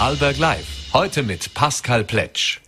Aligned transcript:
Vorarlberg 0.00 0.38
Live. 0.38 0.94
Heute 0.94 1.22
mit 1.22 1.52
Pascal 1.52 2.04
Pletsch. 2.04 2.60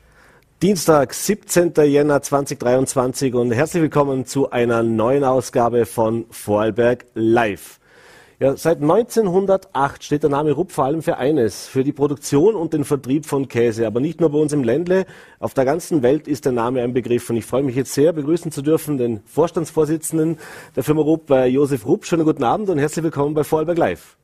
Dienstag, 0.60 1.14
17. 1.14 1.72
Jänner 1.86 2.20
2023 2.20 3.32
und 3.32 3.52
herzlich 3.52 3.84
willkommen 3.84 4.26
zu 4.26 4.50
einer 4.50 4.82
neuen 4.82 5.24
Ausgabe 5.24 5.86
von 5.86 6.26
Vorarlberg 6.28 7.06
Live. 7.14 7.80
Ja, 8.38 8.54
seit 8.58 8.82
1908 8.82 10.04
steht 10.04 10.24
der 10.24 10.28
Name 10.28 10.52
Rupp 10.52 10.72
vor 10.72 10.84
allem 10.84 11.00
für 11.00 11.16
eines, 11.16 11.66
für 11.68 11.84
die 11.84 11.92
Produktion 11.92 12.54
und 12.54 12.74
den 12.74 12.84
Vertrieb 12.84 13.24
von 13.24 13.48
Käse. 13.48 13.86
Aber 13.86 14.00
nicht 14.00 14.20
nur 14.20 14.30
bei 14.30 14.38
uns 14.38 14.52
im 14.52 14.62
Ländle, 14.62 15.06
auf 15.38 15.54
der 15.54 15.64
ganzen 15.64 16.02
Welt 16.02 16.28
ist 16.28 16.44
der 16.44 16.52
Name 16.52 16.82
ein 16.82 16.92
Begriff. 16.92 17.30
Und 17.30 17.36
ich 17.36 17.46
freue 17.46 17.62
mich 17.62 17.76
jetzt 17.76 17.94
sehr, 17.94 18.12
begrüßen 18.12 18.52
zu 18.52 18.60
dürfen 18.60 18.98
den 18.98 19.22
Vorstandsvorsitzenden 19.24 20.36
der 20.76 20.84
Firma 20.84 21.00
Rupp, 21.00 21.30
äh, 21.30 21.46
Josef 21.46 21.86
Rupp. 21.86 22.04
Schönen 22.04 22.26
guten 22.26 22.44
Abend 22.44 22.68
und 22.68 22.78
herzlich 22.78 23.02
willkommen 23.02 23.32
bei 23.32 23.42
Vorarlberg 23.42 23.78
Live. 23.78 24.18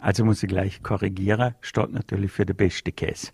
Also 0.00 0.24
muss 0.24 0.42
ich 0.42 0.48
gleich 0.48 0.82
korrigieren, 0.82 1.54
steht 1.60 1.92
natürlich 1.92 2.32
für 2.32 2.46
den 2.46 2.56
beste 2.56 2.90
Käse. 2.90 3.28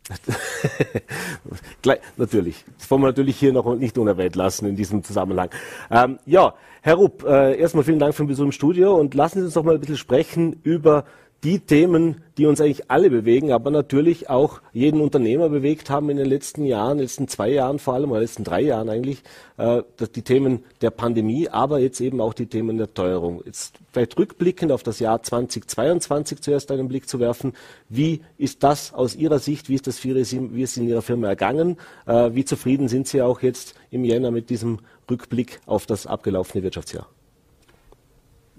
natürlich. 2.16 2.64
Das 2.76 2.90
wollen 2.90 3.02
wir 3.02 3.06
natürlich 3.06 3.38
hier 3.38 3.52
noch 3.52 3.72
nicht 3.76 3.96
unerwähnt 3.98 4.34
lassen 4.34 4.66
in 4.66 4.74
diesem 4.74 5.04
Zusammenhang. 5.04 5.50
Ähm, 5.90 6.18
ja, 6.26 6.54
Herr 6.82 6.96
Rupp, 6.96 7.24
äh, 7.24 7.56
erstmal 7.56 7.84
vielen 7.84 8.00
Dank 8.00 8.14
für 8.14 8.24
den 8.24 8.28
Besuch 8.28 8.46
im 8.46 8.52
Studio 8.52 8.96
und 8.96 9.14
lassen 9.14 9.38
Sie 9.38 9.44
uns 9.44 9.54
doch 9.54 9.62
mal 9.62 9.74
ein 9.74 9.80
bisschen 9.80 9.96
sprechen 9.96 10.60
über 10.64 11.04
die 11.46 11.60
Themen, 11.60 12.24
die 12.38 12.46
uns 12.46 12.60
eigentlich 12.60 12.90
alle 12.90 13.08
bewegen, 13.08 13.52
aber 13.52 13.70
natürlich 13.70 14.28
auch 14.28 14.60
jeden 14.72 15.00
Unternehmer 15.00 15.48
bewegt 15.48 15.90
haben 15.90 16.10
in 16.10 16.16
den 16.16 16.26
letzten 16.26 16.64
Jahren, 16.64 16.98
letzten 16.98 17.28
zwei 17.28 17.50
Jahren 17.50 17.78
vor 17.78 17.94
allem, 17.94 18.10
oder 18.10 18.18
letzten 18.18 18.42
drei 18.42 18.62
Jahren 18.62 18.88
eigentlich, 18.88 19.22
äh, 19.56 19.84
die 20.16 20.22
Themen 20.22 20.64
der 20.80 20.90
Pandemie, 20.90 21.48
aber 21.48 21.78
jetzt 21.78 22.00
eben 22.00 22.20
auch 22.20 22.34
die 22.34 22.46
Themen 22.46 22.78
der 22.78 22.92
Teuerung. 22.92 23.42
Jetzt 23.46 23.78
vielleicht 23.92 24.18
rückblickend 24.18 24.72
auf 24.72 24.82
das 24.82 24.98
Jahr 24.98 25.22
2022 25.22 26.40
zuerst 26.40 26.72
einen 26.72 26.88
Blick 26.88 27.08
zu 27.08 27.20
werfen. 27.20 27.52
Wie 27.88 28.22
ist 28.38 28.64
das 28.64 28.92
aus 28.92 29.14
Ihrer 29.14 29.38
Sicht, 29.38 29.68
wie 29.68 29.76
ist 29.76 29.86
das 29.86 30.00
für 30.00 30.08
Ihre, 30.08 30.22
wie 30.52 30.62
ist 30.62 30.76
in 30.76 30.88
Ihrer 30.88 31.02
Firma 31.02 31.28
ergangen? 31.28 31.76
Äh, 32.06 32.34
wie 32.34 32.44
zufrieden 32.44 32.88
sind 32.88 33.06
Sie 33.06 33.22
auch 33.22 33.40
jetzt 33.42 33.76
im 33.92 34.04
Jänner 34.04 34.32
mit 34.32 34.50
diesem 34.50 34.80
Rückblick 35.08 35.60
auf 35.66 35.86
das 35.86 36.08
abgelaufene 36.08 36.64
Wirtschaftsjahr? 36.64 37.06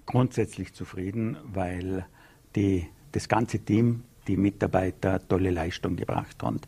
Grundsätzlich 0.05 0.73
zufrieden, 0.73 1.35
weil 1.43 2.05
die, 2.57 2.87
das 3.11 3.29
ganze 3.29 3.59
Team, 3.59 4.03
die 4.27 4.35
Mitarbeiter 4.35 5.25
tolle 5.27 5.51
Leistung 5.51 5.95
gebracht 5.95 6.41
haben. 6.41 6.59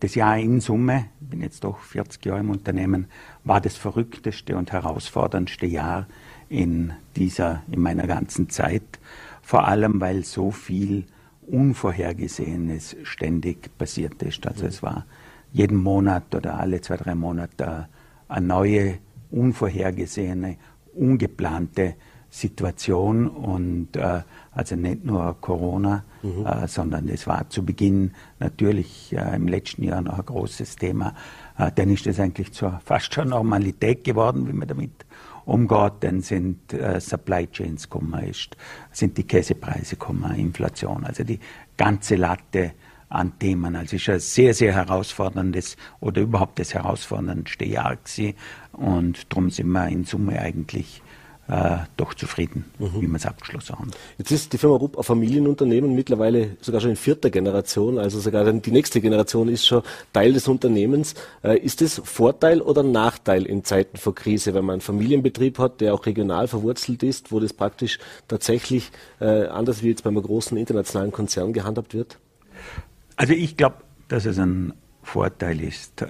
Das 0.00 0.14
Jahr 0.14 0.38
in 0.38 0.60
Summe, 0.60 1.06
ich 1.20 1.28
bin 1.28 1.40
jetzt 1.40 1.64
doch 1.64 1.78
40 1.80 2.24
Jahre 2.26 2.40
im 2.40 2.50
Unternehmen, 2.50 3.06
war 3.42 3.60
das 3.60 3.76
verrückteste 3.76 4.56
und 4.56 4.70
herausforderndste 4.70 5.66
Jahr 5.66 6.06
in 6.48 6.92
dieser, 7.16 7.62
in 7.70 7.80
meiner 7.80 8.06
ganzen 8.06 8.48
Zeit. 8.48 9.00
Vor 9.42 9.66
allem, 9.66 10.00
weil 10.00 10.24
so 10.24 10.50
viel 10.50 11.04
Unvorhergesehenes 11.46 12.96
ständig 13.02 13.76
passiert 13.78 14.22
ist. 14.22 14.46
Also 14.46 14.66
es 14.66 14.82
war 14.82 15.06
jeden 15.52 15.78
Monat 15.78 16.34
oder 16.34 16.60
alle 16.60 16.80
zwei, 16.80 16.98
drei 16.98 17.14
Monate 17.14 17.88
eine 18.28 18.46
neue, 18.46 18.98
unvorhergesehene, 19.30 20.58
ungeplante 20.94 21.94
Situation 22.30 23.26
und 23.26 23.96
äh, 23.96 24.22
also 24.52 24.76
nicht 24.76 25.04
nur 25.04 25.36
Corona, 25.40 26.04
mhm. 26.22 26.44
äh, 26.44 26.68
sondern 26.68 27.08
es 27.08 27.26
war 27.26 27.48
zu 27.48 27.64
Beginn 27.64 28.12
natürlich 28.38 29.14
äh, 29.16 29.36
im 29.36 29.48
letzten 29.48 29.84
Jahr 29.84 30.02
noch 30.02 30.18
ein 30.18 30.26
großes 30.26 30.76
Thema. 30.76 31.14
Äh, 31.56 31.70
dann 31.74 31.90
ist 31.90 32.06
es 32.06 32.20
eigentlich 32.20 32.52
zur 32.52 32.80
fast 32.84 33.14
schon 33.14 33.30
Normalität 33.30 34.04
geworden, 34.04 34.46
wie 34.46 34.52
man 34.52 34.68
damit 34.68 35.06
umgeht. 35.46 35.94
Dann 36.00 36.20
sind 36.20 36.72
äh, 36.74 37.00
Supply 37.00 37.46
Chains 37.46 37.88
gekommen, 37.88 38.22
ist, 38.24 38.56
sind 38.92 39.16
die 39.16 39.24
Käsepreise 39.24 39.96
gekommen, 39.96 40.34
Inflation, 40.34 41.04
also 41.04 41.24
die 41.24 41.40
ganze 41.76 42.16
Latte 42.16 42.72
an 43.08 43.38
Themen. 43.38 43.74
Also 43.74 43.96
es 43.96 44.02
ist 44.02 44.08
ein 44.10 44.20
sehr, 44.20 44.54
sehr 44.54 44.74
herausforderndes 44.74 45.76
oder 46.00 46.20
überhaupt 46.20 46.58
das 46.58 46.74
herausforderndste 46.74 47.64
Jahr 47.64 47.96
gewesen. 47.96 48.34
Und 48.72 49.32
darum 49.32 49.50
sind 49.50 49.68
wir 49.68 49.88
in 49.88 50.04
Summe 50.04 50.38
eigentlich 50.38 51.02
äh, 51.48 51.78
doch 51.96 52.14
zufrieden, 52.14 52.66
mhm. 52.78 53.00
wie 53.00 53.06
wir 53.06 53.16
es 53.16 53.26
abgeschlossen 53.26 53.78
haben. 53.78 53.90
Jetzt 54.18 54.30
ist 54.30 54.52
die 54.52 54.58
Firma 54.58 54.76
Rupp 54.76 54.98
ein 54.98 55.02
Familienunternehmen, 55.02 55.94
mittlerweile 55.94 56.56
sogar 56.60 56.80
schon 56.80 56.90
in 56.90 56.96
vierter 56.96 57.30
Generation, 57.30 57.98
also 57.98 58.20
sogar 58.20 58.52
die 58.52 58.70
nächste 58.70 59.00
Generation 59.00 59.48
ist 59.48 59.66
schon 59.66 59.82
Teil 60.12 60.32
des 60.32 60.46
Unternehmens. 60.46 61.14
Äh, 61.42 61.58
ist 61.58 61.80
das 61.80 62.00
Vorteil 62.04 62.60
oder 62.60 62.82
Nachteil 62.82 63.46
in 63.46 63.64
Zeiten 63.64 63.96
von 63.96 64.14
Krise, 64.14 64.54
wenn 64.54 64.64
man 64.64 64.74
einen 64.74 64.80
Familienbetrieb 64.82 65.58
hat, 65.58 65.80
der 65.80 65.94
auch 65.94 66.06
regional 66.06 66.48
verwurzelt 66.48 67.02
ist, 67.02 67.32
wo 67.32 67.40
das 67.40 67.52
praktisch 67.52 67.98
tatsächlich 68.28 68.90
äh, 69.20 69.46
anders 69.46 69.82
wie 69.82 69.88
jetzt 69.88 70.04
beim 70.04 70.20
großen 70.20 70.56
internationalen 70.56 71.12
Konzern 71.12 71.52
gehandhabt 71.52 71.94
wird? 71.94 72.18
Also 73.16 73.32
ich 73.32 73.56
glaube, 73.56 73.76
dass 74.08 74.26
es 74.26 74.38
ein 74.38 74.74
Vorteil 75.02 75.60
ist 75.60 76.04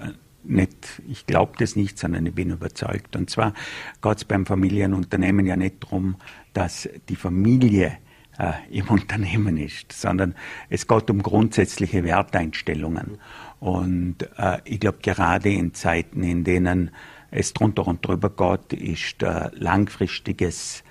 nicht, 0.49 1.01
ich 1.07 1.25
glaube 1.25 1.53
das 1.57 1.75
nicht, 1.75 1.97
sondern 1.97 2.25
ich 2.25 2.33
bin 2.33 2.49
überzeugt. 2.49 3.15
Und 3.15 3.29
zwar 3.29 3.53
geht 4.01 4.17
es 4.17 4.25
beim 4.25 4.45
Familienunternehmen 4.45 5.45
ja 5.45 5.55
nicht 5.55 5.83
darum, 5.83 6.15
dass 6.53 6.89
die 7.07 7.15
Familie 7.15 7.97
äh, 8.37 8.53
im 8.71 8.87
Unternehmen 8.89 9.57
ist, 9.57 9.91
sondern 9.91 10.35
es 10.69 10.87
geht 10.87 11.09
um 11.09 11.21
grundsätzliche 11.21 12.03
Werteinstellungen. 12.03 13.19
Und 13.59 14.17
äh, 14.37 14.59
ich 14.65 14.79
glaube, 14.79 14.99
gerade 15.01 15.49
in 15.49 15.73
Zeiten, 15.73 16.23
in 16.23 16.43
denen 16.43 16.91
es 17.31 17.53
drunter 17.53 17.87
und 17.87 18.05
drüber 18.05 18.29
geht, 18.29 18.79
ist 18.79 19.21
äh, 19.21 19.49
langfristiges 19.53 20.83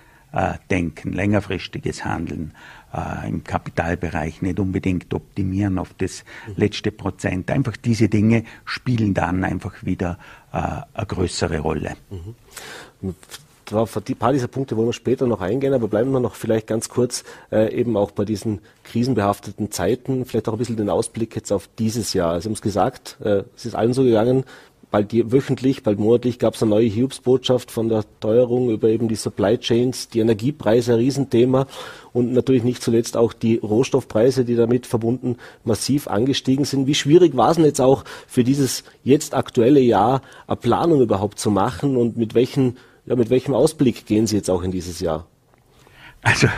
Denken, 0.70 1.12
längerfristiges 1.12 2.04
Handeln 2.04 2.52
äh, 2.94 3.28
im 3.28 3.44
Kapitalbereich 3.44 4.42
nicht 4.42 4.60
unbedingt 4.60 5.12
optimieren 5.14 5.78
auf 5.78 5.94
das 5.98 6.24
letzte 6.56 6.92
Prozent. 6.92 7.50
Einfach 7.50 7.76
diese 7.76 8.08
Dinge 8.08 8.44
spielen 8.64 9.14
dann 9.14 9.44
einfach 9.44 9.84
wieder 9.84 10.18
äh, 10.52 10.58
eine 10.94 11.06
größere 11.06 11.58
Rolle. 11.60 11.96
Mhm. 12.10 13.14
Auf 13.70 13.98
ein 13.98 14.16
paar 14.16 14.32
dieser 14.32 14.48
Punkte 14.48 14.78
wollen 14.78 14.88
wir 14.88 14.94
später 14.94 15.26
noch 15.26 15.42
eingehen, 15.42 15.74
aber 15.74 15.88
bleiben 15.88 16.10
wir 16.10 16.20
noch 16.20 16.36
vielleicht 16.36 16.66
ganz 16.66 16.88
kurz 16.88 17.22
äh, 17.52 17.70
eben 17.74 17.98
auch 17.98 18.12
bei 18.12 18.24
diesen 18.24 18.60
krisenbehafteten 18.84 19.70
Zeiten, 19.70 20.24
vielleicht 20.24 20.48
auch 20.48 20.54
ein 20.54 20.58
bisschen 20.58 20.78
den 20.78 20.88
Ausblick 20.88 21.36
jetzt 21.36 21.52
auf 21.52 21.68
dieses 21.78 22.14
Jahr. 22.14 22.40
Sie 22.40 22.48
haben 22.48 22.54
es 22.54 22.62
gesagt, 22.62 23.18
äh, 23.22 23.42
es 23.54 23.66
ist 23.66 23.74
allen 23.74 23.92
so 23.92 24.04
gegangen, 24.04 24.44
bald 24.90 25.12
wöchentlich, 25.32 25.82
bald 25.82 25.98
monatlich 25.98 26.38
gab 26.38 26.54
es 26.54 26.62
eine 26.62 26.70
neue 26.70 26.88
Hiobsbotschaft 26.88 27.70
von 27.70 27.88
der 27.88 28.04
Teuerung 28.20 28.70
über 28.70 28.88
eben 28.88 29.08
die 29.08 29.16
Supply 29.16 29.58
Chains, 29.58 30.08
die 30.08 30.20
Energiepreise, 30.20 30.92
ein 30.94 30.98
Riesenthema 30.98 31.66
und 32.12 32.32
natürlich 32.32 32.64
nicht 32.64 32.82
zuletzt 32.82 33.16
auch 33.16 33.32
die 33.32 33.56
Rohstoffpreise, 33.56 34.44
die 34.44 34.56
damit 34.56 34.86
verbunden 34.86 35.36
massiv 35.64 36.08
angestiegen 36.08 36.64
sind. 36.64 36.86
Wie 36.86 36.94
schwierig 36.94 37.36
war 37.36 37.50
es 37.50 37.56
denn 37.56 37.64
jetzt 37.64 37.80
auch 37.80 38.04
für 38.26 38.44
dieses 38.44 38.84
jetzt 39.04 39.34
aktuelle 39.34 39.80
Jahr 39.80 40.22
eine 40.46 40.56
Planung 40.56 41.00
überhaupt 41.00 41.38
zu 41.38 41.50
machen 41.50 41.96
und 41.96 42.16
mit 42.16 42.34
welchen, 42.34 42.76
ja, 43.06 43.16
mit 43.16 43.30
welchem 43.30 43.54
Ausblick 43.54 44.06
gehen 44.06 44.26
Sie 44.26 44.36
jetzt 44.36 44.50
auch 44.50 44.62
in 44.62 44.70
dieses 44.70 45.00
Jahr? 45.00 45.26
Also 46.22 46.48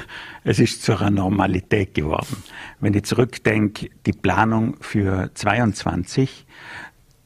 es 0.42 0.58
ist 0.58 0.82
zu 0.82 0.98
einer 0.98 1.10
Normalität 1.10 1.94
geworden. 1.94 2.42
Wenn 2.80 2.94
ich 2.94 3.04
zurückdenke, 3.04 3.90
die 4.06 4.12
Planung 4.12 4.76
für 4.80 5.30
22 5.34 6.46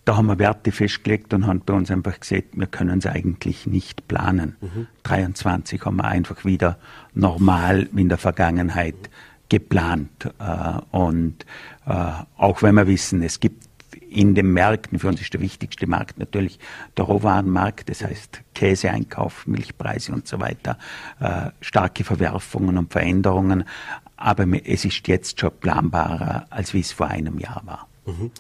da 0.05 0.17
haben 0.17 0.27
wir 0.27 0.39
Werte 0.39 0.71
festgelegt 0.71 1.33
und 1.33 1.47
haben 1.47 1.61
bei 1.65 1.73
uns 1.73 1.91
einfach 1.91 2.21
gesagt, 2.21 2.49
wir 2.53 2.67
können 2.67 2.99
es 2.99 3.07
eigentlich 3.07 3.67
nicht 3.67 4.07
planen. 4.07 4.57
Mhm. 4.61 4.87
23 5.05 5.85
haben 5.85 5.97
wir 5.97 6.05
einfach 6.05 6.45
wieder 6.45 6.79
normal 7.15 7.89
wie 7.93 8.03
in 8.03 8.09
der 8.09 8.19
Vergangenheit 8.19 8.97
geplant. 9.49 10.33
Äh, 10.39 10.97
und 10.97 11.47
äh, 11.87 12.11
auch 12.37 12.63
wenn 12.63 12.75
wir 12.75 12.87
wissen, 12.87 13.23
es 13.23 13.41
gibt 13.41 13.65
in 14.11 14.35
den 14.35 14.53
Märkten, 14.53 14.99
für 14.99 15.09
uns 15.09 15.21
ist 15.21 15.33
der 15.35 15.41
wichtigste 15.41 15.87
Markt 15.87 16.19
natürlich 16.19 16.59
der 16.97 17.05
Rohwarenmarkt, 17.05 17.89
das 17.89 18.05
heißt 18.05 18.43
Käseeinkauf, 18.55 19.47
Milchpreise 19.47 20.13
und 20.13 20.29
so 20.29 20.39
weiter, 20.39 20.79
äh, 21.19 21.51
starke 21.61 22.05
Verwerfungen 22.05 22.79
und 22.79 22.93
Veränderungen. 22.93 23.65
Aber 24.17 24.47
es 24.65 24.85
ist 24.85 25.09
jetzt 25.09 25.41
schon 25.41 25.51
planbarer, 25.59 26.47
als 26.51 26.75
wie 26.75 26.81
es 26.81 26.93
vor 26.93 27.09
einem 27.09 27.39
Jahr 27.39 27.63
war. 27.65 27.89
Mhm. 28.06 28.31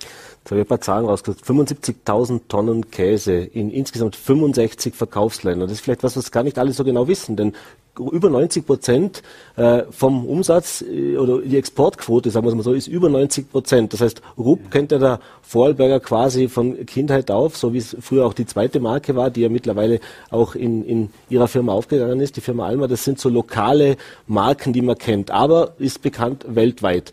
Jetzt 0.40 0.50
habe 0.50 0.60
ich 0.60 0.66
ein 0.66 0.68
paar 0.68 0.80
Zahlen 0.80 1.06
rausgesucht. 1.06 1.44
75.000 1.44 2.42
Tonnen 2.48 2.90
Käse 2.90 3.32
in 3.34 3.70
insgesamt 3.70 4.16
65 4.16 4.94
Verkaufsländern. 4.94 5.68
Das 5.68 5.78
ist 5.78 5.84
vielleicht 5.84 6.02
was, 6.02 6.16
was 6.16 6.30
gar 6.30 6.42
nicht 6.42 6.58
alle 6.58 6.72
so 6.72 6.84
genau 6.84 7.08
wissen, 7.08 7.36
denn 7.36 7.54
über 7.98 8.28
90 8.28 8.66
Prozent 8.66 9.22
äh, 9.56 9.82
vom 9.90 10.26
Umsatz 10.26 10.82
äh, 10.82 11.16
oder 11.16 11.40
die 11.42 11.56
Exportquote, 11.56 12.30
sagen 12.30 12.44
wir 12.44 12.50
es 12.50 12.56
mal 12.56 12.62
so, 12.62 12.72
ist 12.72 12.88
über 12.88 13.08
90 13.08 13.50
Prozent. 13.50 13.92
Das 13.92 14.00
heißt, 14.00 14.20
Rupp 14.36 14.70
kennt 14.70 14.92
ja 14.92 14.98
der 14.98 15.20
Vorarlberger 15.42 16.00
quasi 16.00 16.48
von 16.48 16.86
Kindheit 16.86 17.30
auf, 17.30 17.56
so 17.56 17.72
wie 17.72 17.78
es 17.78 17.96
früher 18.00 18.26
auch 18.26 18.34
die 18.34 18.46
zweite 18.46 18.80
Marke 18.80 19.14
war, 19.16 19.30
die 19.30 19.42
ja 19.42 19.48
mittlerweile 19.48 20.00
auch 20.30 20.54
in, 20.54 20.84
in 20.84 21.10
ihrer 21.28 21.48
Firma 21.48 21.72
aufgegangen 21.72 22.20
ist, 22.20 22.36
die 22.36 22.40
Firma 22.40 22.66
Alma. 22.66 22.88
Das 22.88 23.04
sind 23.04 23.20
so 23.20 23.28
lokale 23.28 23.96
Marken, 24.26 24.72
die 24.72 24.82
man 24.82 24.98
kennt, 24.98 25.30
aber 25.30 25.74
ist 25.78 26.02
bekannt 26.02 26.44
weltweit. 26.48 27.12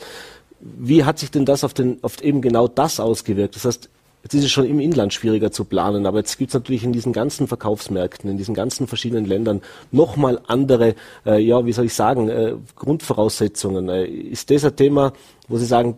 Wie 0.61 1.03
hat 1.03 1.19
sich 1.19 1.31
denn 1.31 1.45
das 1.45 1.63
auf, 1.63 1.73
den, 1.73 1.97
auf 2.03 2.21
eben 2.21 2.41
genau 2.41 2.67
das 2.67 2.99
ausgewirkt? 2.99 3.55
Das 3.55 3.65
heißt, 3.65 3.89
Jetzt 4.23 4.35
ist 4.35 4.43
es 4.43 4.51
schon 4.51 4.65
im 4.65 4.79
Inland 4.79 5.13
schwieriger 5.13 5.51
zu 5.51 5.65
planen, 5.65 6.05
aber 6.05 6.19
jetzt 6.19 6.37
gibt 6.37 6.51
es 6.51 6.53
natürlich 6.53 6.83
in 6.83 6.93
diesen 6.93 7.11
ganzen 7.11 7.47
Verkaufsmärkten, 7.47 8.29
in 8.29 8.37
diesen 8.37 8.53
ganzen 8.53 8.85
verschiedenen 8.85 9.25
Ländern 9.25 9.61
nochmal 9.91 10.39
andere, 10.47 10.95
äh, 11.25 11.39
ja, 11.39 11.65
wie 11.65 11.71
soll 11.71 11.85
ich 11.85 11.95
sagen, 11.95 12.29
äh, 12.29 12.53
Grundvoraussetzungen. 12.75 13.89
Äh, 13.89 14.05
ist 14.05 14.51
das 14.51 14.63
ein 14.63 14.75
Thema, 14.75 15.13
wo 15.47 15.57
Sie 15.57 15.65
sagen, 15.65 15.97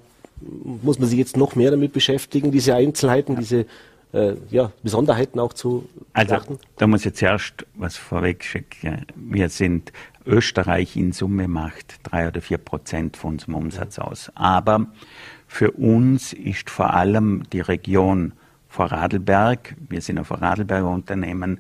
muss 0.82 1.00
man 1.00 1.10
sich 1.10 1.20
jetzt 1.20 1.36
noch 1.36 1.56
mehr 1.56 1.72
damit 1.72 1.92
beschäftigen, 1.92 2.52
diese 2.52 2.76
Einzelheiten, 2.76 3.36
diese 3.36 3.66
äh, 4.14 4.36
ja, 4.52 4.72
Besonderheiten 4.84 5.40
auch 5.40 5.52
zu 5.52 5.90
betrachten? 6.14 6.54
Also, 6.54 6.64
da 6.78 6.88
muss 6.88 7.02
ich 7.02 7.06
jetzt 7.08 7.22
erst 7.22 7.66
was 7.76 7.98
vorweg 7.98 8.44
schicken. 8.44 9.06
Wir 9.16 9.50
sind, 9.50 9.92
Österreich 10.26 10.96
in 10.96 11.12
Summe 11.12 11.48
macht 11.48 12.00
drei 12.04 12.28
oder 12.28 12.42
vier 12.42 12.58
Prozent 12.58 13.18
von 13.18 13.34
unserem 13.34 13.56
Umsatz 13.56 14.00
aus. 14.00 14.32
Aber 14.36 14.88
für 15.48 15.72
uns 15.72 16.34
ist 16.34 16.70
vor 16.70 16.94
allem 16.94 17.44
die 17.52 17.62
Region 17.62 18.34
Vorarlberg, 18.70 19.76
wir 19.90 20.02
sind 20.02 20.18
ein 20.18 20.26
Vorarlberger 20.26 20.90
Unternehmen, 20.90 21.60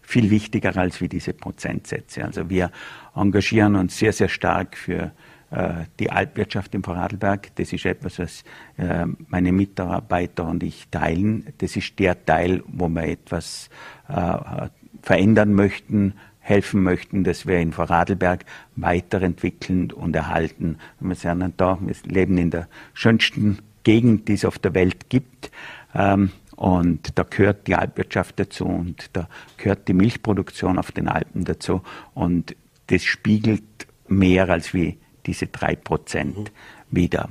viel 0.00 0.30
wichtiger 0.30 0.76
als 0.76 1.00
wie 1.00 1.08
diese 1.08 1.32
Prozentsätze. 1.32 2.24
Also 2.24 2.48
wir 2.48 2.70
engagieren 3.14 3.74
uns 3.74 3.98
sehr, 3.98 4.12
sehr 4.12 4.28
stark 4.28 4.76
für 4.76 5.10
äh, 5.50 5.84
die 5.98 6.10
Altwirtschaft 6.10 6.74
im 6.74 6.82
Vorarlberg. 6.82 7.54
Das 7.56 7.72
ist 7.72 7.84
etwas, 7.84 8.18
was 8.18 8.44
äh, 8.78 9.06
meine 9.28 9.52
Mitarbeiter 9.52 10.46
und 10.46 10.62
ich 10.62 10.88
teilen. 10.88 11.46
Das 11.58 11.76
ist 11.76 11.98
der 11.98 12.24
Teil, 12.24 12.62
wo 12.66 12.88
wir 12.88 13.04
etwas 13.04 13.68
äh, 14.08 14.68
verändern 15.02 15.54
möchten, 15.54 16.14
helfen 16.46 16.84
möchten, 16.84 17.24
dass 17.24 17.44
wir 17.46 17.58
in 17.58 17.72
Vorarlberg 17.72 18.44
weiterentwickeln 18.76 19.90
und 19.90 20.14
erhalten. 20.14 20.78
wir 21.00 21.16
sagen 21.16 21.52
da, 21.56 21.76
wir 21.80 21.94
leben 22.04 22.38
in 22.38 22.50
der 22.50 22.68
schönsten 22.94 23.58
Gegend, 23.82 24.28
die 24.28 24.34
es 24.34 24.44
auf 24.44 24.60
der 24.60 24.72
Welt 24.72 25.10
gibt. 25.10 25.50
Ähm, 25.92 26.30
und 26.54 27.18
da 27.18 27.24
gehört 27.24 27.66
die 27.66 27.74
Alpwirtschaft 27.74 28.38
dazu 28.38 28.64
und 28.64 29.10
da 29.12 29.28
gehört 29.56 29.88
die 29.88 29.92
Milchproduktion 29.92 30.78
auf 30.78 30.92
den 30.92 31.08
Alpen 31.08 31.44
dazu. 31.44 31.82
Und 32.14 32.54
das 32.86 33.02
spiegelt 33.02 33.64
mehr 34.06 34.48
als 34.48 34.72
wie 34.72 34.98
diese 35.26 35.48
drei 35.48 35.74
Prozent 35.74 36.52
wieder. 36.90 37.28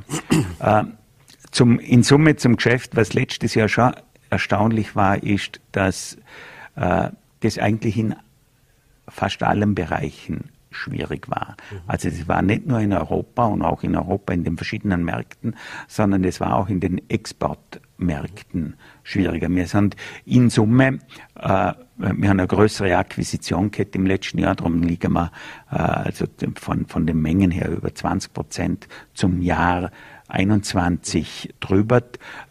Äh, 0.60 0.84
zum, 1.52 1.80
in 1.80 2.04
Summe 2.04 2.36
zum 2.36 2.58
Geschäft, 2.58 2.98
was 2.98 3.14
letztes 3.14 3.56
Jahr 3.56 3.70
schon 3.70 3.94
erstaunlich 4.30 4.94
war, 4.98 5.24
ist, 5.24 5.62
dass 5.72 6.18
äh, 6.76 7.12
das 7.40 7.58
eigentlich 7.58 7.98
in 7.98 8.16
fast 9.16 9.42
allen 9.44 9.76
Bereichen 9.76 10.50
schwierig 10.72 11.30
war. 11.30 11.56
Mhm. 11.72 11.78
Also 11.88 12.10
es 12.10 12.28
war 12.28 12.42
nicht 12.42 12.68
nur 12.68 12.80
in 12.82 12.92
Europa 12.92 13.46
und 13.46 13.62
auch 13.62 13.82
in 13.84 13.96
Europa 13.96 14.34
in 14.34 14.44
den 14.44 14.58
verschiedenen 14.58 15.06
Märkten, 15.06 15.56
sondern 15.88 16.26
es 16.26 16.42
war 16.42 16.56
auch 16.56 16.68
in 16.68 16.82
den 16.82 17.02
Exportmärkten 17.10 18.76
schwieriger. 19.04 19.50
Wir 19.50 19.68
sind 19.68 19.96
in 20.26 20.50
Summe, 20.50 21.00
äh, 21.40 21.74
wir 21.98 22.30
haben 22.30 22.40
eine 22.40 22.48
größere 22.48 22.98
Akquisition 22.98 23.72
gehabt 23.72 23.96
im 23.96 24.06
letzten 24.06 24.40
Jahr, 24.40 24.56
darum 24.56 24.84
liegen 24.84 25.14
wir 25.14 25.32
äh, 25.72 25.76
also 25.78 26.26
von, 26.60 26.86
von 26.88 27.08
den 27.08 27.22
Mengen 27.22 27.52
her 27.52 27.70
über 27.70 27.96
20 27.96 28.34
Prozent 28.34 28.88
zum 29.14 29.42
Jahr 29.42 29.92
21 30.28 31.54
drüber. 31.60 32.02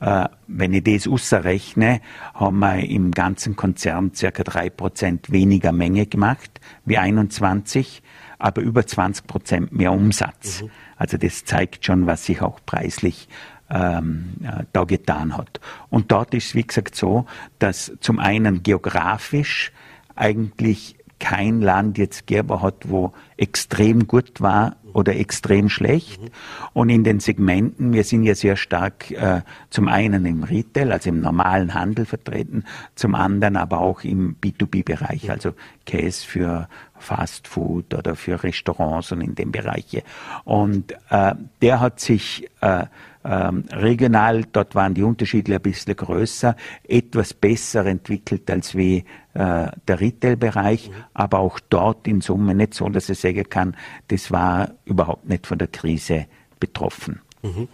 Äh, 0.00 0.28
wenn 0.46 0.72
ich 0.72 0.84
das 0.84 1.08
ausrechne, 1.08 2.00
haben 2.34 2.58
wir 2.60 2.78
im 2.78 3.10
ganzen 3.10 3.56
Konzern 3.56 4.12
circa 4.14 4.44
drei 4.44 4.70
Prozent 4.70 5.32
weniger 5.32 5.72
Menge 5.72 6.06
gemacht 6.06 6.60
wie 6.84 6.98
21 6.98 8.02
aber 8.38 8.60
über 8.60 8.86
20 8.86 9.26
Prozent 9.26 9.72
mehr 9.72 9.92
Umsatz. 9.92 10.62
Mhm. 10.62 10.70
Also 10.96 11.16
das 11.16 11.46
zeigt 11.46 11.86
schon, 11.86 12.06
was 12.06 12.26
sich 12.26 12.42
auch 12.42 12.60
preislich 12.66 13.28
ähm, 13.70 14.34
äh, 14.42 14.64
da 14.72 14.84
getan 14.84 15.36
hat. 15.36 15.60
Und 15.88 16.12
dort 16.12 16.34
ist 16.34 16.48
es, 16.48 16.54
wie 16.54 16.66
gesagt, 16.66 16.94
so, 16.94 17.24
dass 17.58 17.92
zum 18.00 18.18
einen 18.18 18.62
geografisch 18.62 19.72
eigentlich 20.14 20.96
kein 21.24 21.62
Land 21.62 21.96
jetzt 21.96 22.26
gegeben 22.26 22.60
hat, 22.60 22.90
wo 22.90 23.14
extrem 23.38 24.06
gut 24.06 24.42
war 24.42 24.76
oder 24.92 25.16
extrem 25.16 25.70
schlecht. 25.70 26.20
Mhm. 26.20 26.28
Und 26.74 26.90
in 26.90 27.02
den 27.02 27.18
Segmenten, 27.18 27.94
wir 27.94 28.04
sind 28.04 28.24
ja 28.24 28.34
sehr 28.34 28.56
stark 28.56 29.10
äh, 29.10 29.40
zum 29.70 29.88
einen 29.88 30.26
im 30.26 30.42
Retail, 30.42 30.92
also 30.92 31.08
im 31.08 31.22
normalen 31.22 31.72
Handel 31.72 32.04
vertreten, 32.04 32.64
zum 32.94 33.14
anderen 33.14 33.56
aber 33.56 33.80
auch 33.80 34.04
im 34.04 34.36
B2B-Bereich, 34.36 35.30
also 35.30 35.54
Käse 35.86 36.26
für 36.26 36.68
Fast 36.98 37.48
Food 37.48 37.94
oder 37.94 38.16
für 38.16 38.42
Restaurants 38.42 39.10
und 39.10 39.22
in 39.22 39.34
dem 39.34 39.50
Bereich. 39.50 40.02
Und 40.44 40.92
äh, 41.08 41.34
der 41.62 41.80
hat 41.80 42.00
sich 42.00 42.50
äh, 42.60 42.84
ähm, 43.24 43.64
regional, 43.72 44.44
dort 44.52 44.74
waren 44.74 44.94
die 44.94 45.02
Unterschiede 45.02 45.54
ein 45.54 45.62
bisschen 45.62 45.96
größer, 45.96 46.56
etwas 46.86 47.32
besser 47.34 47.86
entwickelt 47.86 48.50
als 48.50 48.74
wie 48.74 49.04
äh, 49.34 49.68
der 49.88 50.00
Retail-Bereich, 50.00 50.90
mhm. 50.90 50.94
aber 51.14 51.38
auch 51.38 51.58
dort 51.70 52.06
in 52.06 52.20
Summe 52.20 52.54
nicht 52.54 52.74
so, 52.74 52.88
dass 52.88 53.08
ich 53.08 53.18
sagen 53.18 53.48
kann, 53.48 53.76
das 54.08 54.30
war 54.30 54.70
überhaupt 54.84 55.28
nicht 55.28 55.46
von 55.46 55.58
der 55.58 55.68
Krise 55.68 56.26
betroffen. 56.60 57.20
Mhm. 57.44 57.68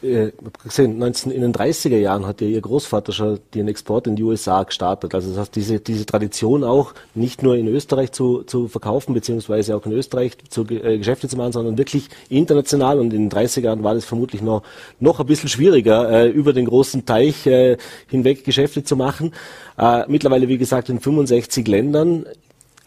Äh, 0.00 0.32
gesehen, 0.64 0.96
19, 0.98 1.30
in 1.30 1.42
den 1.42 1.52
30er 1.52 1.98
Jahren 1.98 2.24
hat 2.24 2.40
ja 2.40 2.46
Ihr 2.46 2.60
Großvater 2.60 3.12
schon 3.12 3.38
den 3.52 3.68
Export 3.68 4.06
in 4.06 4.16
die 4.16 4.22
USA 4.22 4.62
gestartet. 4.62 5.14
Also 5.14 5.28
das 5.28 5.38
heißt, 5.40 5.56
diese, 5.56 5.80
diese 5.80 6.06
Tradition 6.06 6.64
auch 6.64 6.94
nicht 7.14 7.42
nur 7.42 7.56
in 7.56 7.68
Österreich 7.68 8.12
zu, 8.12 8.44
zu 8.44 8.68
verkaufen, 8.68 9.12
beziehungsweise 9.12 9.76
auch 9.76 9.84
in 9.84 9.92
Österreich 9.92 10.38
zu, 10.48 10.62
äh, 10.70 10.96
Geschäfte 10.96 11.28
zu 11.28 11.36
machen, 11.36 11.52
sondern 11.52 11.76
wirklich 11.76 12.08
international. 12.30 12.98
Und 12.98 13.12
in 13.12 13.28
den 13.28 13.30
30er 13.30 13.60
Jahren 13.60 13.84
war 13.84 13.94
das 13.94 14.06
vermutlich 14.06 14.40
noch, 14.40 14.62
noch 15.00 15.20
ein 15.20 15.26
bisschen 15.26 15.50
schwieriger, 15.50 16.10
äh, 16.10 16.28
über 16.28 16.54
den 16.54 16.64
großen 16.64 17.04
Teich 17.04 17.46
äh, 17.46 17.76
hinweg 18.06 18.44
Geschäfte 18.44 18.84
zu 18.84 18.96
machen. 18.96 19.34
Äh, 19.76 20.04
mittlerweile, 20.08 20.48
wie 20.48 20.58
gesagt, 20.58 20.88
in 20.88 21.00
65 21.00 21.68
Ländern. 21.68 22.24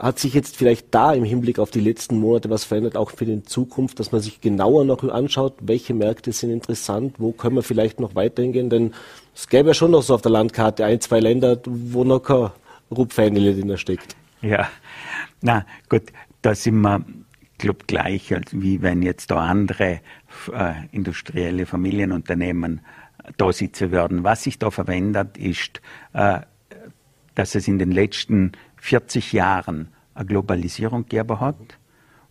Hat 0.01 0.17
sich 0.17 0.33
jetzt 0.33 0.57
vielleicht 0.57 0.87
da 0.95 1.13
im 1.13 1.23
Hinblick 1.23 1.59
auf 1.59 1.69
die 1.69 1.79
letzten 1.79 2.19
Monate 2.19 2.49
was 2.49 2.63
verändert, 2.63 2.97
auch 2.97 3.11
für 3.11 3.25
die 3.25 3.43
Zukunft, 3.43 3.99
dass 3.99 4.11
man 4.11 4.19
sich 4.19 4.41
genauer 4.41 4.83
noch 4.83 5.03
anschaut, 5.03 5.53
welche 5.61 5.93
Märkte 5.93 6.31
sind 6.31 6.49
interessant, 6.49 7.15
wo 7.19 7.31
können 7.31 7.55
wir 7.55 7.61
vielleicht 7.61 7.99
noch 7.99 8.15
weiterhin 8.15 8.51
gehen? 8.51 8.69
Denn 8.71 8.95
es 9.35 9.47
gäbe 9.47 9.69
ja 9.69 9.73
schon 9.75 9.91
noch 9.91 10.01
so 10.01 10.15
auf 10.15 10.23
der 10.23 10.31
Landkarte 10.31 10.85
ein, 10.85 10.99
zwei 11.01 11.19
Länder, 11.19 11.61
wo 11.65 12.03
noch 12.03 12.21
kein 12.21 12.49
Rupfeinele 12.89 13.53
drin 13.53 13.77
steckt. 13.77 14.15
Ja, 14.41 14.69
na 15.41 15.67
gut, 15.87 16.05
da 16.41 16.55
sind 16.55 16.81
wir, 16.81 17.05
glaube 17.59 17.85
gleich, 17.85 18.33
wie 18.53 18.81
wenn 18.81 19.03
jetzt 19.03 19.29
da 19.29 19.37
andere 19.37 20.01
äh, 20.51 20.73
industrielle 20.91 21.67
Familienunternehmen 21.67 22.81
da 23.37 23.53
sitzen 23.53 23.91
würden. 23.91 24.23
Was 24.23 24.41
sich 24.41 24.57
da 24.57 24.71
verwendet, 24.71 25.37
ist, 25.37 25.79
äh, 26.13 26.39
dass 27.35 27.55
es 27.55 27.67
in 27.67 27.77
den 27.77 27.91
letzten 27.91 28.53
40 28.81 29.31
Jahren 29.31 29.89
eine 30.15 30.25
Globalisierung 30.25 31.03
gegeben 31.03 31.39
hat 31.39 31.77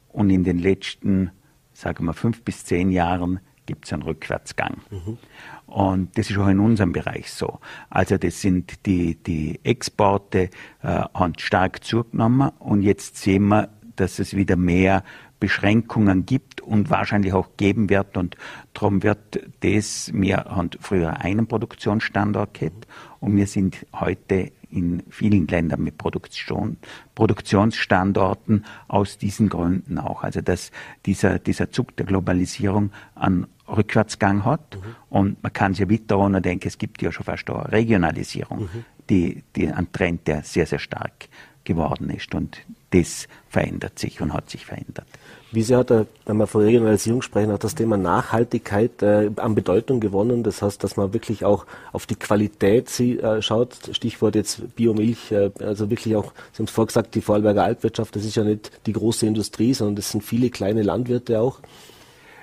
und 0.08 0.30
in 0.30 0.44
den 0.44 0.58
letzten, 0.58 1.30
sagen 1.72 2.04
wir, 2.04 2.12
fünf 2.12 2.42
bis 2.42 2.64
zehn 2.64 2.90
Jahren 2.90 3.40
gibt 3.66 3.86
es 3.86 3.92
einen 3.92 4.02
Rückwärtsgang. 4.02 4.78
Mhm. 4.90 5.18
Und 5.66 6.18
das 6.18 6.28
ist 6.28 6.36
auch 6.38 6.48
in 6.48 6.58
unserem 6.58 6.92
Bereich 6.92 7.32
so. 7.32 7.60
Also 7.88 8.18
das 8.18 8.40
sind 8.40 8.84
die, 8.84 9.14
die 9.14 9.60
Exporte 9.62 10.50
äh, 10.82 11.02
haben 11.14 11.38
stark 11.38 11.84
zugenommen 11.84 12.50
und 12.58 12.82
jetzt 12.82 13.16
sehen 13.16 13.46
wir, 13.46 13.68
dass 13.94 14.18
es 14.18 14.34
wieder 14.34 14.56
mehr 14.56 15.04
Beschränkungen 15.38 16.26
gibt 16.26 16.60
und 16.60 16.90
wahrscheinlich 16.90 17.32
auch 17.32 17.50
geben 17.56 17.88
wird. 17.90 18.16
Und 18.16 18.36
darum 18.74 19.04
wird 19.04 19.40
das, 19.60 20.10
wir 20.12 20.38
haben 20.46 20.70
früher 20.80 21.20
einen 21.20 21.46
Produktionsstandort 21.46 22.54
gehabt 22.54 22.88
und 23.20 23.36
wir 23.36 23.46
sind 23.46 23.86
heute 23.94 24.50
in 24.70 25.02
vielen 25.10 25.46
Ländern 25.46 25.82
mit 25.82 25.98
Produktion, 25.98 26.76
Produktionsstandorten 27.14 28.64
aus 28.88 29.18
diesen 29.18 29.48
Gründen 29.48 29.98
auch. 29.98 30.22
Also 30.22 30.40
dass 30.40 30.70
dieser, 31.06 31.38
dieser 31.38 31.70
Zug 31.70 31.96
der 31.96 32.06
Globalisierung 32.06 32.90
einen 33.14 33.46
Rückwärtsgang 33.68 34.44
hat 34.44 34.76
mhm. 34.76 34.96
und 35.08 35.42
man 35.42 35.52
kann 35.52 35.74
sich 35.74 35.88
weiter 35.90 36.18
ohne 36.18 36.40
denken, 36.40 36.68
es 36.68 36.78
gibt 36.78 37.02
ja 37.02 37.12
schon 37.12 37.24
fast 37.24 37.48
eine 37.50 37.70
Regionalisierung, 37.70 38.62
mhm. 38.62 38.84
die, 39.08 39.42
die 39.56 39.68
ein 39.68 39.90
Trend, 39.92 40.26
der 40.26 40.42
sehr, 40.42 40.66
sehr 40.66 40.78
stark 40.78 41.28
geworden 41.64 42.10
ist 42.10 42.34
und 42.34 42.58
das 42.90 43.28
verändert 43.48 43.98
sich 43.98 44.20
und 44.20 44.32
hat 44.32 44.50
sich 44.50 44.66
verändert. 44.66 45.06
Wie 45.52 45.62
sehr 45.64 45.78
hat, 45.78 45.90
er, 45.90 46.06
wenn 46.26 46.36
wir 46.36 46.46
von 46.46 46.62
Regionalisierung 46.62 47.22
sprechen, 47.22 47.50
hat 47.50 47.64
das 47.64 47.74
Thema 47.74 47.96
Nachhaltigkeit 47.96 49.02
äh, 49.02 49.30
an 49.34 49.56
Bedeutung 49.56 49.98
gewonnen? 49.98 50.44
Das 50.44 50.62
heißt, 50.62 50.84
dass 50.84 50.96
man 50.96 51.12
wirklich 51.12 51.44
auch 51.44 51.66
auf 51.92 52.06
die 52.06 52.14
Qualität 52.14 52.88
sie, 52.88 53.18
äh, 53.18 53.42
schaut. 53.42 53.76
Stichwort 53.90 54.36
jetzt 54.36 54.76
Biomilch, 54.76 55.32
äh, 55.32 55.50
also 55.58 55.90
wirklich 55.90 56.14
auch, 56.14 56.32
Sie 56.52 56.58
haben 56.58 56.66
es 56.66 56.70
vorgesagt, 56.70 57.16
die 57.16 57.20
Vorarlberger 57.20 57.64
Altwirtschaft, 57.64 58.14
das 58.14 58.24
ist 58.24 58.36
ja 58.36 58.44
nicht 58.44 58.70
die 58.86 58.92
große 58.92 59.26
Industrie, 59.26 59.74
sondern 59.74 59.96
das 59.96 60.12
sind 60.12 60.22
viele 60.22 60.50
kleine 60.50 60.82
Landwirte 60.82 61.40
auch. 61.40 61.58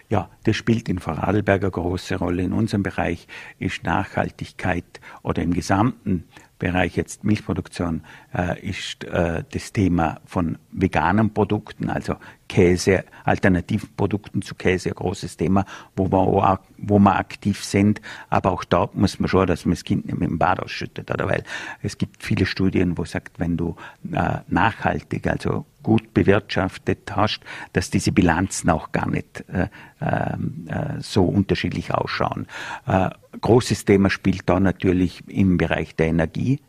Ja, 0.09 0.29
das 0.43 0.57
spielt 0.57 0.89
in 0.89 0.99
Vorarlberg 0.99 1.61
eine 1.61 1.71
große 1.71 2.15
Rolle. 2.15 2.43
In 2.43 2.53
unserem 2.53 2.83
Bereich 2.83 3.27
ist 3.59 3.83
Nachhaltigkeit 3.83 4.85
oder 5.21 5.41
im 5.41 5.53
gesamten 5.53 6.25
Bereich 6.59 6.95
jetzt 6.95 7.23
Milchproduktion 7.23 8.01
äh, 8.33 8.59
ist 8.67 9.03
äh, 9.03 9.43
das 9.51 9.73
Thema 9.73 10.19
von 10.25 10.57
veganen 10.71 11.33
Produkten, 11.33 11.89
also 11.89 12.15
Käse, 12.47 13.03
Alternativprodukten 13.25 14.41
zu 14.41 14.55
Käse 14.55 14.89
ein 14.89 14.95
großes 14.95 15.37
Thema, 15.37 15.65
wo 15.95 16.11
wir, 16.11 16.59
wo 16.77 16.99
wir 16.99 17.15
aktiv 17.15 17.63
sind. 17.63 18.01
Aber 18.29 18.51
auch 18.51 18.63
dort 18.63 18.95
muss 18.95 19.19
man 19.19 19.29
schauen, 19.29 19.47
dass 19.47 19.65
man 19.65 19.73
das 19.73 19.83
Kind 19.83 20.05
nicht 20.05 20.17
mit 20.17 20.29
dem 20.29 20.39
Bad 20.39 20.59
ausschüttet, 20.59 21.11
oder? 21.11 21.27
Weil 21.27 21.43
es 21.83 21.97
gibt 21.97 22.23
viele 22.23 22.45
Studien, 22.45 22.97
wo 22.97 23.05
sagt, 23.05 23.39
wenn 23.39 23.57
du 23.57 23.75
äh, 24.11 24.39
nachhaltig, 24.47 25.27
also 25.27 25.65
gut 25.87 26.13
bewirtschaftet 26.13 27.15
hast, 27.15 27.39
dass 27.71 27.89
diese 27.89 28.11
Bilanzen 28.11 28.69
auch 28.69 28.91
gar 28.91 29.09
nicht 29.09 29.45
äh, 29.47 29.69
ähm, 30.01 30.67
äh, 30.67 30.99
so 30.99 31.23
unterschiedlich 31.23 31.93
ausschauen. 31.93 32.45
Äh, 32.85 33.09
großes 33.39 33.85
Thema 33.85 34.09
spielt 34.09 34.41
da 34.49 34.59
natürlich 34.59 35.23
im 35.29 35.55
Bereich 35.55 35.95
der 35.95 36.07
Energie 36.07 36.59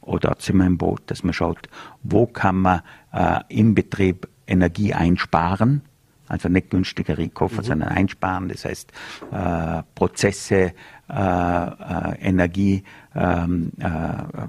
oder 0.00 0.36
sind 0.38 0.56
wir 0.56 0.64
im 0.64 0.78
Boot, 0.78 1.02
dass 1.08 1.22
man 1.22 1.34
schaut, 1.34 1.68
wo 2.02 2.24
kann 2.24 2.56
man 2.56 2.80
äh, 3.12 3.40
im 3.50 3.74
Betrieb 3.74 4.26
Energie 4.46 4.94
einsparen, 4.94 5.82
also 6.28 6.48
nicht 6.48 6.70
günstiger 6.70 7.18
einkaufen, 7.18 7.58
mhm. 7.58 7.64
sondern 7.64 7.88
einsparen. 7.90 8.48
Das 8.48 8.64
heißt, 8.64 8.90
äh, 9.32 9.82
Prozesse, 9.94 10.72
äh, 11.12 11.16
äh, 11.16 12.18
Energie 12.22 12.84
ähm, 13.14 13.72
äh, 13.78 13.88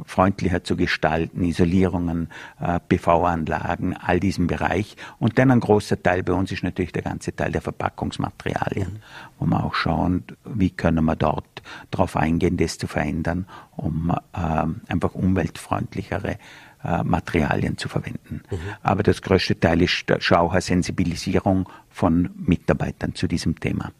freundlicher 0.05 0.63
zu 0.63 0.77
gestalten, 0.77 1.43
Isolierungen, 1.43 2.29
äh, 2.62 2.79
PV-Anlagen, 2.79 3.98
all 3.98 4.22
diesem 4.22 4.48
Bereich. 4.48 4.96
Und 5.20 5.38
dann 5.38 5.51
ein 5.51 5.60
großer 5.60 6.01
Teil 6.01 6.24
bei 6.24 6.32
uns 6.32 6.53
ist 6.53 6.63
natürlich 6.63 6.93
der 6.93 7.01
ganze 7.01 7.36
Teil 7.36 7.51
der 7.51 7.62
Verpackungsmaterialien, 7.62 9.01
wo 9.39 9.46
wir 9.46 9.62
auch 9.62 9.74
schauen, 9.74 10.24
wie 10.46 10.70
können 10.70 11.03
wir 11.03 11.17
dort 11.17 11.62
darauf 11.91 12.15
eingehen, 12.15 12.55
das 12.55 12.77
zu 12.77 12.88
verändern, 12.88 13.46
um 13.75 14.12
äh, 14.32 14.91
einfach 14.91 15.15
umweltfreundlichere 15.15 16.38
äh, 16.83 17.03
Materialien 17.03 17.77
zu 17.77 17.87
verwenden. 17.89 18.41
Mhm. 18.49 18.57
Aber 18.81 19.03
das 19.03 19.21
größte 19.21 19.59
Teil 19.59 19.81
ist 19.81 20.05
schon 20.19 20.37
auch 20.37 20.51
eine 20.51 20.61
Sensibilisierung 20.61 21.69
von 21.89 22.29
Mitarbeitern 22.35 23.15
zu 23.15 23.27
diesem 23.27 23.59
Thema. 23.59 23.91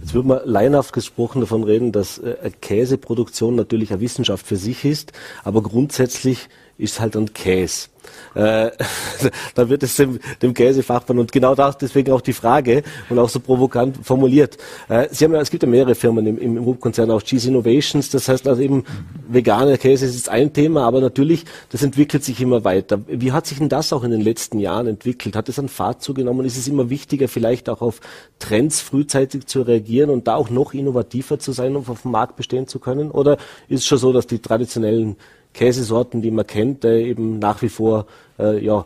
Jetzt 0.00 0.12
würde 0.12 0.28
man 0.28 0.40
laienhaft 0.44 0.92
gesprochen 0.92 1.40
davon 1.40 1.64
reden, 1.64 1.92
dass 1.92 2.18
äh, 2.18 2.50
Käseproduktion 2.60 3.54
natürlich 3.54 3.92
eine 3.92 4.00
Wissenschaft 4.00 4.46
für 4.46 4.56
sich 4.56 4.84
ist, 4.84 5.12
aber 5.44 5.62
grundsätzlich 5.62 6.48
ist 6.78 7.00
halt 7.00 7.16
ein 7.16 7.32
Käse. 7.32 7.88
Äh, 8.34 8.70
da 9.54 9.68
wird 9.68 9.82
es 9.82 9.96
dem, 9.96 10.18
dem 10.40 10.54
Käsefachmann 10.54 11.18
und 11.18 11.32
genau 11.32 11.54
das 11.54 11.78
deswegen 11.78 12.12
auch 12.12 12.20
die 12.20 12.32
Frage 12.32 12.82
und 13.08 13.18
auch 13.18 13.28
so 13.28 13.40
provokant 13.40 13.98
formuliert. 14.02 14.58
Äh, 14.88 15.08
Sie 15.10 15.24
haben 15.24 15.34
ja, 15.34 15.40
es 15.40 15.50
gibt 15.50 15.62
ja 15.62 15.68
mehrere 15.68 15.94
Firmen 15.94 16.26
im, 16.26 16.38
im, 16.38 16.56
im 16.56 16.80
Konzern, 16.80 17.10
auch 17.10 17.22
Cheese 17.22 17.48
Innovations, 17.48 18.10
das 18.10 18.28
heißt 18.28 18.46
also 18.48 18.62
eben 18.62 18.84
veganer 19.28 19.76
Käse 19.78 20.06
ist 20.06 20.28
ein 20.28 20.52
Thema, 20.52 20.84
aber 20.84 21.00
natürlich, 21.00 21.44
das 21.70 21.82
entwickelt 21.82 22.24
sich 22.24 22.40
immer 22.40 22.64
weiter. 22.64 23.00
Wie 23.06 23.32
hat 23.32 23.46
sich 23.46 23.58
denn 23.58 23.68
das 23.68 23.92
auch 23.92 24.04
in 24.04 24.10
den 24.10 24.20
letzten 24.20 24.58
Jahren 24.58 24.86
entwickelt? 24.86 25.36
Hat 25.36 25.48
es 25.48 25.58
an 25.58 25.68
Fahrt 25.68 26.02
zugenommen? 26.02 26.46
Ist 26.46 26.56
es 26.56 26.68
immer 26.68 26.90
wichtiger, 26.90 27.28
vielleicht 27.28 27.68
auch 27.68 27.82
auf 27.82 28.00
Trends 28.38 28.80
frühzeitig 28.80 29.46
zu 29.46 29.62
reagieren 29.62 30.10
und 30.10 30.26
da 30.26 30.36
auch 30.36 30.50
noch 30.50 30.74
innovativer 30.74 31.38
zu 31.38 31.52
sein, 31.52 31.76
um 31.76 31.88
auf 31.88 32.02
dem 32.02 32.10
Markt 32.10 32.36
bestehen 32.36 32.66
zu 32.66 32.78
können? 32.78 33.10
Oder 33.10 33.36
ist 33.68 33.80
es 33.80 33.86
schon 33.86 33.98
so, 33.98 34.12
dass 34.12 34.26
die 34.26 34.38
traditionellen 34.38 35.16
Käsesorten, 35.52 36.22
die 36.22 36.30
man 36.30 36.46
kennt, 36.46 36.84
äh, 36.84 37.02
eben 37.02 37.38
nach 37.38 37.62
wie 37.62 37.68
vor 37.68 38.06
äh, 38.38 38.64
ja, 38.64 38.84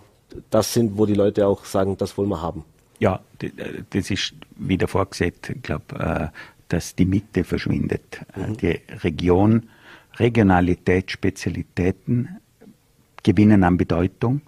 das 0.50 0.72
sind, 0.72 0.98
wo 0.98 1.06
die 1.06 1.14
Leute 1.14 1.46
auch 1.46 1.64
sagen, 1.64 1.96
das 1.96 2.16
wollen 2.18 2.28
wir 2.28 2.42
haben. 2.42 2.64
Ja, 2.98 3.20
äh, 3.40 3.50
das 3.90 4.10
ist 4.10 4.34
wieder 4.56 4.88
vorgesagt, 4.88 5.50
ich 5.50 5.62
glaube, 5.62 5.96
äh, 5.98 6.28
dass 6.68 6.94
die 6.94 7.04
Mitte 7.04 7.44
verschwindet. 7.44 8.20
Äh, 8.34 8.48
mhm. 8.48 8.56
Die 8.56 8.80
Region, 9.04 9.68
Regionalität, 10.18 11.10
Spezialitäten 11.10 12.40
gewinnen 13.22 13.64
an 13.64 13.76
Bedeutung 13.76 14.40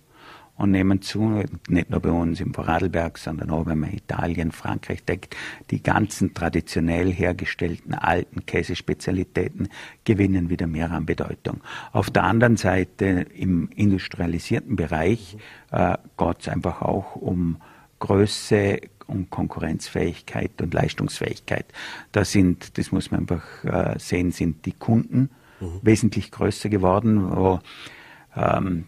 und 0.59 0.73
nehmen 0.73 1.01
zu, 1.01 1.43
nicht 1.69 1.89
nur 1.89 2.01
bei 2.01 2.11
uns 2.11 2.41
im 2.41 2.53
Vorarlberg, 2.53 3.17
sondern 3.17 3.51
auch 3.51 3.67
wenn 3.67 3.79
man 3.79 3.93
Italien, 3.93 4.51
Frankreich 4.51 5.05
denkt, 5.05 5.37
die 5.71 5.83
ganzen 5.83 6.35
traditionell 6.35 7.13
hergestellten 7.13 7.95
alten 7.95 8.45
Käsespezialitäten 8.45 9.69
gewinnen 10.05 10.51
wieder 10.51 10.67
mehr 10.67 10.91
an 10.91 11.07
Bedeutung. 11.07 11.61
Auf 11.93 12.11
der 12.11 12.25
anderen 12.25 12.57
Seite 12.57 13.27
im 13.35 13.71
industrialisierten 13.75 14.75
Bereich 14.75 15.37
äh, 15.71 15.97
geht 16.17 16.41
es 16.41 16.49
einfach 16.49 16.83
auch 16.83 17.15
um 17.15 17.59
Größe, 18.01 18.81
um 19.07 19.31
Konkurrenzfähigkeit 19.31 20.61
und 20.61 20.75
Leistungsfähigkeit. 20.75 21.67
Da 22.11 22.25
sind, 22.25 22.79
das 22.79 22.91
muss 22.91 23.13
man 23.13 23.21
einfach 23.21 23.65
äh, 23.65 23.99
sehen, 23.99 24.33
sind 24.33 24.67
die 24.67 24.73
Kunden 24.73 25.31
mhm. 25.61 25.79
wesentlich 25.83 26.33
größer 26.33 26.69
geworden, 26.69 27.31
wo 27.31 27.61
ähm, 28.37 28.87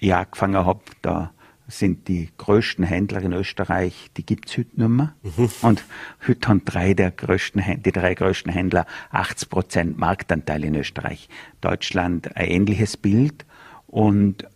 ich 0.00 0.14
angefangen 0.14 0.64
habe, 0.64 0.80
da 1.02 1.32
sind 1.68 2.08
die 2.08 2.30
größten 2.38 2.84
Händler 2.84 3.20
in 3.20 3.32
Österreich, 3.32 4.10
die 4.16 4.24
gibt's 4.24 4.56
heute 4.56 4.80
nicht 4.80 4.88
mehr. 4.88 5.14
Mhm. 5.22 5.50
Und 5.60 5.84
heute 6.26 6.48
haben 6.48 6.64
drei 6.64 6.94
der 6.94 7.10
größten, 7.10 7.82
die 7.82 7.92
drei 7.92 8.14
größten 8.14 8.50
Händler 8.50 8.86
80 9.10 9.50
Prozent 9.50 9.98
Marktanteil 9.98 10.64
in 10.64 10.74
Österreich. 10.74 11.28
Deutschland 11.60 12.34
ein 12.36 12.48
ähnliches 12.48 12.96
Bild. 12.96 13.44
Und 13.86 14.48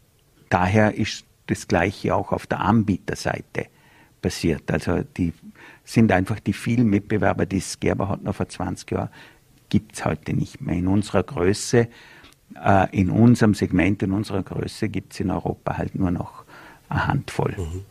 daher 0.48 0.94
ist 0.94 1.24
das 1.48 1.68
Gleiche 1.68 2.14
auch 2.14 2.32
auf 2.32 2.46
der 2.46 2.60
Anbieterseite 2.60 3.66
passiert. 4.22 4.70
Also 4.70 5.02
die 5.02 5.34
sind 5.84 6.12
einfach 6.12 6.40
die 6.40 6.54
vielen 6.54 6.88
Mitbewerber, 6.88 7.44
die 7.44 7.58
es 7.58 7.78
Gerber 7.78 8.08
hat 8.08 8.22
noch 8.22 8.36
vor 8.36 8.48
20 8.48 8.90
Jahren, 8.90 9.10
gibt's 9.68 10.04
heute 10.04 10.32
nicht 10.32 10.62
mehr. 10.62 10.76
In 10.76 10.88
unserer 10.88 11.22
Größe 11.22 11.88
äh, 12.56 12.88
in 12.92 13.10
unserem 13.10 13.54
Segment, 13.54 14.02
in 14.02 14.12
unserer 14.12 14.42
Größe 14.42 14.88
gibt 14.88 15.12
es 15.14 15.20
in 15.20 15.30
Europa 15.30 15.76
halt 15.76 15.94
nur 15.94 16.10
noch 16.10 16.44
eine 16.88 17.06
Handvoll. 17.06 17.54
Mhm. 17.56 17.84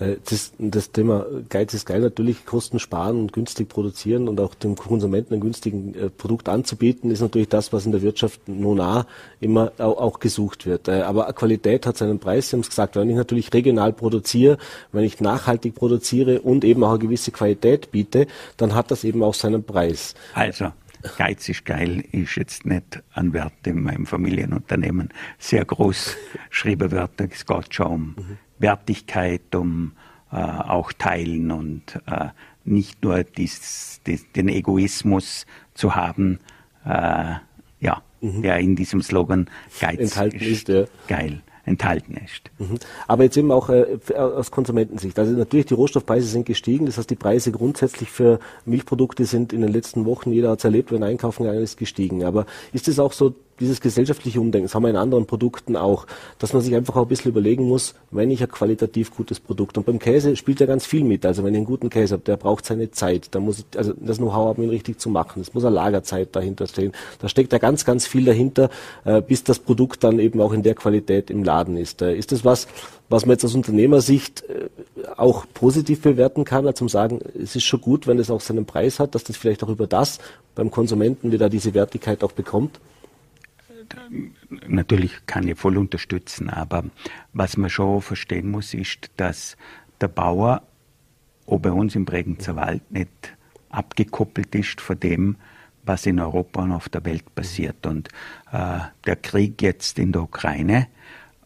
Äh, 0.00 0.16
das, 0.28 0.52
das, 0.58 0.90
Thema 0.92 1.26
Geiz 1.48 1.74
ist 1.74 1.86
geil, 1.86 2.00
natürlich 2.00 2.46
Kosten 2.46 2.78
sparen 2.78 3.18
und 3.18 3.32
günstig 3.32 3.68
produzieren 3.68 4.28
und 4.28 4.40
auch 4.40 4.54
dem 4.54 4.76
Konsumenten 4.76 5.34
ein 5.34 5.40
günstiges 5.40 5.96
äh, 5.96 6.10
Produkt 6.10 6.48
anzubieten, 6.48 7.10
ist 7.10 7.20
natürlich 7.20 7.48
das, 7.48 7.72
was 7.72 7.86
in 7.86 7.92
der 7.92 8.02
Wirtschaft 8.02 8.48
nona 8.48 9.06
immer 9.40 9.72
auch, 9.78 9.98
auch 9.98 10.18
gesucht 10.20 10.66
wird. 10.66 10.88
Äh, 10.88 11.02
aber 11.02 11.32
Qualität 11.32 11.86
hat 11.86 11.96
seinen 11.96 12.18
Preis, 12.18 12.50
Sie 12.50 12.56
haben 12.56 12.60
es 12.60 12.68
gesagt, 12.68 12.96
wenn 12.96 13.10
ich 13.10 13.16
natürlich 13.16 13.52
regional 13.52 13.92
produziere, 13.92 14.58
wenn 14.92 15.04
ich 15.04 15.20
nachhaltig 15.20 15.74
produziere 15.74 16.40
und 16.40 16.64
eben 16.64 16.82
auch 16.82 16.90
eine 16.90 16.98
gewisse 16.98 17.30
Qualität 17.30 17.90
biete, 17.90 18.26
dann 18.56 18.74
hat 18.74 18.90
das 18.90 19.04
eben 19.04 19.22
auch 19.22 19.34
seinen 19.34 19.64
Preis. 19.64 20.14
Also, 20.34 20.72
Geiz 21.16 21.48
ist 21.48 21.64
geil 21.64 22.04
ist 22.12 22.36
jetzt 22.36 22.66
nicht 22.66 23.02
ein 23.14 23.32
Wert 23.32 23.66
in 23.66 23.82
meinem 23.82 24.06
Familienunternehmen 24.06 25.10
sehr 25.38 25.64
groß 25.64 26.16
geschrieben 26.48 26.90
wird. 26.90 27.20
Es 27.20 27.46
geht 27.46 27.74
schon 27.74 27.86
um 27.86 28.02
mhm. 28.02 28.38
Wertigkeit, 28.58 29.54
um 29.54 29.92
äh, 30.32 30.36
auch 30.36 30.92
Teilen 30.92 31.50
und 31.50 32.00
äh, 32.06 32.28
nicht 32.64 33.02
nur 33.02 33.24
dies, 33.24 34.00
dies, 34.06 34.30
den 34.32 34.48
Egoismus 34.48 35.46
zu 35.74 35.94
haben, 35.94 36.38
äh, 36.84 37.34
ja, 37.80 38.02
mhm. 38.20 38.42
der 38.42 38.58
in 38.58 38.76
diesem 38.76 39.02
Slogan 39.02 39.48
Geiz 39.80 39.98
Enthalten 39.98 40.36
ist, 40.36 40.68
ist 40.68 40.68
ja. 40.68 40.84
geil 41.08 41.42
enthalten 41.64 42.16
ist. 42.24 42.50
Mhm. 42.58 42.78
Aber 43.06 43.24
jetzt 43.24 43.36
eben 43.36 43.50
auch 43.52 43.68
äh, 43.68 43.98
aus 44.14 44.50
Konsumentensicht. 44.50 45.18
Also 45.18 45.32
natürlich 45.32 45.66
die 45.66 45.74
Rohstoffpreise 45.74 46.26
sind 46.26 46.46
gestiegen, 46.46 46.86
das 46.86 46.98
heißt 46.98 47.10
die 47.10 47.16
Preise 47.16 47.52
grundsätzlich 47.52 48.10
für 48.10 48.38
Milchprodukte 48.64 49.24
sind 49.24 49.52
in 49.52 49.60
den 49.60 49.72
letzten 49.72 50.04
Wochen, 50.04 50.32
jeder 50.32 50.50
hat 50.50 50.58
es 50.58 50.64
erlebt, 50.64 50.92
wenn 50.92 51.02
einkaufen 51.02 51.44
gegangen 51.44 51.62
ist, 51.62 51.76
gestiegen. 51.76 52.24
Aber 52.24 52.46
ist 52.72 52.88
es 52.88 52.98
auch 52.98 53.12
so, 53.12 53.34
dieses 53.60 53.80
gesellschaftliche 53.80 54.40
Umdenken, 54.40 54.66
das 54.66 54.74
haben 54.74 54.82
wir 54.82 54.90
in 54.90 54.96
anderen 54.96 55.26
Produkten 55.26 55.76
auch, 55.76 56.06
dass 56.38 56.52
man 56.52 56.62
sich 56.62 56.74
einfach 56.74 56.96
auch 56.96 57.02
ein 57.02 57.08
bisschen 57.08 57.30
überlegen 57.30 57.68
muss, 57.68 57.94
wenn 58.10 58.30
ich 58.30 58.42
ein 58.42 58.50
qualitativ 58.50 59.14
gutes 59.14 59.38
Produkt 59.38 59.78
und 59.78 59.86
beim 59.86 59.98
Käse 59.98 60.36
spielt 60.36 60.60
ja 60.60 60.66
ganz 60.66 60.86
viel 60.86 61.04
mit. 61.04 61.24
Also 61.26 61.44
wenn 61.44 61.54
ich 61.54 61.58
einen 61.58 61.66
guten 61.66 61.90
Käse 61.90 62.14
habe, 62.14 62.24
der 62.24 62.36
braucht 62.36 62.64
seine 62.64 62.90
Zeit. 62.90 63.28
Da 63.32 63.40
muss 63.40 63.60
ich, 63.60 63.78
also 63.78 63.92
das 63.98 64.18
Know-how 64.18 64.48
haben, 64.48 64.62
ihn 64.62 64.70
richtig 64.70 64.98
zu 64.98 65.10
machen. 65.10 65.42
Es 65.42 65.54
muss 65.54 65.64
eine 65.64 65.74
Lagerzeit 65.74 66.34
dahinter 66.34 66.66
stehen. 66.66 66.92
Da 67.20 67.28
steckt 67.28 67.52
ja 67.52 67.58
ganz, 67.58 67.84
ganz 67.84 68.06
viel 68.06 68.24
dahinter, 68.24 68.70
äh, 69.04 69.20
bis 69.20 69.44
das 69.44 69.58
Produkt 69.58 70.02
dann 70.04 70.18
eben 70.18 70.40
auch 70.40 70.52
in 70.52 70.62
der 70.62 70.74
Qualität 70.74 71.30
im 71.30 71.44
Laden 71.44 71.76
ist. 71.76 72.02
Äh, 72.02 72.16
ist 72.16 72.32
das 72.32 72.44
was, 72.44 72.66
was 73.08 73.26
man 73.26 73.32
jetzt 73.32 73.44
aus 73.44 73.54
Unternehmersicht 73.54 74.44
äh, 74.48 74.68
auch 75.16 75.44
positiv 75.52 76.02
bewerten 76.02 76.44
kann, 76.44 76.66
also 76.66 76.78
zum 76.78 76.88
sagen, 76.88 77.20
es 77.40 77.56
ist 77.56 77.64
schon 77.64 77.80
gut, 77.80 78.06
wenn 78.06 78.18
es 78.18 78.30
auch 78.30 78.40
seinen 78.40 78.64
Preis 78.64 79.00
hat, 79.00 79.14
dass 79.14 79.24
das 79.24 79.36
vielleicht 79.36 79.62
auch 79.62 79.68
über 79.68 79.86
das 79.86 80.18
beim 80.54 80.70
Konsumenten 80.70 81.32
wieder 81.32 81.48
diese 81.48 81.74
Wertigkeit 81.74 82.22
auch 82.22 82.32
bekommt? 82.32 82.80
Natürlich 84.66 85.26
kann 85.26 85.46
ich 85.48 85.58
voll 85.58 85.76
unterstützen, 85.76 86.50
aber 86.50 86.84
was 87.32 87.56
man 87.56 87.70
schon 87.70 88.02
verstehen 88.02 88.50
muss, 88.50 88.74
ist, 88.74 89.10
dass 89.16 89.56
der 90.00 90.08
Bauer 90.08 90.62
auch 91.46 91.58
bei 91.58 91.72
uns 91.72 91.94
im 91.94 92.04
Bregenzer 92.04 92.56
Wald 92.56 92.90
nicht 92.90 93.36
abgekoppelt 93.68 94.54
ist 94.54 94.80
von 94.80 94.98
dem, 94.98 95.36
was 95.84 96.06
in 96.06 96.20
Europa 96.20 96.62
und 96.62 96.72
auf 96.72 96.88
der 96.88 97.04
Welt 97.04 97.34
passiert. 97.34 97.86
Und 97.86 98.08
äh, 98.52 98.78
der 99.06 99.16
Krieg 99.16 99.62
jetzt 99.62 99.98
in 99.98 100.12
der 100.12 100.22
Ukraine 100.22 100.88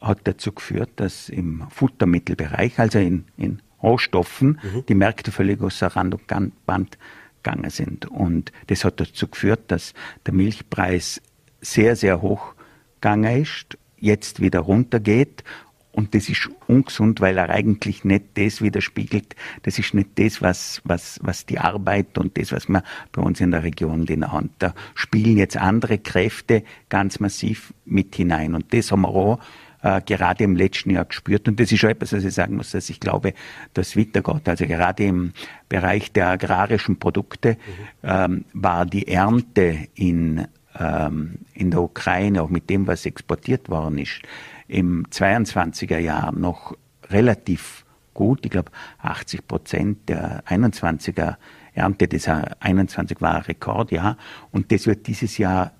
hat 0.00 0.20
dazu 0.24 0.52
geführt, 0.52 0.90
dass 0.96 1.28
im 1.28 1.66
Futtermittelbereich, 1.70 2.78
also 2.78 2.98
in, 2.98 3.24
in 3.36 3.62
Rohstoffen, 3.82 4.60
mhm. 4.62 4.86
die 4.86 4.94
Märkte 4.94 5.30
völlig 5.32 5.60
außer 5.62 5.88
Rand 5.88 6.14
und 6.14 6.26
Band 6.66 6.98
gegangen 7.42 7.70
sind. 7.70 8.06
Und 8.06 8.52
das 8.66 8.84
hat 8.84 9.00
dazu 9.00 9.28
geführt, 9.28 9.60
dass 9.68 9.94
der 10.26 10.34
Milchpreis 10.34 11.20
sehr, 11.64 11.96
sehr 11.96 12.22
hoch 12.22 12.54
gegangen 13.00 13.42
ist, 13.42 13.78
jetzt 13.98 14.40
wieder 14.40 14.60
runtergeht. 14.60 15.44
Und 15.92 16.14
das 16.14 16.28
ist 16.28 16.50
ungesund, 16.66 17.20
weil 17.20 17.38
er 17.38 17.50
eigentlich 17.50 18.04
nicht 18.04 18.24
das 18.34 18.60
widerspiegelt. 18.60 19.36
Das 19.62 19.78
ist 19.78 19.94
nicht 19.94 20.10
das, 20.16 20.42
was, 20.42 20.82
was, 20.84 21.20
was 21.22 21.46
die 21.46 21.58
Arbeit 21.58 22.18
und 22.18 22.36
das, 22.36 22.50
was 22.50 22.68
wir 22.68 22.82
bei 23.12 23.22
uns 23.22 23.40
in 23.40 23.52
der 23.52 23.62
Region 23.62 24.04
in 24.06 24.20
der 24.20 24.32
Hand. 24.32 24.50
Da 24.58 24.74
spielen 24.96 25.36
jetzt 25.36 25.56
andere 25.56 25.98
Kräfte 25.98 26.64
ganz 26.88 27.20
massiv 27.20 27.72
mit 27.84 28.16
hinein. 28.16 28.56
Und 28.56 28.74
das 28.74 28.90
haben 28.90 29.02
wir 29.02 29.10
auch 29.10 29.38
äh, 29.84 30.00
gerade 30.00 30.42
im 30.42 30.56
letzten 30.56 30.90
Jahr 30.90 31.04
gespürt. 31.04 31.46
Und 31.46 31.60
das 31.60 31.70
ist 31.70 31.78
schon 31.78 31.90
etwas, 31.90 32.12
was 32.12 32.24
ich 32.24 32.34
sagen 32.34 32.56
muss, 32.56 32.72
dass 32.72 32.90
ich 32.90 32.98
glaube, 32.98 33.34
dass 33.74 33.96
weitergeht. 33.96 34.48
Also 34.48 34.66
gerade 34.66 35.04
im 35.04 35.32
Bereich 35.68 36.10
der 36.10 36.28
agrarischen 36.28 36.98
Produkte 36.98 37.50
mhm. 37.50 37.56
ähm, 38.02 38.44
war 38.52 38.84
die 38.84 39.06
Ernte 39.06 39.86
in, 39.94 40.48
ähm, 40.78 41.38
in 41.54 41.70
der 41.70 41.82
Ukraine, 41.82 42.42
auch 42.42 42.50
mit 42.50 42.70
dem, 42.70 42.86
was 42.86 43.06
exportiert 43.06 43.68
worden 43.68 43.98
ist, 43.98 44.20
im 44.68 45.06
22er 45.06 45.98
Jahr 45.98 46.32
noch 46.32 46.76
relativ 47.10 47.84
gut. 48.14 48.44
Ich 48.44 48.50
glaube, 48.50 48.70
80 48.98 49.46
Prozent 49.46 50.08
der 50.08 50.42
21er 50.44 51.36
Ernte 51.74 52.08
des 52.08 52.28
21 52.28 53.20
war 53.20 53.34
ein 53.34 53.42
Rekordjahr. 53.42 54.16
Und 54.52 54.72
das 54.72 54.86
wird 54.86 55.06
dieses 55.06 55.38
Jahr 55.38 55.72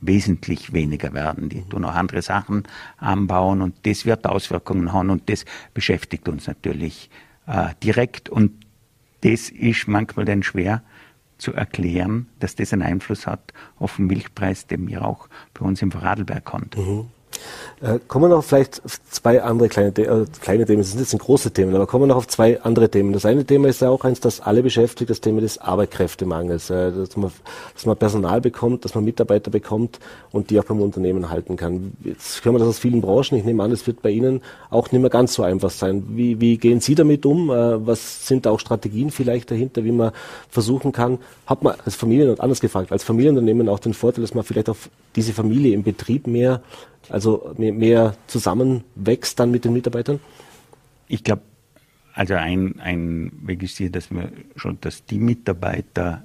wesentlich 0.00 0.72
weniger 0.72 1.12
werden. 1.12 1.48
Die 1.48 1.62
tun 1.62 1.84
auch 1.84 1.94
andere 1.94 2.22
Sachen 2.22 2.64
anbauen 2.96 3.60
und 3.60 3.86
das 3.86 4.06
wird 4.06 4.26
Auswirkungen 4.26 4.92
haben 4.92 5.10
und 5.10 5.28
das 5.28 5.44
beschäftigt 5.74 6.28
uns 6.28 6.46
natürlich 6.46 7.10
äh, 7.46 7.68
direkt 7.82 8.28
und 8.30 8.52
das 9.20 9.50
ist 9.50 9.86
manchmal 9.88 10.24
dann 10.24 10.42
schwer 10.42 10.82
zu 11.40 11.52
erklären, 11.52 12.28
dass 12.38 12.54
das 12.54 12.72
einen 12.72 12.82
Einfluss 12.82 13.26
hat 13.26 13.52
auf 13.78 13.96
den 13.96 14.06
Milchpreis, 14.06 14.66
den 14.66 14.86
wir 14.88 15.04
auch 15.04 15.28
bei 15.54 15.64
uns 15.64 15.82
im 15.82 15.90
Vorarlberg 15.90 16.52
haben. 16.52 16.70
Mhm. 16.76 17.08
Äh, 17.82 17.98
kommen 18.08 18.26
wir 18.26 18.36
noch 18.36 18.44
vielleicht 18.44 18.84
auf 18.84 19.00
zwei 19.08 19.42
andere 19.42 19.70
kleine, 19.70 19.88
äh, 19.96 20.26
kleine 20.42 20.66
Themen, 20.66 20.82
das 20.82 20.90
sind 20.90 21.00
jetzt 21.00 21.18
große 21.18 21.50
Themen, 21.50 21.74
aber 21.74 21.86
kommen 21.86 22.02
wir 22.02 22.08
noch 22.08 22.16
auf 22.16 22.28
zwei 22.28 22.60
andere 22.60 22.90
Themen. 22.90 23.14
Das 23.14 23.24
eine 23.24 23.46
Thema 23.46 23.68
ist 23.68 23.80
ja 23.80 23.88
auch 23.88 24.04
eins, 24.04 24.20
das 24.20 24.40
alle 24.40 24.62
beschäftigt, 24.62 25.08
das 25.08 25.22
Thema 25.22 25.40
des 25.40 25.56
Arbeitskräftemangels, 25.56 26.68
äh, 26.68 26.92
dass, 26.92 27.16
man, 27.16 27.32
dass 27.72 27.86
man 27.86 27.96
Personal 27.96 28.42
bekommt, 28.42 28.84
dass 28.84 28.94
man 28.94 29.04
Mitarbeiter 29.04 29.50
bekommt 29.50 29.98
und 30.30 30.50
die 30.50 30.60
auch 30.60 30.64
beim 30.64 30.82
Unternehmen 30.82 31.30
halten 31.30 31.56
kann. 31.56 31.92
Jetzt 32.04 32.44
hören 32.44 32.54
wir 32.54 32.58
das 32.58 32.68
aus 32.68 32.78
vielen 32.78 33.00
Branchen, 33.00 33.38
ich 33.38 33.44
nehme 33.44 33.62
an, 33.62 33.72
es 33.72 33.86
wird 33.86 34.02
bei 34.02 34.10
Ihnen 34.10 34.42
auch 34.68 34.92
nicht 34.92 35.00
mehr 35.00 35.08
ganz 35.08 35.32
so 35.32 35.42
einfach 35.42 35.70
sein. 35.70 36.04
Wie, 36.10 36.38
wie 36.38 36.58
gehen 36.58 36.80
Sie 36.80 36.94
damit 36.94 37.24
um? 37.24 37.48
Äh, 37.48 37.86
was 37.86 38.26
sind 38.26 38.44
da 38.44 38.50
auch 38.50 38.60
Strategien 38.60 39.10
vielleicht 39.10 39.50
dahinter, 39.50 39.84
wie 39.84 39.92
man 39.92 40.12
versuchen 40.50 40.92
kann, 40.92 41.18
hat 41.46 41.62
man 41.62 41.76
als 41.82 41.94
Familien, 41.94 42.28
und 42.28 42.42
anders 42.42 42.60
gefragt, 42.60 42.92
als 42.92 43.04
Familienunternehmen 43.04 43.70
auch 43.70 43.78
den 43.78 43.94
Vorteil, 43.94 44.20
dass 44.20 44.34
man 44.34 44.44
vielleicht 44.44 44.68
auf 44.68 44.90
diese 45.16 45.32
Familie 45.32 45.72
im 45.72 45.82
Betrieb 45.82 46.26
mehr 46.26 46.60
also 47.10 47.29
mehr, 47.56 47.72
mehr 47.72 48.14
zusammenwächst 48.26 49.38
dann 49.38 49.50
mit 49.50 49.64
den 49.64 49.72
Mitarbeitern? 49.72 50.20
Ich 51.08 51.24
glaube, 51.24 51.42
also 52.14 52.34
ein, 52.34 52.80
ein 52.80 53.32
Weg 53.42 53.62
ist 53.62 53.78
hier, 53.78 53.90
dass 53.90 54.10
man 54.10 54.30
schon, 54.56 54.78
dass 54.80 55.04
die 55.04 55.18
Mitarbeiter, 55.18 56.22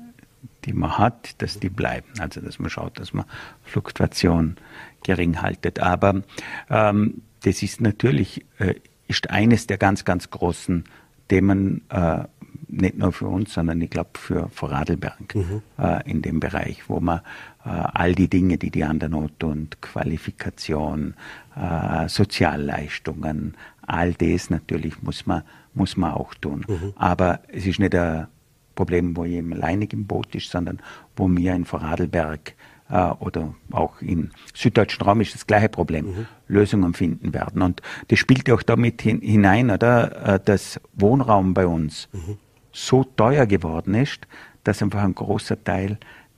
die 0.66 0.74
man 0.74 0.98
hat, 0.98 1.42
dass 1.42 1.60
die 1.60 1.70
bleiben. 1.70 2.08
Also 2.20 2.42
dass 2.42 2.60
man 2.60 2.70
schaut, 2.70 3.00
dass 3.00 3.14
man 3.14 3.26
Fluktuation 3.64 4.58
gering 5.04 5.42
haltet. 5.42 5.80
Aber 5.80 6.22
ähm, 6.70 7.22
das 7.44 7.62
ist 7.62 7.82
natürlich 7.82 8.46
äh, 8.60 8.76
ist 9.08 9.30
eines 9.30 9.68
der 9.68 9.78
ganz, 9.78 10.06
ganz 10.06 10.30
großen 10.30 10.86
Themen, 11.28 11.82
äh, 11.90 12.24
nicht 12.68 12.98
nur 12.98 13.12
für 13.12 13.28
uns, 13.28 13.54
sondern 13.54 13.82
ich 13.82 13.90
glaube 13.90 14.12
für 14.14 14.50
Vorarlberg 14.50 15.36
mhm. 15.36 15.62
äh, 15.78 16.10
in 16.10 16.22
dem 16.22 16.40
Bereich, 16.40 16.84
wo 16.88 17.00
man 17.00 17.20
äh, 17.66 17.70
all 17.70 18.14
die 18.14 18.28
Dinge, 18.28 18.58
die 18.58 18.72
die 18.72 18.84
anderen 18.84 19.30
tun, 19.40 19.70
Qualifikation, 19.82 21.14
äh, 21.56 22.08
Sozialleistungen, 22.08 23.56
all 23.86 24.14
das 24.14 24.50
natürlich 24.50 25.02
muss 25.02 25.26
man, 25.26 25.44
muss 25.74 25.98
man 25.98 26.12
auch 26.14 26.34
tun. 26.36 26.66
Mhm. 26.68 26.94
Aber 26.96 27.40
es 27.48 27.66
ist 27.66 27.80
nicht 27.80 27.96
ein 27.96 28.28
Problem, 28.76 29.16
wo 29.16 29.26
jemand 29.26 29.64
alleinig 29.64 29.94
im 29.94 30.06
Boot 30.06 30.36
ist, 30.36 30.52
sondern 30.52 30.80
wo 31.16 31.30
wir 31.30 31.54
in 31.54 31.66
Vorarlberg 31.66 32.54
äh, 32.90 33.10
oder 33.20 33.54
auch 33.72 34.02
im 34.02 34.32
süddeutschen 34.54 35.04
Raum 35.04 35.22
ist 35.22 35.34
das 35.34 35.48
gleiche 35.48 35.70
Problem, 35.70 36.06
mhm. 36.06 36.28
Lösungen 36.48 36.94
finden 36.94 37.34
werden. 37.34 37.62
Und 37.62 37.82
das 38.10 38.20
spielt 38.20 38.48
ja 38.48 38.56
auch 38.56 38.64
damit 38.64 39.02
hin, 39.02 39.22
hinein, 39.22 39.72
oder, 39.72 40.36
äh, 40.36 40.40
dass 40.44 40.80
Wohnraum 40.94 41.54
bei 41.54 41.68
uns 41.68 42.10
mhm. 42.12 42.38
so 42.72 43.04
teuer 43.04 43.46
geworden 43.46 43.94
ist, 43.94 44.28
dass 44.64 44.82
einfach 44.82 45.04
ein 45.04 45.16
großer 45.16 45.64
Teil 45.64 45.98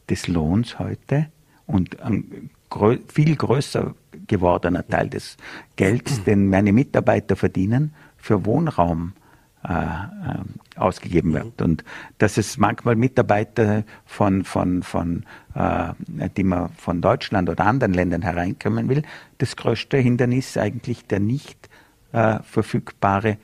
des 0.10 0.27
Lohns 0.27 0.80
heute 0.80 1.27
und 1.66 2.01
ein 2.01 2.50
grö 2.69 2.98
viel 3.08 3.36
größer 3.36 3.93
gewordener 4.28 4.86
Teil 4.88 5.10
des 5.10 5.38
Gelds, 5.76 6.24
den 6.24 6.50
meine 6.50 6.74
Mitarbeiter 6.74 7.36
verdienen, 7.36 7.93
für 8.17 8.45
Wohnraum 8.45 9.13
äh, 9.15 9.27
äh, 9.67 10.80
ausgegeben 10.80 11.34
wird. 11.34 11.62
Und 11.62 11.84
dass 12.19 12.38
es 12.38 12.58
manchmal 12.58 12.95
Mitarbeiter 12.95 13.84
von, 14.06 14.43
von, 14.43 14.84
von 14.84 15.25
äh, 15.56 15.93
die 16.38 16.43
man 16.43 16.69
von 16.77 17.01
Deutschland 17.01 17.49
oder 17.49 17.65
anderen 17.65 17.93
Ländern 17.93 18.21
hereinkommen 18.21 18.89
will, 18.89 19.03
das 19.39 19.56
größte 19.56 19.97
Hindernis 19.97 20.58
eigentlich 20.58 21.06
der 21.08 21.19
nicht 21.19 21.69
äh, 22.13 22.39
verfügbare 22.43 23.38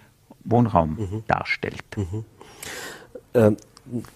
Wohnraum 0.45 0.91
mhm. 0.91 1.23
darstellt. 1.27 1.83
Mhm. 1.97 2.25
Ähm, 3.33 3.57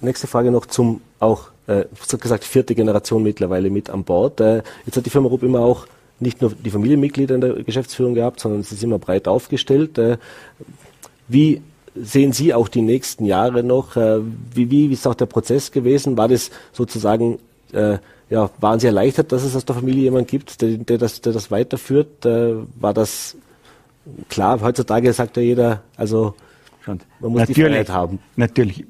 nächste 0.02 0.28
Frage 0.28 0.52
noch 0.52 0.66
zum 0.66 1.02
auch 1.20 1.50
äh, 1.68 1.86
so 2.00 2.18
gesagt 2.18 2.46
vierte 2.46 2.76
Generation 2.76 3.24
mittlerweile 3.24 3.70
mit 3.70 3.90
an 3.90 4.04
Bord. 4.04 4.40
Äh, 4.40 4.64
jetzt 4.86 4.96
hat 4.96 5.06
die 5.06 5.10
Firma 5.10 5.28
Rupp 5.28 5.44
immer 5.44 5.60
auch 5.60 5.88
nicht 6.20 6.42
nur 6.42 6.52
die 6.54 6.70
Familienmitglieder 6.70 7.36
in 7.36 7.42
der 7.42 7.54
Geschäftsführung 7.64 8.14
gehabt, 8.14 8.40
sondern 8.40 8.62
es 8.62 8.72
ist 8.72 8.84
immer 8.84 8.98
breit 8.98 9.28
aufgestellt. 9.28 9.98
Äh, 9.98 10.18
wie 11.28 11.62
sehen 12.02 12.34
Sie 12.34 12.54
auch 12.54 12.68
die 12.68 12.82
nächsten 12.82 13.26
Jahre 13.26 13.64
noch? 13.64 13.96
Äh, 13.96 14.20
wie, 14.54 14.70
wie, 14.72 14.90
wie 14.90 14.94
ist 14.94 15.08
auch 15.08 15.16
der 15.16 15.26
Prozess 15.26 15.72
gewesen? 15.72 16.18
War 16.18 16.28
das 16.28 16.52
sozusagen, 16.72 17.40
äh, 17.74 17.98
ja, 18.30 18.50
waren 18.60 18.80
Sie 18.80 18.88
erleichtert, 18.88 19.32
dass 19.32 19.44
es 19.44 19.56
aus 19.56 19.66
der 19.66 19.76
Familie 19.76 20.04
jemand 20.04 20.28
gibt, 20.28 20.62
der, 20.62 20.78
der, 20.78 20.98
das, 20.98 21.22
der 21.22 21.34
das 21.34 21.52
weiterführt? 21.52 22.26
Äh, 22.26 22.56
war 22.80 22.94
das 22.94 23.36
klar? 24.30 24.60
Heutzutage 24.62 25.12
sagt 25.14 25.38
ja 25.38 25.44
jeder, 25.44 25.84
also 25.96 26.36
man 26.86 27.00
muss 27.20 27.40
natürlich, 27.40 27.56
die 27.56 27.62
Freiheit 27.62 27.90
haben. 27.90 28.20
Natürlich 28.38 28.86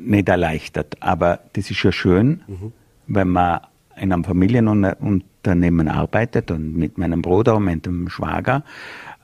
nicht 0.00 0.28
erleichtert. 0.28 0.96
Aber 1.00 1.40
das 1.52 1.70
ist 1.70 1.82
ja 1.82 1.92
schön, 1.92 2.42
mhm. 2.46 2.72
wenn 3.06 3.28
man 3.28 3.60
in 3.96 4.12
einem 4.12 4.24
Familienunternehmen 4.24 5.88
arbeitet 5.88 6.50
und 6.50 6.76
mit 6.76 6.98
meinem 6.98 7.22
Bruder 7.22 7.56
und 7.56 7.64
mit 7.64 7.86
dem 7.86 8.08
Schwager. 8.08 8.62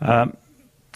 Äh, 0.00 0.26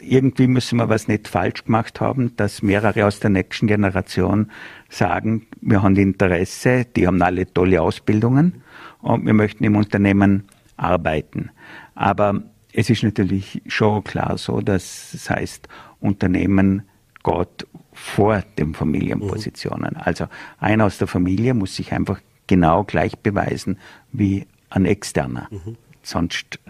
irgendwie 0.01 0.47
müssen 0.47 0.79
wir 0.79 0.89
was 0.89 1.09
nicht 1.09 1.29
falsch 1.29 1.65
gemacht 1.65 2.01
haben, 2.01 2.37
dass 2.37 2.63
mehrere 2.63 3.07
aus 3.07 3.21
der 3.21 3.31
nächsten 3.31 3.67
Generation 3.67 4.51
sagen, 4.89 5.47
wir 5.61 5.83
haben 5.83 5.97
Interesse, 5.97 6.85
die 6.85 7.07
haben 7.07 7.23
alle 7.23 7.53
tolle 7.53 7.81
Ausbildungen 7.81 8.63
und 9.01 9.27
wir 9.27 9.35
möchten 9.35 9.65
im 9.65 9.77
Unternehmen 9.77 10.45
arbeiten. 10.77 11.51
Aber 11.95 12.43
es 12.73 12.91
ist 12.91 13.03
natürlich 13.03 13.63
schon 13.67 14.05
klar 14.05 14.37
so, 14.37 14.61
dass 14.61 15.15
es 15.15 15.31
heißt, 15.31 15.69
Unternehmen 16.01 16.83
Gott 17.23 17.67
vor 17.93 18.43
den 18.59 18.75
Familienpositionen. 18.75 19.95
Mhm. 19.95 20.01
Also 20.01 20.27
einer 20.61 20.85
aus 20.85 20.99
der 20.99 21.09
Familie 21.09 21.55
muss 21.55 21.77
sich 21.77 21.93
einfach 21.93 22.21
genau 22.47 22.85
gleich 22.85 23.19
beweisen 23.19 23.79
wie 24.13 24.47
ein 24.69 24.85
externer. 24.85 25.49
Mhm. 25.51 25.77
Sonst 26.03 26.61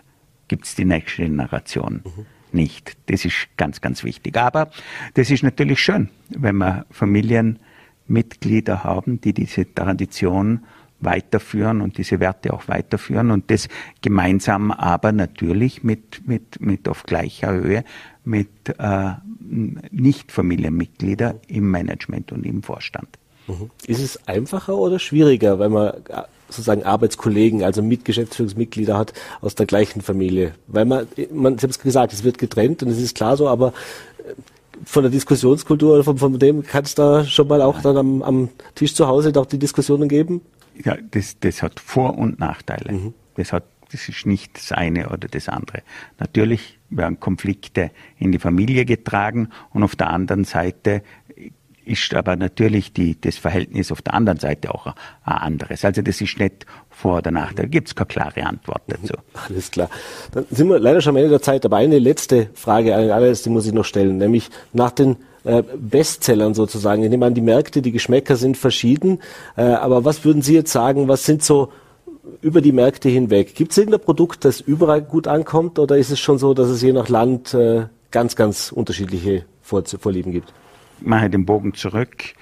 gibt 0.49 0.65
es 0.65 0.77
die 0.77 0.85
nächste 0.85 1.25
Generation 1.25 2.03
mhm. 2.05 2.27
Nicht. 2.57 2.97
Das 3.07 3.25
ist 3.25 3.49
ganz, 3.57 3.81
ganz 3.81 4.03
wichtig. 4.03 4.37
Aber 4.37 4.71
das 5.14 5.31
ist 5.31 5.45
natürlich 5.45 5.81
schön, 5.81 6.09
wenn 6.31 6.57
wir 6.57 6.87
Familienmitglieder 6.90 8.83
haben, 8.83 9.21
die 9.21 9.33
diese 9.33 9.73
Tradition 9.73 10.64
weiterführen 10.99 11.83
und 11.83 11.99
diese 11.99 12.21
Werte 12.21 12.53
auch 12.53 12.69
weiterführen 12.69 13.31
und 13.31 13.51
das 13.51 13.69
gemeinsam 14.01 14.71
aber 14.71 15.12
natürlich 15.12 15.85
mit, 15.85 16.27
mit, 16.27 16.61
mit 16.61 16.88
auf 16.88 17.03
gleicher 17.03 17.53
Höhe 17.53 17.85
mit 18.25 18.49
äh, 18.79 19.12
Nicht-Familienmitgliedern 19.38 21.40
im 21.49 21.71
Management 21.71 22.33
und 22.33 22.47
im 22.47 22.62
Vorstand. 22.62 23.19
Mhm. 23.47 23.71
Ist 23.87 24.01
es 24.01 24.27
einfacher 24.27 24.77
oder 24.77 24.99
schwieriger, 24.99 25.59
wenn 25.59 25.73
man 25.73 25.89
äh, 25.89 26.23
sozusagen 26.49 26.85
Arbeitskollegen, 26.85 27.63
also 27.63 27.83
Mitgeschäftsführungsmitglieder 27.83 28.97
hat 28.97 29.13
aus 29.41 29.55
der 29.55 29.67
gleichen 29.67 30.01
Familie? 30.01 30.55
Weil 30.67 30.85
man, 30.85 31.07
man, 31.33 31.59
Sie 31.59 31.63
haben 31.63 31.71
es 31.71 31.79
gesagt, 31.79 32.13
es 32.13 32.25
wird 32.25 32.39
getrennt 32.39 32.83
und 32.83 32.91
es 32.91 33.01
ist 33.01 33.15
klar 33.15 33.37
so, 33.37 33.49
aber 33.49 33.69
äh, 34.19 34.33
von 34.85 35.03
der 35.03 35.11
Diskussionskultur 35.11 35.95
oder 35.95 36.05
von, 36.05 36.19
von 36.19 36.39
dem 36.39 36.63
kann 36.63 36.85
es 36.85 36.95
da 36.95 37.25
schon 37.25 37.49
mal 37.49 37.63
auch 37.63 37.81
dann 37.81 37.97
am, 37.97 38.23
am 38.23 38.49
Tisch 38.75 38.95
zu 38.95 39.07
Hause 39.07 39.33
auch 39.37 39.47
die 39.47 39.59
Diskussionen 39.59 40.09
geben? 40.09 40.43
Ja, 40.85 40.97
das, 41.11 41.39
das 41.41 41.63
hat 41.63 41.81
Vor- 41.81 42.19
und 42.19 42.39
Nachteile. 42.39 42.93
Mhm. 42.93 43.15
Das 43.37 43.53
hat 43.53 43.65
das 43.93 44.09
ist 44.09 44.27
nicht 44.27 44.57
das 44.57 44.73
eine 44.73 45.09
oder 45.11 45.29
das 45.29 45.49
andere. 45.49 45.83
Natürlich 46.19 46.79
werden 46.91 47.21
Konflikte 47.21 47.91
in 48.19 48.33
die 48.33 48.39
Familie 48.39 48.85
getragen 48.85 49.51
und 49.71 49.83
auf 49.83 49.97
der 49.97 50.11
anderen 50.11 50.45
Seite 50.45 51.03
ist 51.87 52.12
aber 52.14 52.37
natürlich 52.37 52.92
die, 52.92 53.20
das 53.20 53.37
Verhältnis 53.37 53.92
auf 53.92 54.03
der 54.03 54.14
anderen 54.14 54.38
Seite 54.38 54.75
auch 54.75 54.87
ein 54.87 54.94
anderes. 55.25 55.85
Also 55.85 56.03
das 56.03 56.20
ist 56.20 56.38
nicht 56.38 56.66
vor 56.90 57.18
oder 57.18 57.31
nach. 57.31 57.53
Da 57.53 57.64
gibt 57.64 57.88
es 57.88 57.94
keine 57.94 58.09
klare 58.09 58.44
Antwort 58.44 58.83
dazu. 58.88 59.14
Alles 59.49 59.70
klar. 59.70 59.88
Dann 60.33 60.46
sind 60.51 60.68
wir 60.68 60.79
leider 60.79 61.01
schon 61.01 61.11
am 61.11 61.16
Ende 61.16 61.31
der 61.31 61.42
Zeit. 61.42 61.64
Aber 61.64 61.77
eine 61.77 61.99
letzte 61.99 62.49
Frage, 62.55 62.94
eine 62.96 63.14
allerletzte 63.14 63.51
muss 63.51 63.66
ich 63.66 63.72
noch 63.72 63.85
stellen, 63.85 64.18
nämlich 64.18 64.51
nach 64.72 64.90
den 64.90 65.16
äh, 65.44 65.62
Bestsellern 65.62 66.55
sozusagen. 66.55 67.03
Ich 67.03 67.11
nehme 67.11 67.27
an, 67.27 67.35
die 67.35 67.40
Märkte, 67.40 67.83
die 67.83 67.92
Geschmäcker 67.92 68.37
sind 68.37 68.57
verschieden. 68.57 69.20
Äh, 69.57 69.62
aber 69.62 70.05
was 70.05 70.25
würden 70.25 70.42
Sie 70.42 70.55
jetzt 70.55 70.72
sagen, 70.72 71.09
was 71.09 71.25
sind 71.25 71.42
so 71.42 71.70
über 72.40 72.61
die 72.61 72.72
Märkte 72.72 73.09
hinweg. 73.09 73.55
Gibt 73.55 73.72
es 73.72 73.79
irgendein 73.79 74.01
Produkt, 74.01 74.44
das 74.44 74.61
überall 74.61 75.03
gut 75.03 75.29
ankommt 75.29 75.79
oder 75.79 75.96
ist 75.96 76.11
es 76.11 76.18
schon 76.18 76.38
so, 76.38 76.55
dass 76.55 76.68
es 76.68 76.83
je 76.83 76.92
nach 76.92 77.09
Land 77.09 77.55
äh, 77.55 77.87
ganz, 78.11 78.37
ganz 78.37 78.72
unterschiedliche 78.72 79.44
Vorlieben 79.62 80.33
gibt? 80.33 80.53
Ich 81.01 81.07
mache 81.07 81.31
den 81.31 81.45
Bogen 81.45 81.75
zurück. 81.75 82.35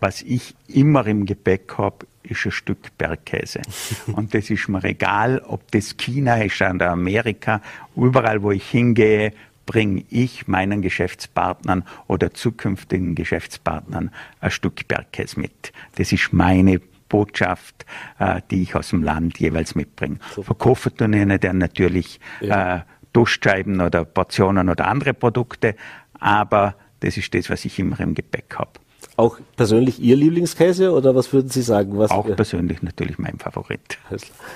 Was 0.00 0.22
ich 0.22 0.54
immer 0.68 1.06
im 1.06 1.26
Gepäck 1.26 1.76
habe, 1.76 2.06
ist 2.22 2.46
ein 2.46 2.52
Stück 2.52 2.96
Bergkäse. 2.96 3.60
Und 4.12 4.34
das 4.34 4.50
ist 4.50 4.68
mir 4.68 4.82
egal, 4.84 5.42
ob 5.46 5.70
das 5.72 5.96
China 5.96 6.36
ist 6.42 6.60
oder 6.62 6.90
Amerika. 6.90 7.60
Überall, 7.96 8.42
wo 8.42 8.50
ich 8.50 8.68
hingehe, 8.68 9.32
bringe 9.66 10.04
ich 10.10 10.48
meinen 10.48 10.82
Geschäftspartnern 10.82 11.84
oder 12.06 12.32
zukünftigen 12.32 13.14
Geschäftspartnern 13.14 14.10
ein 14.40 14.50
Stück 14.50 14.88
Bergkäse 14.88 15.38
mit. 15.38 15.72
Das 15.96 16.12
ist 16.12 16.32
meine 16.32 16.80
Botschaft, 17.08 17.84
äh, 18.18 18.40
die 18.50 18.62
ich 18.62 18.74
aus 18.74 18.90
dem 18.90 19.02
Land 19.02 19.38
jeweils 19.38 19.74
mitbringe. 19.74 20.18
Verkaufen 20.42 20.96
tun 20.96 21.12
ihnen 21.12 21.38
dann 21.38 21.58
natürlich 21.58 22.20
ja. 22.40 22.76
äh, 22.76 22.80
Duschscheiben 23.12 23.80
oder 23.80 24.04
Portionen 24.04 24.68
oder 24.68 24.86
andere 24.86 25.14
Produkte, 25.14 25.76
aber 26.18 26.74
das 27.00 27.16
ist 27.16 27.34
das, 27.34 27.50
was 27.50 27.64
ich 27.64 27.78
immer 27.78 27.98
im 28.00 28.14
Gepäck 28.14 28.54
habe. 28.56 28.70
Auch 29.16 29.38
persönlich 29.56 30.00
Ihr 30.00 30.16
Lieblingskäse 30.16 30.92
oder 30.92 31.14
was 31.14 31.32
würden 31.32 31.48
Sie 31.48 31.62
sagen? 31.62 31.98
Was 31.98 32.10
auch 32.10 32.26
persönlich 32.36 32.82
natürlich 32.82 33.18
mein 33.18 33.38
Favorit. 33.38 33.98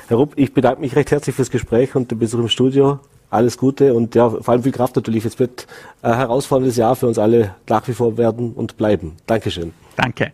Herr 0.09 0.17
Rupp, 0.17 0.35
ich 0.37 0.55
bedanke 0.55 0.81
mich 0.81 0.97
recht 0.97 1.11
herzlich 1.11 1.35
fürs 1.35 1.51
Gespräch 1.51 1.95
und 1.95 2.11
den 2.11 2.19
Besuch 2.19 2.41
im 2.41 2.49
Studio 2.49 3.01
alles 3.35 3.59
Gute 3.59 3.95
und 3.95 4.15
ja, 4.15 4.31
vor 4.31 4.49
allem 4.49 4.63
viel 4.63 4.73
Kraft 4.73 4.97
natürlich. 4.97 5.25
Es 5.25 5.39
wird 5.39 5.67
ein 6.03 6.17
herausforderndes 6.17 6.77
Jahr 6.77 6.97
für 6.97 7.07
uns 7.07 7.19
alle 7.19 7.55
nach 7.69 7.87
wie 7.89 7.93
vor 7.93 8.17
werden 8.17 8.53
und 8.53 8.77
bleiben. 8.77 9.17
Dankeschön. 9.27 9.73
Danke. 9.97 10.33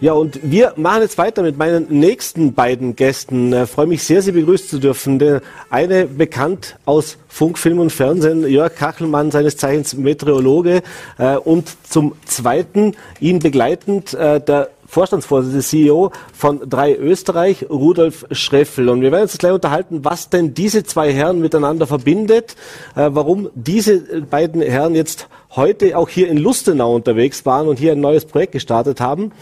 Ja, 0.00 0.12
und 0.12 0.38
wir 0.48 0.74
machen 0.76 1.02
jetzt 1.02 1.18
weiter 1.18 1.42
mit 1.42 1.58
meinen 1.58 1.86
nächsten 1.88 2.54
beiden 2.54 2.94
Gästen. 2.94 3.52
Ich 3.52 3.68
freue 3.68 3.88
mich 3.88 4.04
sehr, 4.04 4.22
Sie 4.22 4.30
begrüßen 4.30 4.68
zu 4.68 4.78
dürfen. 4.78 5.18
Der 5.18 5.42
eine 5.70 6.06
bekannt 6.06 6.76
aus 6.84 7.18
Funk, 7.26 7.58
Film 7.58 7.80
und 7.80 7.90
Fernsehen, 7.90 8.48
Jörg 8.48 8.76
Kachelmann, 8.76 9.32
seines 9.32 9.56
Zeichens 9.56 9.94
Meteorologe. 9.94 10.82
Äh, 11.18 11.36
und 11.38 11.76
zum 11.82 12.14
Zweiten, 12.26 12.94
ihn 13.18 13.40
begleitend, 13.40 14.14
äh, 14.14 14.40
der 14.40 14.70
Vorstandsvorsitzende, 14.86 15.64
CEO 15.64 16.12
von 16.32 16.60
drei 16.70 16.94
Österreich, 16.94 17.68
Rudolf 17.68 18.24
Schreffel. 18.30 18.88
Und 18.90 19.02
wir 19.02 19.10
werden 19.10 19.22
uns 19.22 19.36
gleich 19.36 19.52
unterhalten, 19.52 20.04
was 20.04 20.30
denn 20.30 20.54
diese 20.54 20.84
zwei 20.84 21.12
Herren 21.12 21.40
miteinander 21.40 21.88
verbindet, 21.88 22.54
äh, 22.94 23.10
warum 23.10 23.50
diese 23.56 23.98
beiden 24.22 24.62
Herren 24.62 24.94
jetzt 24.94 25.26
heute 25.56 25.98
auch 25.98 26.08
hier 26.08 26.28
in 26.28 26.38
Lustenau 26.38 26.94
unterwegs 26.94 27.44
waren 27.44 27.66
und 27.66 27.80
hier 27.80 27.92
ein 27.92 28.00
neues 28.00 28.24
Projekt 28.26 28.52
gestartet 28.52 29.00
haben. 29.00 29.32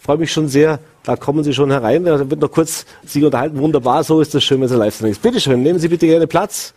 Freue 0.00 0.18
mich 0.18 0.32
schon 0.32 0.48
sehr, 0.48 0.80
da 1.02 1.16
kommen 1.16 1.44
Sie 1.44 1.54
schon 1.54 1.70
herein. 1.70 2.04
Da 2.04 2.30
wird 2.30 2.40
noch 2.40 2.50
kurz 2.50 2.84
sich 3.06 3.24
unterhalten. 3.24 3.58
Wunderbar, 3.58 4.04
so 4.04 4.20
ist 4.20 4.34
das 4.34 4.44
schön, 4.44 4.58
wenn 4.60 4.66
es 4.66 4.72
ein 4.72 4.78
Live-Sendung 4.78 5.12
ist. 5.12 5.22
Bitte 5.22 5.40
schön, 5.40 5.62
nehmen 5.62 5.78
Sie 5.78 5.88
bitte 5.88 6.06
gerne 6.06 6.26
Platz. 6.26 6.74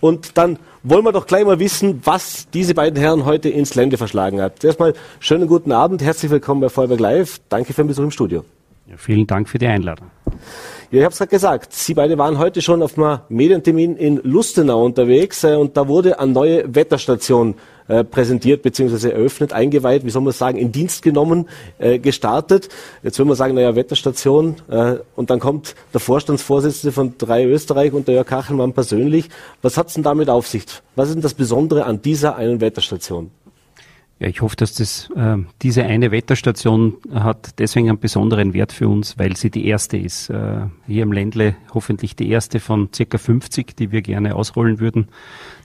Und 0.00 0.36
dann 0.38 0.58
wollen 0.82 1.04
wir 1.04 1.12
doch 1.12 1.26
gleich 1.26 1.44
mal 1.44 1.58
wissen, 1.58 2.00
was 2.04 2.46
diese 2.52 2.74
beiden 2.74 2.98
Herren 2.98 3.24
heute 3.24 3.48
ins 3.48 3.74
Lände 3.74 3.96
verschlagen 3.96 4.40
hat. 4.40 4.60
Zuerst 4.60 4.78
mal 4.78 4.94
schönen 5.18 5.48
guten 5.48 5.72
Abend, 5.72 6.02
herzlich 6.02 6.30
willkommen 6.30 6.60
bei 6.60 6.68
Vollberg 6.68 7.00
Live. 7.00 7.40
Danke 7.48 7.72
für 7.72 7.82
den 7.82 7.88
Besuch 7.88 8.04
im 8.04 8.10
Studio. 8.10 8.44
Ja, 8.88 8.96
vielen 8.96 9.26
Dank 9.26 9.50
für 9.50 9.58
die 9.58 9.66
Einladung. 9.66 10.10
Ja, 10.90 11.00
ich 11.00 11.04
habe 11.04 11.12
es 11.12 11.18
gerade 11.18 11.30
gesagt, 11.30 11.74
Sie 11.74 11.92
beide 11.92 12.16
waren 12.16 12.38
heute 12.38 12.62
schon 12.62 12.82
auf 12.82 12.96
einem 12.96 13.20
Medientermin 13.28 13.96
in 13.96 14.18
Lustenau 14.22 14.82
unterwegs 14.82 15.44
äh, 15.44 15.56
und 15.56 15.76
da 15.76 15.88
wurde 15.88 16.18
eine 16.18 16.32
neue 16.32 16.74
Wetterstation 16.74 17.54
äh, 17.88 18.02
präsentiert 18.02 18.62
bzw. 18.62 19.10
eröffnet, 19.10 19.52
eingeweiht, 19.52 20.06
wie 20.06 20.10
soll 20.10 20.22
man 20.22 20.32
sagen, 20.32 20.56
in 20.56 20.72
Dienst 20.72 21.02
genommen, 21.02 21.50
äh, 21.78 21.98
gestartet. 21.98 22.70
Jetzt 23.02 23.18
will 23.18 23.26
man 23.26 23.36
sagen, 23.36 23.54
naja, 23.54 23.76
Wetterstation 23.76 24.56
äh, 24.70 24.94
und 25.16 25.28
dann 25.28 25.38
kommt 25.38 25.74
der 25.92 26.00
Vorstandsvorsitzende 26.00 26.92
von 26.92 27.18
drei 27.18 27.44
Österreich 27.44 27.92
und 27.92 28.08
der 28.08 28.14
Jörg 28.14 28.26
Kachelmann 28.26 28.72
persönlich. 28.72 29.28
Was 29.60 29.76
hat's 29.76 29.92
denn 29.94 30.02
damit 30.02 30.30
auf 30.30 30.46
sich? 30.46 30.64
Was 30.96 31.08
ist 31.08 31.16
denn 31.16 31.22
das 31.22 31.34
Besondere 31.34 31.84
an 31.84 32.00
dieser 32.00 32.36
einen 32.36 32.62
Wetterstation? 32.62 33.30
Ja, 34.20 34.26
ich 34.26 34.42
hoffe, 34.42 34.56
dass 34.56 34.74
das, 34.74 35.10
äh, 35.14 35.36
diese 35.62 35.84
eine 35.84 36.10
Wetterstation 36.10 36.94
hat 37.14 37.58
deswegen 37.60 37.88
einen 37.88 38.00
besonderen 38.00 38.52
Wert 38.52 38.72
für 38.72 38.88
uns, 38.88 39.16
weil 39.16 39.36
sie 39.36 39.50
die 39.50 39.66
erste 39.66 39.96
ist. 39.96 40.28
Äh, 40.28 40.66
hier 40.88 41.04
im 41.04 41.12
Ländle 41.12 41.54
hoffentlich 41.72 42.16
die 42.16 42.28
erste 42.28 42.58
von 42.58 42.88
circa 42.92 43.18
50, 43.18 43.76
die 43.76 43.92
wir 43.92 44.02
gerne 44.02 44.34
ausrollen 44.34 44.80
würden. 44.80 45.06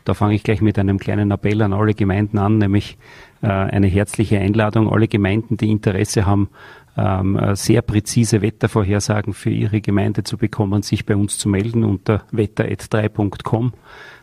Da 0.05 0.13
fange 0.13 0.35
ich 0.35 0.43
gleich 0.43 0.61
mit 0.61 0.77
einem 0.77 0.99
kleinen 0.99 1.31
Appell 1.31 1.63
an 1.63 1.73
alle 1.73 1.95
Gemeinden 1.95 2.37
an, 2.37 2.59
nämlich 2.59 2.97
äh, 3.41 3.47
eine 3.47 3.87
herzliche 3.87 4.37
Einladung. 4.39 4.87
Alle 4.87 5.07
Gemeinden, 5.07 5.57
die 5.57 5.71
Interesse 5.71 6.27
haben, 6.27 6.49
ähm, 6.95 7.35
äh, 7.37 7.55
sehr 7.55 7.81
präzise 7.81 8.43
Wettervorhersagen 8.43 9.33
für 9.33 9.49
ihre 9.49 9.81
Gemeinde 9.81 10.23
zu 10.23 10.37
bekommen, 10.37 10.83
sich 10.83 11.07
bei 11.07 11.15
uns 11.15 11.39
zu 11.39 11.49
melden 11.49 11.83
unter 11.83 12.23
wetter.3.com. 12.31 13.73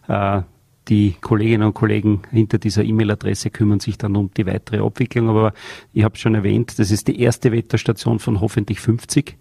Äh, 0.07 0.43
die 0.91 1.15
Kolleginnen 1.21 1.69
und 1.69 1.75
Kollegen 1.75 2.23
hinter 2.31 2.59
dieser 2.59 2.85
E-Mail-Adresse 2.85 3.51
kümmern 3.51 3.81
sich 3.81 3.97
dann 3.97 4.17
um 4.17 4.31
die 4.37 4.47
weitere 4.47 4.85
Abwicklung. 4.85 5.29
Aber 5.29 5.55
ich 5.93 6.05
habe 6.05 6.19
schon 6.19 6.35
erwähnt, 6.35 6.79
das 6.79 6.91
ist 6.91 7.09
die 7.09 7.21
erste 7.21 7.53
Wetterstation 7.53 8.19
von 8.19 8.41
hoffentlich 8.41 8.81
50 8.81 9.39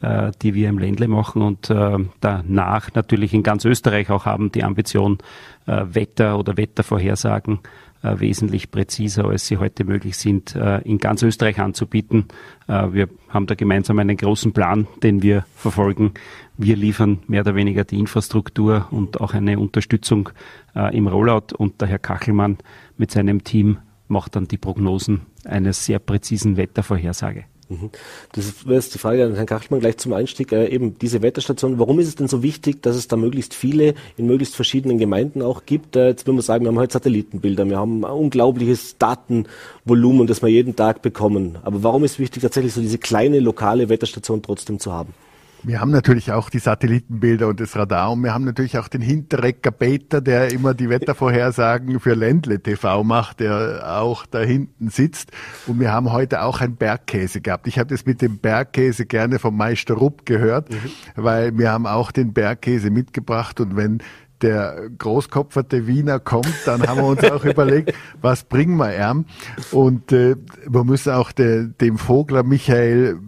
äh, 0.00 0.30
die 0.42 0.54
wir 0.54 0.68
im 0.68 0.78
Ländle 0.78 1.08
machen 1.08 1.42
und 1.42 1.70
äh, 1.70 1.98
danach 2.20 2.94
natürlich 2.94 3.34
in 3.34 3.42
ganz 3.42 3.64
Österreich 3.64 4.10
auch 4.10 4.26
haben 4.26 4.52
die 4.52 4.62
Ambition, 4.62 5.18
äh, 5.66 5.86
Wetter 5.90 6.38
oder 6.38 6.56
Wettervorhersagen 6.56 7.54
äh, 7.56 7.58
wesentlich 8.02 8.70
präziser, 8.70 9.24
als 9.26 9.46
sie 9.46 9.56
heute 9.56 9.84
möglich 9.84 10.16
sind, 10.16 10.54
äh, 10.54 10.80
in 10.82 10.98
ganz 10.98 11.22
Österreich 11.22 11.58
anzubieten. 11.58 12.26
Äh, 12.68 12.92
wir 12.92 13.08
haben 13.28 13.46
da 13.46 13.54
gemeinsam 13.54 13.98
einen 13.98 14.16
großen 14.16 14.52
Plan, 14.52 14.86
den 15.02 15.22
wir 15.22 15.44
verfolgen. 15.54 16.14
Wir 16.56 16.76
liefern 16.76 17.20
mehr 17.26 17.42
oder 17.42 17.54
weniger 17.54 17.84
die 17.84 17.98
Infrastruktur 17.98 18.88
und 18.90 19.20
auch 19.20 19.34
eine 19.34 19.58
Unterstützung 19.58 20.30
äh, 20.74 20.96
im 20.96 21.06
Rollout 21.08 21.54
und 21.56 21.80
der 21.80 21.88
Herr 21.88 21.98
Kachelmann 21.98 22.58
mit 22.96 23.10
seinem 23.10 23.44
Team 23.44 23.78
macht 24.06 24.36
dann 24.36 24.48
die 24.48 24.58
Prognosen 24.58 25.22
eines 25.44 25.84
sehr 25.84 25.98
präzisen 25.98 26.56
Wettervorhersage. 26.56 27.44
Mhm. 27.68 27.90
Das 28.32 28.66
wäre 28.66 28.76
jetzt 28.76 28.94
die 28.94 28.98
Frage 28.98 29.24
an 29.24 29.34
Herrn 29.34 29.46
Kachmann 29.46 29.80
gleich 29.80 29.98
zum 29.98 30.12
Einstieg. 30.12 30.52
Äh, 30.52 30.68
eben 30.68 30.98
diese 30.98 31.20
Wetterstation, 31.20 31.78
warum 31.78 31.98
ist 32.00 32.08
es 32.08 32.14
denn 32.16 32.28
so 32.28 32.42
wichtig, 32.42 32.82
dass 32.82 32.96
es 32.96 33.08
da 33.08 33.16
möglichst 33.16 33.54
viele 33.54 33.94
in 34.16 34.26
möglichst 34.26 34.56
verschiedenen 34.56 34.98
Gemeinden 34.98 35.42
auch 35.42 35.66
gibt? 35.66 35.96
Äh, 35.96 36.08
jetzt 36.08 36.26
würde 36.26 36.36
man 36.36 36.42
sagen, 36.42 36.64
wir 36.64 36.68
haben 36.70 36.78
heute 36.78 36.94
Satellitenbilder, 36.94 37.68
wir 37.68 37.78
haben 37.78 38.04
ein 38.04 38.10
unglaubliches 38.10 38.96
Datenvolumen, 38.98 40.26
das 40.26 40.42
wir 40.42 40.48
jeden 40.48 40.76
Tag 40.76 41.02
bekommen. 41.02 41.58
Aber 41.62 41.82
warum 41.82 42.04
ist 42.04 42.12
es 42.12 42.18
wichtig, 42.18 42.42
tatsächlich 42.42 42.72
so 42.72 42.80
diese 42.80 42.98
kleine 42.98 43.40
lokale 43.40 43.88
Wetterstation 43.88 44.42
trotzdem 44.42 44.78
zu 44.78 44.92
haben? 44.92 45.12
Wir 45.62 45.80
haben 45.80 45.90
natürlich 45.90 46.32
auch 46.32 46.50
die 46.50 46.60
Satellitenbilder 46.60 47.48
und 47.48 47.60
das 47.60 47.74
Radar 47.76 48.12
und 48.12 48.22
wir 48.22 48.32
haben 48.32 48.44
natürlich 48.44 48.78
auch 48.78 48.88
den 48.88 49.00
Hinterrecker 49.00 49.70
Peter, 49.70 50.20
der 50.20 50.52
immer 50.52 50.72
die 50.72 50.88
Wettervorhersagen 50.88 51.98
für 52.00 52.14
Ländle 52.14 52.60
TV 52.60 53.02
macht, 53.02 53.40
der 53.40 53.98
auch 54.00 54.24
da 54.26 54.40
hinten 54.40 54.88
sitzt. 54.88 55.32
Und 55.66 55.80
wir 55.80 55.92
haben 55.92 56.12
heute 56.12 56.42
auch 56.42 56.60
ein 56.60 56.76
Bergkäse 56.76 57.40
gehabt. 57.40 57.66
Ich 57.66 57.78
habe 57.78 57.90
das 57.90 58.06
mit 58.06 58.22
dem 58.22 58.38
Bergkäse 58.38 59.06
gerne 59.06 59.38
vom 59.38 59.56
Meister 59.56 59.94
Rupp 59.94 60.26
gehört, 60.26 60.70
mhm. 60.70 60.76
weil 61.16 61.58
wir 61.58 61.72
haben 61.72 61.86
auch 61.86 62.12
den 62.12 62.32
Bergkäse 62.32 62.90
mitgebracht 62.90 63.60
und 63.60 63.76
wenn 63.76 63.98
der 64.42 64.88
großkopferte 64.98 65.86
Wiener 65.86 66.20
kommt, 66.20 66.54
dann 66.64 66.86
haben 66.86 66.98
wir 66.98 67.06
uns 67.06 67.24
auch 67.24 67.44
überlegt, 67.44 67.92
was 68.20 68.44
bringen 68.44 68.76
wir 68.76 68.96
ihm. 68.96 69.24
Und 69.72 70.12
äh, 70.12 70.36
wir 70.66 70.84
müssen 70.84 71.12
auch 71.12 71.32
de, 71.32 71.68
dem 71.80 71.98
Vogler 71.98 72.42
Michael 72.42 73.18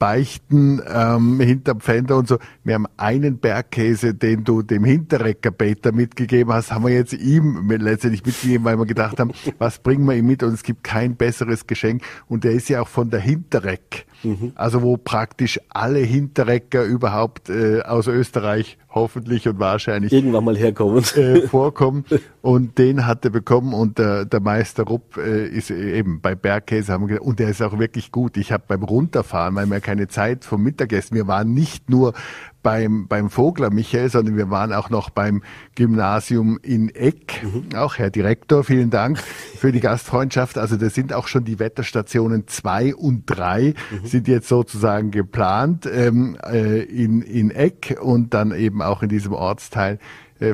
beichten 0.00 0.80
ähm, 0.88 1.38
hinterm 1.40 1.78
Pfänder 1.78 2.16
und 2.16 2.26
so. 2.26 2.38
Wir 2.64 2.74
haben 2.74 2.86
einen 2.96 3.38
Bergkäse, 3.38 4.14
den 4.14 4.42
du 4.42 4.62
dem 4.62 4.82
Hinterrecker 4.82 5.52
Peter 5.52 5.92
mitgegeben 5.92 6.52
hast, 6.52 6.72
haben 6.72 6.86
wir 6.86 6.92
jetzt 6.92 7.12
ihm 7.12 7.70
letztendlich 7.70 8.24
mitgegeben, 8.24 8.64
weil 8.64 8.78
wir 8.78 8.86
gedacht 8.86 9.20
haben, 9.20 9.30
was 9.58 9.78
bringen 9.78 10.06
wir 10.06 10.16
ihm 10.16 10.26
mit 10.26 10.42
und 10.42 10.54
es 10.54 10.62
gibt 10.62 10.82
kein 10.82 11.16
besseres 11.16 11.66
Geschenk 11.66 12.02
und 12.28 12.44
der 12.44 12.52
ist 12.52 12.70
ja 12.70 12.80
auch 12.80 12.88
von 12.88 13.10
der 13.10 13.20
Hinterreck. 13.20 14.06
Mhm. 14.22 14.52
Also 14.54 14.82
wo 14.82 14.96
praktisch 14.96 15.60
alle 15.68 16.00
Hinterrecker 16.00 16.84
überhaupt 16.84 17.48
äh, 17.48 17.82
aus 17.82 18.06
Österreich 18.06 18.78
hoffentlich 18.90 19.48
und 19.48 19.58
wahrscheinlich 19.58 20.12
irgendwann 20.12 20.44
mal 20.44 20.56
herkommen. 20.56 21.04
Äh, 21.16 21.46
vorkommen. 21.46 22.04
Und 22.42 22.78
den 22.78 23.06
hat 23.06 23.24
er 23.24 23.30
bekommen 23.30 23.72
und 23.72 23.98
der, 23.98 24.24
der 24.24 24.40
Meister 24.40 24.84
Rupp 24.84 25.16
äh, 25.16 25.46
ist 25.46 25.70
eben 25.70 26.20
bei 26.20 26.34
Bergkäse 26.34 26.92
haben 26.92 27.02
wir 27.02 27.08
gedacht, 27.08 27.26
und 27.26 27.38
der 27.38 27.48
ist 27.48 27.62
auch 27.62 27.78
wirklich 27.78 28.10
gut. 28.12 28.36
Ich 28.36 28.52
habe 28.52 28.64
beim 28.66 28.82
Runterfahren, 28.82 29.54
weil 29.54 29.66
wir 29.66 29.80
keine 29.80 30.08
Zeit 30.08 30.44
vom 30.44 30.62
Mittagessen, 30.62 31.14
wir 31.14 31.26
waren 31.26 31.54
nicht 31.54 31.88
nur 31.88 32.14
beim, 32.62 33.08
beim 33.08 33.30
Vogler 33.30 33.70
Michael, 33.70 34.10
sondern 34.10 34.36
wir 34.36 34.50
waren 34.50 34.72
auch 34.72 34.90
noch 34.90 35.10
beim 35.10 35.42
Gymnasium 35.74 36.58
in 36.62 36.88
Eck. 36.94 37.42
Mhm. 37.42 37.76
Auch 37.76 37.96
Herr 37.98 38.10
Direktor, 38.10 38.64
vielen 38.64 38.90
Dank 38.90 39.18
für 39.18 39.72
die 39.72 39.80
Gastfreundschaft. 39.80 40.58
Also 40.58 40.76
das 40.76 40.94
sind 40.94 41.12
auch 41.12 41.28
schon 41.28 41.44
die 41.44 41.58
Wetterstationen 41.58 42.46
zwei 42.48 42.94
und 42.94 43.24
drei 43.26 43.74
mhm. 43.90 44.06
sind 44.06 44.28
jetzt 44.28 44.48
sozusagen 44.48 45.10
geplant 45.10 45.86
ähm, 45.86 46.36
äh, 46.44 46.82
in, 46.82 47.22
in 47.22 47.50
Eck 47.50 47.98
und 48.00 48.34
dann 48.34 48.52
eben 48.52 48.82
auch 48.82 49.02
in 49.02 49.08
diesem 49.08 49.32
Ortsteil 49.32 49.98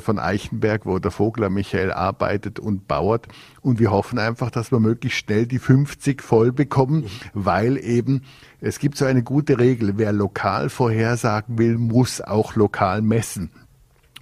von 0.01 0.19
Eichenberg, 0.19 0.87
wo 0.87 0.99
der 0.99 1.11
Vogler 1.11 1.51
Michael 1.51 1.93
arbeitet 1.93 2.59
und 2.59 2.89
baut. 2.89 3.27
Und 3.63 3.79
wir 3.79 3.91
hoffen 3.91 4.19
einfach, 4.19 4.51
dass 4.51 4.73
wir 4.73 4.81
möglichst 4.81 5.19
schnell 5.19 5.47
die 5.47 5.59
50 5.59 6.23
voll 6.23 6.53
bekommen, 6.53 7.07
weil 7.35 7.77
eben 7.79 8.23
es 8.61 8.79
gibt 8.79 8.97
so 8.97 9.05
eine 9.05 9.23
gute 9.23 9.59
Regel, 9.59 9.95
wer 9.97 10.13
lokal 10.13 10.71
vorhersagen 10.71 11.59
will, 11.59 11.79
muss 11.79 12.21
auch 12.21 12.57
lokal 12.57 13.03
messen. 13.03 13.51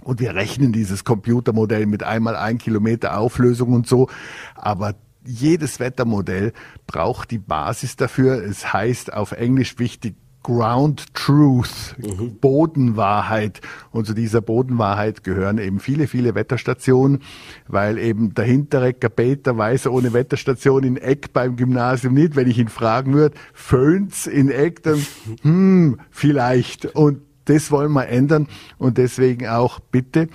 Und 0.01 0.19
wir 0.19 0.35
rechnen 0.35 0.71
dieses 0.71 1.03
Computermodell 1.03 1.87
mit 1.87 2.03
einmal 2.03 2.35
ein 2.35 2.59
Kilometer 2.59 3.17
Auflösung 3.17 3.73
und 3.73 3.87
so. 3.87 4.07
Aber 4.53 4.93
jedes 5.25 5.79
Wettermodell 5.79 6.53
braucht 6.85 7.31
die 7.31 7.39
Basis 7.39 7.95
dafür. 7.95 8.43
Es 8.43 8.71
heißt 8.71 9.13
auf 9.13 9.31
Englisch 9.31 9.79
wichtig 9.79 10.15
Ground 10.45 11.15
Truth, 11.15 11.95
mhm. 11.97 12.37
Bodenwahrheit. 12.39 13.61
Und 13.89 14.05
zu 14.05 14.13
dieser 14.13 14.41
Bodenwahrheit 14.41 15.23
gehören 15.23 15.57
eben 15.57 15.79
viele, 15.79 16.05
viele 16.05 16.35
Wetterstationen, 16.35 17.23
weil 17.67 17.97
eben 17.97 18.35
der 18.35 18.45
Hinterrecker 18.45 19.09
Peter 19.09 19.57
weiß 19.57 19.87
ohne 19.87 20.13
Wetterstation 20.13 20.83
in 20.83 20.97
Eck 20.97 21.33
beim 21.33 21.55
Gymnasium 21.55 22.13
nicht. 22.13 22.35
Wenn 22.35 22.47
ich 22.47 22.59
ihn 22.59 22.67
fragen 22.67 23.15
würde, 23.15 23.35
föhnt's 23.55 24.27
in 24.27 24.51
Eck, 24.51 24.83
dann, 24.83 25.03
hm, 25.41 25.99
vielleicht. 26.11 26.85
Und 26.93 27.21
das 27.45 27.71
wollen 27.71 27.93
wir 27.93 28.07
ändern 28.07 28.47
und 28.77 28.99
deswegen 28.99 29.47
auch 29.47 29.79
bitte 29.79 30.27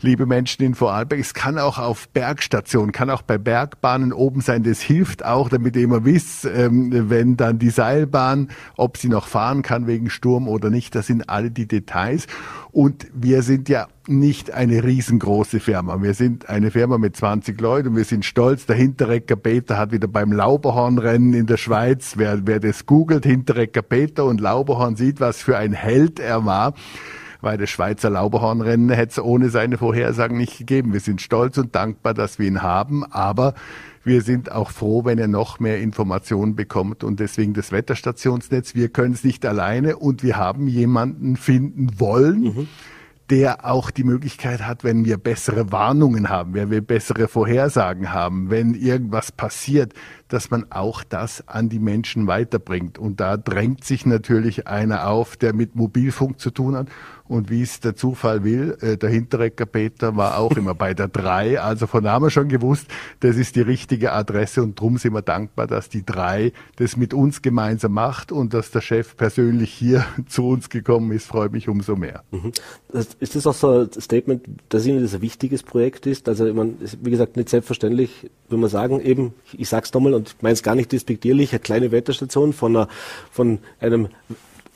liebe 0.00 0.26
Menschen 0.26 0.64
in 0.64 0.74
Vorarlberg. 0.74 1.20
Es 1.20 1.34
kann 1.34 1.58
auch 1.58 1.78
auf 1.78 2.08
Bergstationen, 2.08 2.92
kann 2.92 3.10
auch 3.10 3.22
bei 3.22 3.38
Bergbahnen 3.38 4.12
oben 4.12 4.40
sein. 4.40 4.62
Das 4.62 4.80
hilft 4.80 5.24
auch, 5.24 5.48
damit 5.48 5.76
ihr 5.76 5.82
immer 5.82 6.04
wisst, 6.04 6.44
ähm, 6.44 7.10
wenn 7.10 7.36
dann 7.36 7.58
die 7.58 7.70
Seilbahn, 7.70 8.50
ob 8.76 8.96
sie 8.96 9.08
noch 9.08 9.26
fahren 9.26 9.62
kann 9.62 9.86
wegen 9.86 10.10
Sturm 10.10 10.48
oder 10.48 10.70
nicht. 10.70 10.94
Das 10.94 11.06
sind 11.06 11.28
alle 11.28 11.50
die 11.50 11.66
Details. 11.66 12.26
Und 12.72 13.06
wir 13.14 13.42
sind 13.42 13.68
ja 13.68 13.88
nicht 14.06 14.52
eine 14.52 14.84
riesengroße 14.84 15.60
Firma. 15.60 16.00
Wir 16.02 16.14
sind 16.14 16.48
eine 16.48 16.70
Firma 16.70 16.98
mit 16.98 17.16
20 17.16 17.60
Leuten 17.60 17.96
wir 17.96 18.04
sind 18.04 18.24
stolz. 18.24 18.66
Der 18.66 18.76
Hinterrecker 18.76 19.36
Peter 19.36 19.78
hat 19.78 19.92
wieder 19.92 20.08
beim 20.08 20.30
Lauberhornrennen 20.30 21.32
in 21.34 21.46
der 21.46 21.56
Schweiz, 21.56 22.14
wer, 22.16 22.46
wer 22.46 22.60
das 22.60 22.86
googelt, 22.86 23.24
Hinterrecker 23.24 23.82
Peter 23.82 24.24
und 24.24 24.40
Lauberhorn 24.40 24.96
sieht, 24.96 25.20
was 25.20 25.42
für 25.42 25.56
ein 25.56 25.72
Held 25.72 26.20
er 26.20 26.44
war 26.44 26.74
weil 27.40 27.58
das 27.58 27.70
Schweizer 27.70 28.10
Lauberhornrennen 28.10 28.90
hätte 28.90 29.12
es 29.12 29.18
ohne 29.18 29.50
seine 29.50 29.78
Vorhersagen 29.78 30.36
nicht 30.36 30.58
gegeben. 30.58 30.92
Wir 30.92 31.00
sind 31.00 31.20
stolz 31.20 31.58
und 31.58 31.74
dankbar, 31.74 32.14
dass 32.14 32.38
wir 32.38 32.46
ihn 32.46 32.62
haben, 32.62 33.04
aber 33.04 33.54
wir 34.04 34.22
sind 34.22 34.52
auch 34.52 34.70
froh, 34.70 35.04
wenn 35.04 35.18
er 35.18 35.28
noch 35.28 35.58
mehr 35.58 35.80
Informationen 35.80 36.54
bekommt 36.54 37.02
und 37.02 37.18
deswegen 37.18 37.54
das 37.54 37.72
Wetterstationsnetz. 37.72 38.74
Wir 38.74 38.88
können 38.88 39.14
es 39.14 39.24
nicht 39.24 39.44
alleine 39.44 39.96
und 39.96 40.22
wir 40.22 40.36
haben 40.36 40.68
jemanden 40.68 41.36
finden 41.36 41.98
wollen. 41.98 42.40
Mhm 42.40 42.68
der 43.30 43.64
auch 43.64 43.90
die 43.90 44.04
Möglichkeit 44.04 44.64
hat, 44.66 44.84
wenn 44.84 45.04
wir 45.04 45.16
bessere 45.16 45.72
Warnungen 45.72 46.28
haben, 46.28 46.54
wenn 46.54 46.70
wir 46.70 46.80
bessere 46.80 47.26
Vorhersagen 47.26 48.12
haben, 48.12 48.50
wenn 48.50 48.74
irgendwas 48.74 49.32
passiert, 49.32 49.94
dass 50.28 50.50
man 50.50 50.70
auch 50.70 51.02
das 51.02 51.46
an 51.48 51.68
die 51.68 51.80
Menschen 51.80 52.28
weiterbringt. 52.28 52.98
Und 52.98 53.18
da 53.18 53.36
drängt 53.36 53.84
sich 53.84 54.06
natürlich 54.06 54.68
einer 54.68 55.08
auf, 55.08 55.36
der 55.36 55.54
mit 55.54 55.74
Mobilfunk 55.74 56.38
zu 56.38 56.50
tun 56.50 56.76
hat 56.76 56.88
und 57.28 57.50
wie 57.50 57.62
es 57.62 57.80
der 57.80 57.96
Zufall 57.96 58.44
will, 58.44 58.76
äh, 58.80 58.96
der 58.96 59.10
Hinterrecker 59.10 59.66
Peter 59.66 60.16
war 60.16 60.38
auch 60.38 60.56
immer 60.56 60.74
bei 60.74 60.94
der 60.94 61.08
3. 61.08 61.60
Also 61.60 61.86
von 61.86 62.04
da 62.04 62.12
haben 62.12 62.24
wir 62.24 62.30
schon 62.30 62.48
gewusst, 62.48 62.86
das 63.20 63.36
ist 63.36 63.56
die 63.56 63.60
richtige 63.60 64.12
Adresse 64.12 64.62
und 64.62 64.78
drum 64.78 64.98
sind 64.98 65.12
wir 65.12 65.22
dankbar, 65.22 65.66
dass 65.66 65.88
die 65.88 66.04
3 66.04 66.52
das 66.76 66.96
mit 66.96 67.14
uns 67.14 67.42
gemeinsam 67.42 67.92
macht 67.92 68.32
und 68.32 68.54
dass 68.54 68.70
der 68.70 68.80
Chef 68.80 69.16
persönlich 69.16 69.72
hier 69.72 70.04
zu 70.28 70.48
uns 70.48 70.70
gekommen 70.70 71.12
ist, 71.12 71.26
freut 71.26 71.52
mich 71.52 71.68
umso 71.68 71.96
mehr. 71.96 72.22
Mhm. 72.30 72.52
Ist 73.20 73.36
das 73.36 73.46
auch 73.46 73.54
so 73.54 73.80
ein 73.80 74.00
Statement, 74.00 74.44
dass 74.68 74.86
Ihnen 74.86 75.02
das 75.02 75.14
ein 75.14 75.22
wichtiges 75.22 75.62
Projekt 75.62 76.06
ist? 76.06 76.28
Also 76.28 76.46
ich 76.46 76.54
meine, 76.54 76.74
wie 77.02 77.10
gesagt, 77.10 77.36
nicht 77.36 77.48
selbstverständlich, 77.48 78.30
wenn 78.48 78.60
man 78.60 78.70
sagen, 78.70 79.00
eben, 79.00 79.34
ich 79.52 79.68
sag's 79.68 79.92
nochmal 79.92 80.14
und 80.14 80.36
meine 80.40 80.54
es 80.54 80.62
gar 80.62 80.74
nicht 80.74 80.92
despektierlich, 80.92 81.52
eine 81.52 81.60
kleine 81.60 81.90
Wetterstation 81.92 82.52
von, 82.52 82.76
einer, 82.76 82.88
von 83.30 83.58
einem 83.80 84.08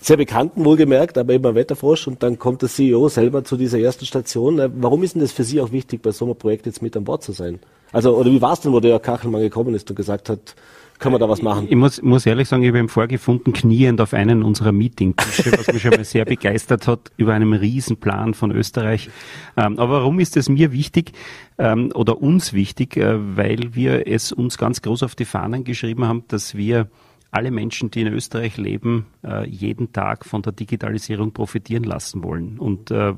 sehr 0.00 0.16
bekannten 0.16 0.64
wohlgemerkt, 0.64 1.18
aber 1.18 1.34
eben 1.34 1.46
ein 1.46 1.54
Wetterfrosch 1.54 2.08
und 2.08 2.22
dann 2.22 2.38
kommt 2.38 2.62
der 2.62 2.68
CEO 2.68 3.08
selber 3.08 3.44
zu 3.44 3.56
dieser 3.56 3.78
ersten 3.78 4.06
Station. 4.06 4.58
Äh, 4.58 4.70
warum 4.74 5.02
ist 5.02 5.14
denn 5.14 5.22
das 5.22 5.32
für 5.32 5.44
Sie 5.44 5.60
auch 5.60 5.72
wichtig, 5.72 6.02
bei 6.02 6.10
so 6.10 6.24
einem 6.24 6.36
Projekt 6.36 6.66
jetzt 6.66 6.82
mit 6.82 6.96
an 6.96 7.04
Bord 7.04 7.22
zu 7.22 7.32
sein? 7.32 7.58
Also, 7.92 8.16
oder 8.16 8.30
wie 8.30 8.40
war 8.40 8.52
es 8.52 8.60
denn, 8.60 8.72
wo 8.72 8.80
der 8.80 8.98
Kachelmann 8.98 9.42
gekommen 9.42 9.74
ist 9.74 9.90
und 9.90 9.96
gesagt 9.96 10.28
hat, 10.28 10.54
können 11.00 11.14
wir 11.14 11.18
da 11.18 11.28
was 11.28 11.42
machen? 11.42 11.66
Ich 11.68 11.76
muss, 11.76 12.00
muss 12.02 12.26
ehrlich 12.26 12.46
sagen, 12.48 12.62
ich 12.62 12.68
habe 12.68 12.78
ihn 12.78 12.88
vorgefunden, 12.88 13.52
kniend 13.52 14.00
auf 14.00 14.12
einen 14.12 14.42
unserer 14.42 14.70
Meetingtische, 14.70 15.50
was 15.52 15.66
mich 15.72 15.82
schon 15.82 15.92
mal 15.92 16.04
sehr 16.04 16.24
begeistert 16.26 16.86
hat, 16.86 17.10
über 17.16 17.32
einem 17.32 17.52
Riesenplan 17.54 18.34
von 18.34 18.52
Österreich. 18.52 19.08
Ähm, 19.56 19.78
aber 19.78 19.94
warum 19.94 20.20
ist 20.20 20.36
es 20.36 20.48
mir 20.48 20.72
wichtig 20.72 21.12
ähm, 21.58 21.90
oder 21.94 22.20
uns 22.20 22.52
wichtig? 22.52 22.96
Äh, 22.96 23.36
weil 23.36 23.74
wir 23.74 24.06
es 24.06 24.30
uns 24.30 24.58
ganz 24.58 24.82
groß 24.82 25.02
auf 25.02 25.14
die 25.14 25.24
Fahnen 25.24 25.64
geschrieben 25.64 26.06
haben, 26.06 26.24
dass 26.28 26.54
wir 26.54 26.88
alle 27.30 27.50
Menschen, 27.50 27.90
die 27.90 28.02
in 28.02 28.08
Österreich 28.08 28.56
leben, 28.56 29.06
äh, 29.24 29.48
jeden 29.48 29.92
Tag 29.92 30.24
von 30.24 30.42
der 30.42 30.52
Digitalisierung 30.52 31.32
profitieren 31.32 31.84
lassen 31.84 32.24
wollen. 32.24 32.58
Und 32.58 32.90
äh, 32.90 33.14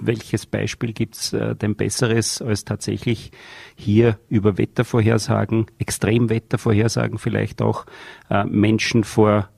welches 0.00 0.46
Beispiel 0.46 0.92
gibt 0.92 1.16
es 1.16 1.32
äh, 1.32 1.56
denn 1.56 1.74
besseres, 1.74 2.40
als 2.40 2.64
tatsächlich 2.64 3.32
hier 3.74 4.18
über 4.28 4.56
Wettervorhersagen, 4.56 5.66
Extremwettervorhersagen 5.78 7.18
vielleicht 7.18 7.62
auch 7.62 7.86
Menschen 8.44 9.04
vor 9.04 9.50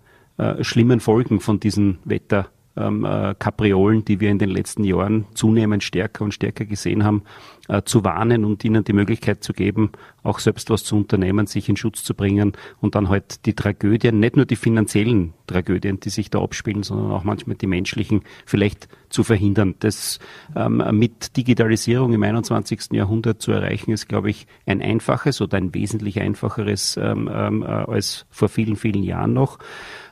schlimmen 0.61 1.01
Folgen 1.01 1.41
von 1.41 1.59
diesen 1.59 1.99
Wetter 2.05 2.51
ähm, 2.79 3.05
äh, 3.05 3.35
Kapriolen, 3.39 4.05
die 4.05 4.21
wir 4.21 4.31
in 4.31 4.39
den 4.39 4.51
letzten 4.51 4.85
Jahren 4.85 5.27
zunehmend 5.35 5.83
stärker 5.83 6.25
und 6.25 6.33
stärker 6.33 6.65
gesehen 6.65 7.05
haben, 7.05 7.23
äh, 7.69 7.83
zu 7.85 8.05
warnen 8.05 8.45
und 8.45 8.65
ihnen 8.65 8.85
die 8.85 8.93
Möglichkeit 8.93 9.45
zu 9.45 9.53
geben, 9.53 9.93
auch 10.23 10.39
selbst 10.39 10.71
was 10.71 10.85
zu 10.85 10.97
unternehmen, 10.97 11.47
sich 11.47 11.69
in 11.69 11.77
Schutz 11.77 12.03
zu 12.03 12.15
bringen 12.15 12.53
und 12.81 12.95
dann 12.95 13.09
halt 13.09 13.45
die 13.47 13.55
Tragödien, 13.55 14.21
nicht 14.21 14.37
nur 14.37 14.47
die 14.47 14.57
finanziellen 14.57 15.35
Tragödien, 15.47 16.01
die 16.01 16.11
sich 16.11 16.31
da 16.31 16.41
abspielen, 16.41 16.83
sondern 16.83 17.11
auch 17.11 17.25
manchmal 17.25 17.57
die 17.57 17.67
menschlichen 17.67 18.23
vielleicht 18.47 18.89
zu 19.11 19.23
verhindern. 19.23 19.75
Das 19.81 20.19
ähm, 20.57 20.83
mit 20.93 21.37
Digitalisierung 21.37 22.13
im 22.13 22.23
21. 22.23 22.93
Jahrhundert 22.93 23.43
zu 23.43 23.53
erreichen, 23.53 23.91
ist, 23.91 24.09
glaube 24.09 24.31
ich, 24.31 24.47
ein 24.67 24.83
einfaches 24.83 25.41
oder 25.41 25.59
ein 25.59 25.75
wesentlich 25.75 26.21
einfacheres 26.21 26.97
ähm, 26.97 27.31
ähm, 27.33 27.63
äh, 27.63 27.67
als 27.67 28.27
vor 28.31 28.49
vielen, 28.49 28.77
vielen 28.77 29.03
Jahren 29.03 29.35
noch. 29.35 29.59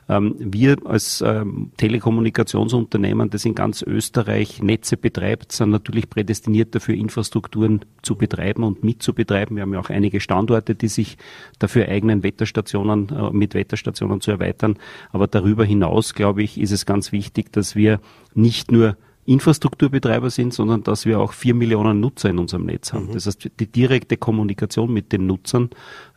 Ähm, 0.09 0.35
wir 0.39 0.77
als 0.85 1.21
ähm, 1.25 1.71
Telekommunikationsunternehmen, 1.77 3.29
das 3.29 3.45
in 3.45 3.55
ganz 3.55 3.81
Österreich 3.81 4.61
Netze 4.61 4.97
betreibt, 4.97 5.51
sind 5.51 5.69
natürlich 5.69 6.09
prädestiniert 6.09 6.73
dafür, 6.75 6.95
Infrastrukturen 6.95 7.81
zu 8.01 8.15
betreiben 8.15 8.63
und 8.63 8.83
mitzubetreiben. 8.83 9.55
Wir 9.57 9.63
haben 9.63 9.73
ja 9.73 9.79
auch 9.79 9.89
einige 9.89 10.19
Standorte, 10.19 10.75
die 10.75 10.87
sich 10.87 11.17
dafür 11.59 11.89
eignen, 11.89 12.23
Wetterstationen, 12.23 13.09
äh, 13.09 13.31
mit 13.31 13.53
Wetterstationen 13.53 14.21
zu 14.21 14.31
erweitern. 14.31 14.77
Aber 15.11 15.27
darüber 15.27 15.65
hinaus, 15.65 16.13
glaube 16.13 16.43
ich, 16.43 16.59
ist 16.59 16.71
es 16.71 16.85
ganz 16.85 17.11
wichtig, 17.11 17.51
dass 17.51 17.75
wir 17.75 17.99
nicht 18.33 18.71
nur 18.71 18.95
Infrastrukturbetreiber 19.27 20.29
sind, 20.29 20.53
sondern 20.53 20.83
dass 20.83 21.05
wir 21.05 21.19
auch 21.19 21.33
vier 21.33 21.53
Millionen 21.53 21.99
Nutzer 21.99 22.29
in 22.29 22.39
unserem 22.39 22.65
Netz 22.65 22.93
haben. 22.93 23.07
Mhm. 23.07 23.13
Das 23.13 23.25
heißt, 23.25 23.49
die 23.59 23.67
direkte 23.67 24.15
Kommunikation 24.15 24.91
mit 24.91 25.11
den 25.11 25.27
Nutzern 25.27 25.69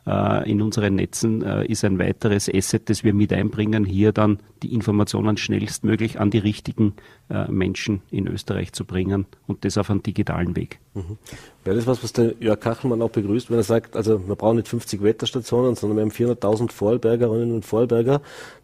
äh, 0.07 0.49
in 0.49 0.61
unseren 0.61 0.95
Netzen 0.95 1.43
äh, 1.43 1.65
ist 1.65 1.83
ein 1.83 1.99
weiteres 1.99 2.49
Asset, 2.51 2.89
das 2.89 3.03
wir 3.03 3.13
mit 3.13 3.33
einbringen, 3.33 3.83
hier 3.83 4.13
dann 4.13 4.39
die 4.63 4.73
Informationen 4.73 5.35
schnellstmöglich 5.35 6.21
an 6.21 6.31
die 6.31 6.37
richtigen 6.37 6.93
äh, 7.29 7.51
Menschen 7.51 8.01
in 8.11 8.27
Österreich 8.27 8.71
zu 8.71 8.85
bringen 8.85 9.25
und 9.45 9.65
das 9.65 9.77
auf 9.77 9.89
einem 9.89 10.01
digitalen 10.01 10.55
Weg. 10.55 10.79
Mhm. 10.93 11.17
Wäre 11.65 11.75
das 11.75 11.87
was, 11.87 12.03
was 12.03 12.13
der 12.13 12.35
Jörg 12.39 12.61
Kachelmann 12.61 13.01
auch 13.01 13.11
begrüßt, 13.11 13.49
wenn 13.51 13.57
er 13.57 13.63
sagt, 13.63 13.97
also 13.97 14.25
wir 14.25 14.35
brauchen 14.35 14.55
nicht 14.55 14.69
50 14.69 15.03
Wetterstationen, 15.03 15.75
sondern 15.75 15.97
wir 15.97 16.03
haben 16.03 16.11
400.000 16.11 16.71
Vorarlbergerinnen 16.71 17.53
und 17.53 17.65
Vorarlberger, 17.65 18.21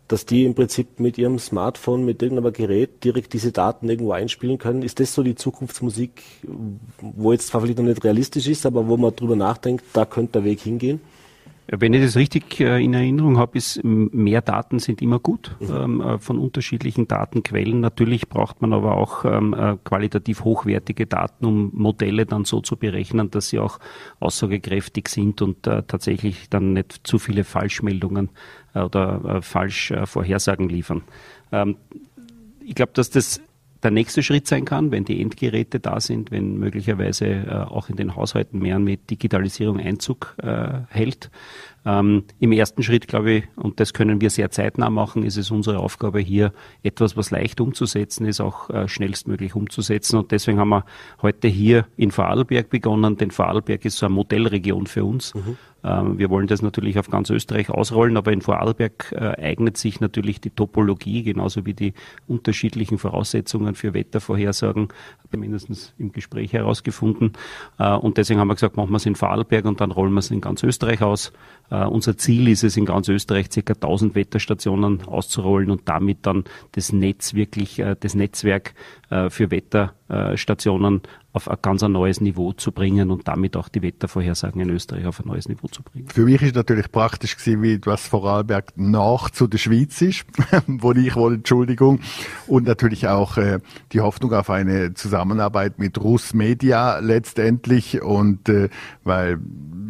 dass 0.07 0.25
die 0.25 0.45
im 0.45 0.55
Prinzip 0.55 0.99
mit 0.99 1.17
ihrem 1.17 1.37
Smartphone, 1.37 2.05
mit 2.05 2.21
irgendeinem 2.21 2.53
Gerät 2.53 3.03
direkt 3.03 3.33
diese 3.33 3.51
Daten 3.51 3.89
irgendwo 3.89 4.13
einspielen 4.13 4.57
können. 4.57 4.81
Ist 4.81 4.99
das 4.99 5.13
so 5.13 5.23
die 5.23 5.35
Zukunftsmusik, 5.35 6.23
wo 7.01 7.31
jetzt 7.33 7.47
zwar 7.47 7.61
vielleicht 7.61 7.77
noch 7.77 7.85
nicht 7.85 8.03
realistisch 8.03 8.47
ist, 8.47 8.65
aber 8.65 8.87
wo 8.87 8.95
man 8.97 9.15
drüber 9.15 9.35
nachdenkt, 9.35 9.83
da 9.93 10.05
könnte 10.05 10.33
der 10.33 10.43
Weg 10.45 10.61
hingehen? 10.61 11.01
Wenn 11.69 11.93
ich 11.93 12.01
das 12.01 12.15
richtig 12.15 12.61
äh, 12.61 12.83
in 12.83 12.93
Erinnerung 12.93 13.37
habe, 13.37 13.57
ist 13.57 13.83
mehr 13.83 14.41
Daten 14.41 14.79
sind 14.79 15.01
immer 15.01 15.19
gut 15.19 15.55
mhm. 15.59 15.75
ähm, 15.75 16.01
äh, 16.01 16.17
von 16.17 16.39
unterschiedlichen 16.39 17.07
Datenquellen. 17.07 17.81
Natürlich 17.81 18.29
braucht 18.29 18.61
man 18.61 18.71
aber 18.71 18.95
auch 18.95 19.25
ähm, 19.25 19.53
äh, 19.53 19.75
qualitativ 19.83 20.45
hochwertige 20.45 21.07
Daten, 21.07 21.45
um 21.45 21.71
Modelle 21.73 22.25
dann 22.25 22.45
so 22.45 22.61
zu 22.61 22.77
berechnen, 22.77 23.31
dass 23.31 23.49
sie 23.49 23.59
auch 23.59 23.79
aussagekräftig 24.19 25.09
sind 25.09 25.41
und 25.41 25.63
tatsächlich 25.63 26.49
dann 26.49 26.73
nicht 26.73 27.01
zu 27.03 27.19
viele 27.19 27.43
Falschmeldungen 27.43 28.29
oder 28.73 29.21
äh, 29.25 29.41
Falschvorhersagen 29.41 30.69
liefern. 30.69 31.01
Ähm, 31.51 31.77
ich 32.63 32.75
glaube, 32.75 32.91
dass 32.93 33.09
das 33.09 33.41
der 33.87 33.93
nächste 33.93 34.21
Schritt 34.21 34.47
sein 34.47 34.65
kann, 34.65 34.91
wenn 34.91 35.05
die 35.05 35.21
Endgeräte 35.21 35.79
da 35.79 36.01
sind, 36.01 36.29
wenn 36.29 36.57
möglicherweise 36.57 37.25
äh, 37.25 37.49
auch 37.53 37.87
in 37.87 37.95
den 37.95 38.17
Haushalten 38.17 38.59
mehr 38.59 38.79
mit 38.79 39.09
Digitalisierung 39.09 39.79
Einzug 39.79 40.35
äh, 40.43 40.81
hält. 40.89 41.31
Ähm, 41.87 42.25
Im 42.41 42.51
ersten 42.51 42.83
Schritt, 42.83 43.07
glaube 43.07 43.31
ich, 43.31 43.43
und 43.55 43.79
das 43.79 43.93
können 43.93 44.19
wir 44.19 44.29
sehr 44.29 44.51
zeitnah 44.51 44.89
machen, 44.89 45.23
ist 45.23 45.37
es 45.37 45.51
unsere 45.51 45.79
Aufgabe 45.79 46.19
hier, 46.19 46.51
etwas, 46.83 47.15
was 47.15 47.31
leicht 47.31 47.61
umzusetzen 47.61 48.25
ist, 48.25 48.41
auch 48.41 48.69
äh, 48.69 48.89
schnellstmöglich 48.89 49.55
umzusetzen. 49.55 50.17
Und 50.17 50.31
deswegen 50.33 50.59
haben 50.59 50.67
wir 50.69 50.83
heute 51.21 51.47
hier 51.47 51.87
in 51.95 52.11
Vorarlberg 52.11 52.69
begonnen, 52.69 53.15
denn 53.15 53.31
Vorarlberg 53.31 53.85
ist 53.85 53.99
so 53.99 54.05
eine 54.05 54.15
Modellregion 54.15 54.85
für 54.85 55.05
uns. 55.05 55.33
Mhm. 55.33 55.57
Ähm, 55.83 56.17
wir 56.17 56.29
wollen 56.29 56.47
das 56.47 56.61
natürlich 56.61 56.99
auf 56.99 57.09
ganz 57.09 57.29
Österreich 57.29 57.69
ausrollen, 57.69 58.17
aber 58.17 58.33
in 58.33 58.41
Vorarlberg 58.41 59.13
äh, 59.13 59.41
eignet 59.41 59.77
sich 59.77 60.01
natürlich 60.01 60.41
die 60.41 60.49
Topologie 60.49 61.23
genauso 61.23 61.65
wie 61.65 61.73
die 61.73 61.93
unterschiedlichen 62.27 62.97
Voraussetzungen 62.97 63.75
für 63.75 63.93
Wettervorhersagen, 63.93 64.89
mindestens 65.31 65.93
im 65.97 66.11
Gespräch 66.11 66.51
herausgefunden. 66.51 67.33
Äh, 67.79 67.93
und 67.93 68.17
deswegen 68.17 68.41
haben 68.41 68.49
wir 68.49 68.55
gesagt, 68.55 68.75
machen 68.75 68.91
wir 68.91 68.97
es 68.97 69.05
in 69.05 69.15
Vorarlberg 69.15 69.63
und 69.65 69.79
dann 69.79 69.91
rollen 69.91 70.13
wir 70.13 70.19
es 70.19 70.31
in 70.31 70.41
ganz 70.41 70.63
Österreich 70.63 71.01
aus. 71.01 71.31
Uh, 71.69 71.76
unser 71.85 72.17
Ziel 72.17 72.47
ist 72.47 72.63
es, 72.63 72.77
in 72.77 72.85
ganz 72.85 73.09
Österreich 73.09 73.49
ca. 73.49 73.73
1000 73.73 74.15
Wetterstationen 74.15 75.03
auszurollen 75.03 75.71
und 75.71 75.87
damit 75.89 76.25
dann 76.25 76.43
das 76.73 76.91
Netz 76.93 77.33
wirklich, 77.33 77.81
uh, 77.81 77.95
das 77.99 78.15
Netzwerk 78.15 78.73
uh, 79.11 79.29
für 79.29 79.51
Wetterstationen 80.09 81.01
auf 81.33 81.47
ein 81.49 81.57
ganz 81.61 81.83
ein 81.83 81.91
neues 81.91 82.19
Niveau 82.19 82.53
zu 82.53 82.71
bringen 82.71 83.11
und 83.11 83.27
damit 83.27 83.55
auch 83.55 83.69
die 83.69 83.81
Wettervorhersagen 83.81 84.59
in 84.61 84.69
Österreich 84.69 85.05
auf 85.05 85.19
ein 85.19 85.27
neues 85.27 85.47
Niveau 85.47 85.67
zu 85.67 85.83
bringen. 85.83 86.07
Für 86.07 86.25
mich 86.25 86.41
ist 86.41 86.55
natürlich 86.55 86.91
praktisch 86.91 87.37
gewesen, 87.37 87.61
wie 87.61 87.79
was 87.85 88.07
Vorarlberg 88.07 88.73
nach 88.75 89.29
zu 89.29 89.47
der 89.47 89.59
Schweiz 89.59 90.01
ist, 90.01 90.25
wo 90.67 90.93
ich 90.93 91.15
wohl 91.15 91.35
Entschuldigung 91.35 91.99
und 92.47 92.65
natürlich 92.65 93.07
auch 93.07 93.37
äh, 93.37 93.59
die 93.91 94.01
Hoffnung 94.01 94.33
auf 94.33 94.49
eine 94.49 94.93
Zusammenarbeit 94.95 95.77
mit 95.77 95.99
Russ 95.99 96.33
Media 96.33 96.99
letztendlich 96.99 98.01
und 98.01 98.49
äh, 98.49 98.69
weil 99.03 99.37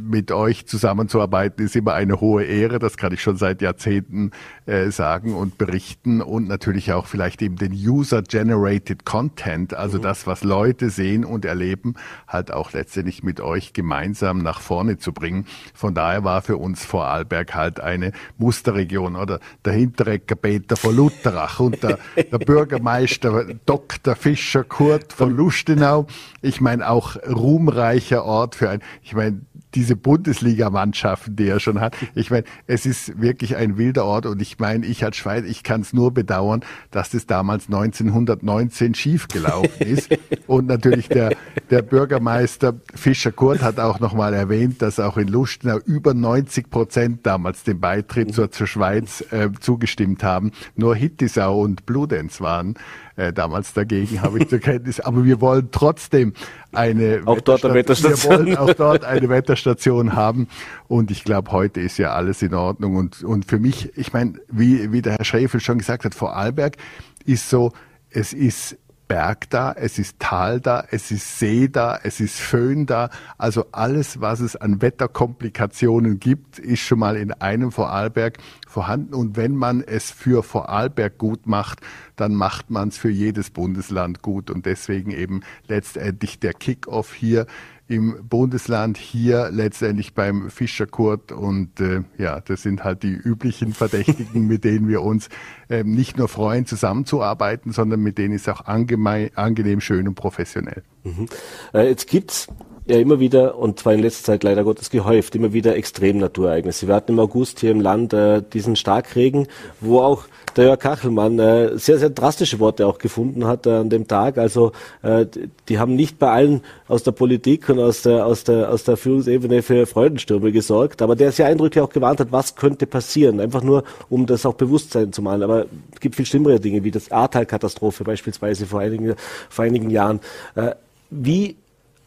mit 0.07 0.31
euch 0.31 0.65
zusammenzuarbeiten 0.65 1.65
ist 1.65 1.75
immer 1.75 1.93
eine 1.93 2.19
hohe 2.21 2.43
Ehre. 2.43 2.79
Das 2.79 2.97
kann 2.97 3.13
ich 3.13 3.21
schon 3.21 3.37
seit 3.37 3.61
Jahrzehnten 3.61 4.31
äh, 4.65 4.89
sagen 4.89 5.35
und 5.35 5.57
berichten 5.57 6.21
und 6.21 6.47
natürlich 6.47 6.93
auch 6.93 7.07
vielleicht 7.07 7.41
eben 7.41 7.57
den 7.57 7.73
User-Generated 7.73 9.05
Content, 9.05 9.73
also 9.73 9.97
mhm. 9.97 10.03
Das, 10.07 10.25
was 10.25 10.43
Leute 10.43 10.89
sehen 10.89 11.25
und 11.25 11.43
erleben, 11.43 11.95
halt 12.29 12.51
auch 12.51 12.71
letztendlich 12.71 13.23
mit 13.23 13.41
euch 13.41 13.73
gemeinsam 13.73 14.37
nach 14.37 14.61
vorne 14.61 14.97
zu 14.97 15.11
bringen. 15.11 15.45
Von 15.73 15.93
daher 15.93 16.23
war 16.23 16.41
für 16.41 16.55
uns 16.55 16.85
Vorarlberg 16.85 17.53
halt 17.53 17.81
eine 17.81 18.13
Musterregion 18.37 19.17
oder 19.17 19.41
der 19.65 19.73
Hinterecker 19.73 20.35
Peter 20.35 20.77
von 20.77 20.95
Lutherach 20.95 21.59
und 21.59 21.83
der, 21.83 21.99
der 22.15 22.37
Bürgermeister 22.37 23.53
Dr. 23.65 24.15
Fischer 24.15 24.63
Kurt 24.63 25.11
von 25.11 25.35
Lustenau. 25.35 26.07
Ich 26.41 26.61
meine 26.61 26.89
auch 26.89 27.17
ruhmreicher 27.27 28.23
Ort 28.23 28.55
für 28.55 28.69
ein, 28.69 28.81
ich 29.03 29.13
meine, 29.13 29.41
diese 29.77 29.95
Bundesligamannschaften, 29.95 31.35
die 31.35 31.47
er 31.47 31.59
schon 31.59 31.79
hat. 31.79 31.95
Ich 32.15 32.31
meine, 32.31 32.45
es 32.65 32.87
ist 32.87 33.21
wirklich 33.21 33.57
ein 33.57 33.77
wilder 33.77 34.05
Ort 34.05 34.25
und 34.25 34.41
ich 34.41 34.57
meine, 34.57 34.87
ich 34.87 35.03
als 35.03 35.17
Schweiz, 35.17 35.45
ich 35.45 35.61
kann 35.61 35.81
es 35.81 35.93
nur 35.93 36.11
bedauern, 36.11 36.61
dass 36.89 37.11
das 37.11 37.27
damals 37.27 37.67
1919 37.67 38.95
schiefgelaufen 38.95 39.85
ist. 39.85 40.09
und 40.47 40.65
natürlich 40.65 41.09
der, 41.09 41.35
der 41.69 41.83
Bürgermeister 41.83 42.73
Fischer 42.95 43.31
Kurt 43.31 43.61
hat 43.61 43.79
auch 43.79 43.99
nochmal 43.99 44.33
erwähnt, 44.33 44.81
dass 44.81 44.99
auch 44.99 45.17
in 45.17 45.27
Lustenau 45.27 45.77
über 45.85 46.15
90 46.15 46.71
Prozent 46.71 47.25
damals 47.27 47.63
dem 47.63 47.79
Beitritt 47.79 48.33
zur, 48.33 48.49
zur 48.49 48.65
Schweiz 48.65 49.23
äh, 49.29 49.49
zugestimmt 49.59 50.23
haben. 50.23 50.51
Nur 50.75 50.95
Hittisau 50.95 51.61
und 51.61 51.85
Bludenz 51.85 52.41
waren 52.41 52.73
äh, 53.17 53.33
damals 53.33 53.73
dagegen, 53.73 54.21
habe 54.21 54.39
ich 54.39 54.47
zur 54.47 54.59
Kenntnis. 54.59 54.99
Aber 54.99 55.25
wir 55.25 55.41
wollen 55.41 55.69
trotzdem 55.71 56.33
eine 56.71 57.23
auch 57.25 57.41
dort 57.41 57.65
eine 57.65 57.73
Wetterstation. 57.73 58.45
Wir 58.45 58.57
wollen 58.57 58.57
auch 58.57 58.73
dort 58.73 59.03
eine 59.03 59.27
Wetterstation 59.27 60.13
haben. 60.13 60.47
Und 60.87 61.11
ich 61.11 61.23
glaube, 61.23 61.51
heute 61.51 61.81
ist 61.81 61.97
ja 61.97 62.13
alles 62.13 62.41
in 62.41 62.53
Ordnung. 62.53 62.95
Und, 62.95 63.23
und 63.23 63.45
für 63.45 63.59
mich, 63.59 63.97
ich 63.97 64.13
meine, 64.13 64.33
wie, 64.49 64.91
wie 64.91 65.01
der 65.01 65.13
Herr 65.13 65.25
Schäfel 65.25 65.59
schon 65.59 65.79
gesagt 65.79 66.05
hat, 66.05 66.15
Vorarlberg 66.15 66.77
ist 67.25 67.49
so, 67.49 67.73
es 68.11 68.33
ist 68.33 68.77
Berg 69.07 69.49
da, 69.49 69.71
es 69.73 69.99
ist 69.99 70.19
Tal 70.19 70.59
da, 70.59 70.85
es 70.91 71.11
ist 71.11 71.39
See 71.39 71.69
da, 71.69 71.99
es 72.03 72.19
ist 72.19 72.39
Föhn 72.39 72.85
da. 72.85 73.09
Also 73.37 73.65
alles, 73.71 74.21
was 74.21 74.39
es 74.39 74.55
an 74.55 74.81
Wetterkomplikationen 74.81 76.19
gibt, 76.19 76.59
ist 76.59 76.81
schon 76.81 76.99
mal 76.99 77.15
in 77.15 77.31
einem 77.31 77.71
Vorarlberg 77.71 78.37
vorhanden. 78.67 79.13
Und 79.13 79.37
wenn 79.37 79.55
man 79.55 79.81
es 79.81 80.11
für 80.11 80.43
Vorarlberg 80.43 81.17
gut 81.17 81.47
macht, 81.47 81.79
dann 82.15 82.35
macht 82.35 82.69
man 82.69 82.89
es 82.89 82.97
für 82.97 83.09
jedes 83.09 83.49
Bundesland 83.49 84.21
gut. 84.21 84.49
Und 84.49 84.65
deswegen 84.65 85.11
eben 85.11 85.41
letztendlich 85.67 86.39
der 86.39 86.53
Kickoff 86.53 87.13
hier 87.13 87.47
im 87.87 88.27
Bundesland 88.27 88.97
hier 88.97 89.49
letztendlich 89.51 90.13
beim 90.13 90.49
Fischerkurt 90.49 91.31
und 91.31 91.79
äh, 91.79 92.03
ja, 92.17 92.41
das 92.41 92.63
sind 92.63 92.83
halt 92.83 93.03
die 93.03 93.13
üblichen 93.13 93.73
Verdächtigen, 93.73 94.47
mit 94.47 94.63
denen 94.63 94.89
wir 94.89 95.01
uns 95.01 95.29
äh, 95.69 95.83
nicht 95.83 96.17
nur 96.17 96.27
freuen, 96.27 96.65
zusammenzuarbeiten, 96.65 97.71
sondern 97.71 98.01
mit 98.01 98.17
denen 98.17 98.33
ist 98.33 98.49
auch 98.49 98.65
angenehm, 98.65 99.81
schön 99.81 100.07
und 100.07 100.15
professionell. 100.15 100.83
Mhm. 101.03 101.27
Äh, 101.73 101.89
jetzt 101.89 102.07
gibt's 102.07 102.47
ja 102.87 102.97
immer 102.97 103.19
wieder, 103.19 103.57
und 103.57 103.79
zwar 103.79 103.93
in 103.93 104.01
letzter 104.01 104.33
Zeit 104.33 104.43
leider 104.43 104.63
Gottes 104.63 104.89
gehäuft, 104.89 105.35
immer 105.35 105.53
wieder 105.53 105.75
Extremnaturereignisse. 105.75 106.87
Wir 106.87 106.95
hatten 106.95 107.13
im 107.13 107.19
August 107.19 107.59
hier 107.59 107.71
im 107.71 107.81
Land 107.81 108.13
äh, 108.13 108.41
diesen 108.41 108.75
Starkregen, 108.75 109.47
wo 109.81 109.99
auch 109.99 110.25
der 110.57 110.65
Jörg 110.65 110.79
Kachelmann 110.79 111.39
äh, 111.39 111.77
sehr, 111.77 111.99
sehr 111.99 112.09
drastische 112.09 112.59
Worte 112.59 112.87
auch 112.87 112.97
gefunden 112.97 113.45
hat 113.45 113.65
äh, 113.67 113.71
an 113.71 113.89
dem 113.89 114.07
Tag. 114.07 114.37
Also 114.37 114.71
äh, 115.03 115.25
die 115.69 115.79
haben 115.79 115.95
nicht 115.95 116.19
bei 116.19 116.31
allen 116.31 116.61
aus 116.87 117.03
der 117.03 117.11
Politik 117.11 117.69
und 117.69 117.79
aus 117.79 118.01
der, 118.01 118.25
aus 118.25 118.43
der, 118.43 118.71
aus 118.71 118.83
der 118.83 118.97
Führungsebene 118.97 119.61
für 119.61 119.85
Freudenstürme 119.85 120.51
gesorgt, 120.51 121.01
aber 121.01 121.15
der 121.15 121.31
sehr 121.31 121.45
eindrücklich 121.45 121.83
auch 121.83 121.89
gewarnt 121.89 122.19
hat, 122.19 122.31
was 122.31 122.55
könnte 122.55 122.87
passieren. 122.87 123.39
Einfach 123.39 123.63
nur, 123.63 123.83
um 124.09 124.25
das 124.25 124.45
auch 124.45 124.55
Bewusstsein 124.55 125.13
zu 125.13 125.21
malen. 125.21 125.43
Aber 125.43 125.65
es 125.93 125.99
gibt 125.99 126.15
viel 126.15 126.25
schlimmere 126.25 126.59
Dinge, 126.59 126.83
wie 126.83 126.91
das 126.91 127.11
Ahrtal-Katastrophe 127.11 128.03
beispielsweise 128.03 128.65
vor 128.65 128.79
einigen, 128.79 129.15
vor 129.49 129.65
einigen 129.65 129.89
Jahren. 129.89 130.19
Äh, 130.55 130.71
wie 131.09 131.55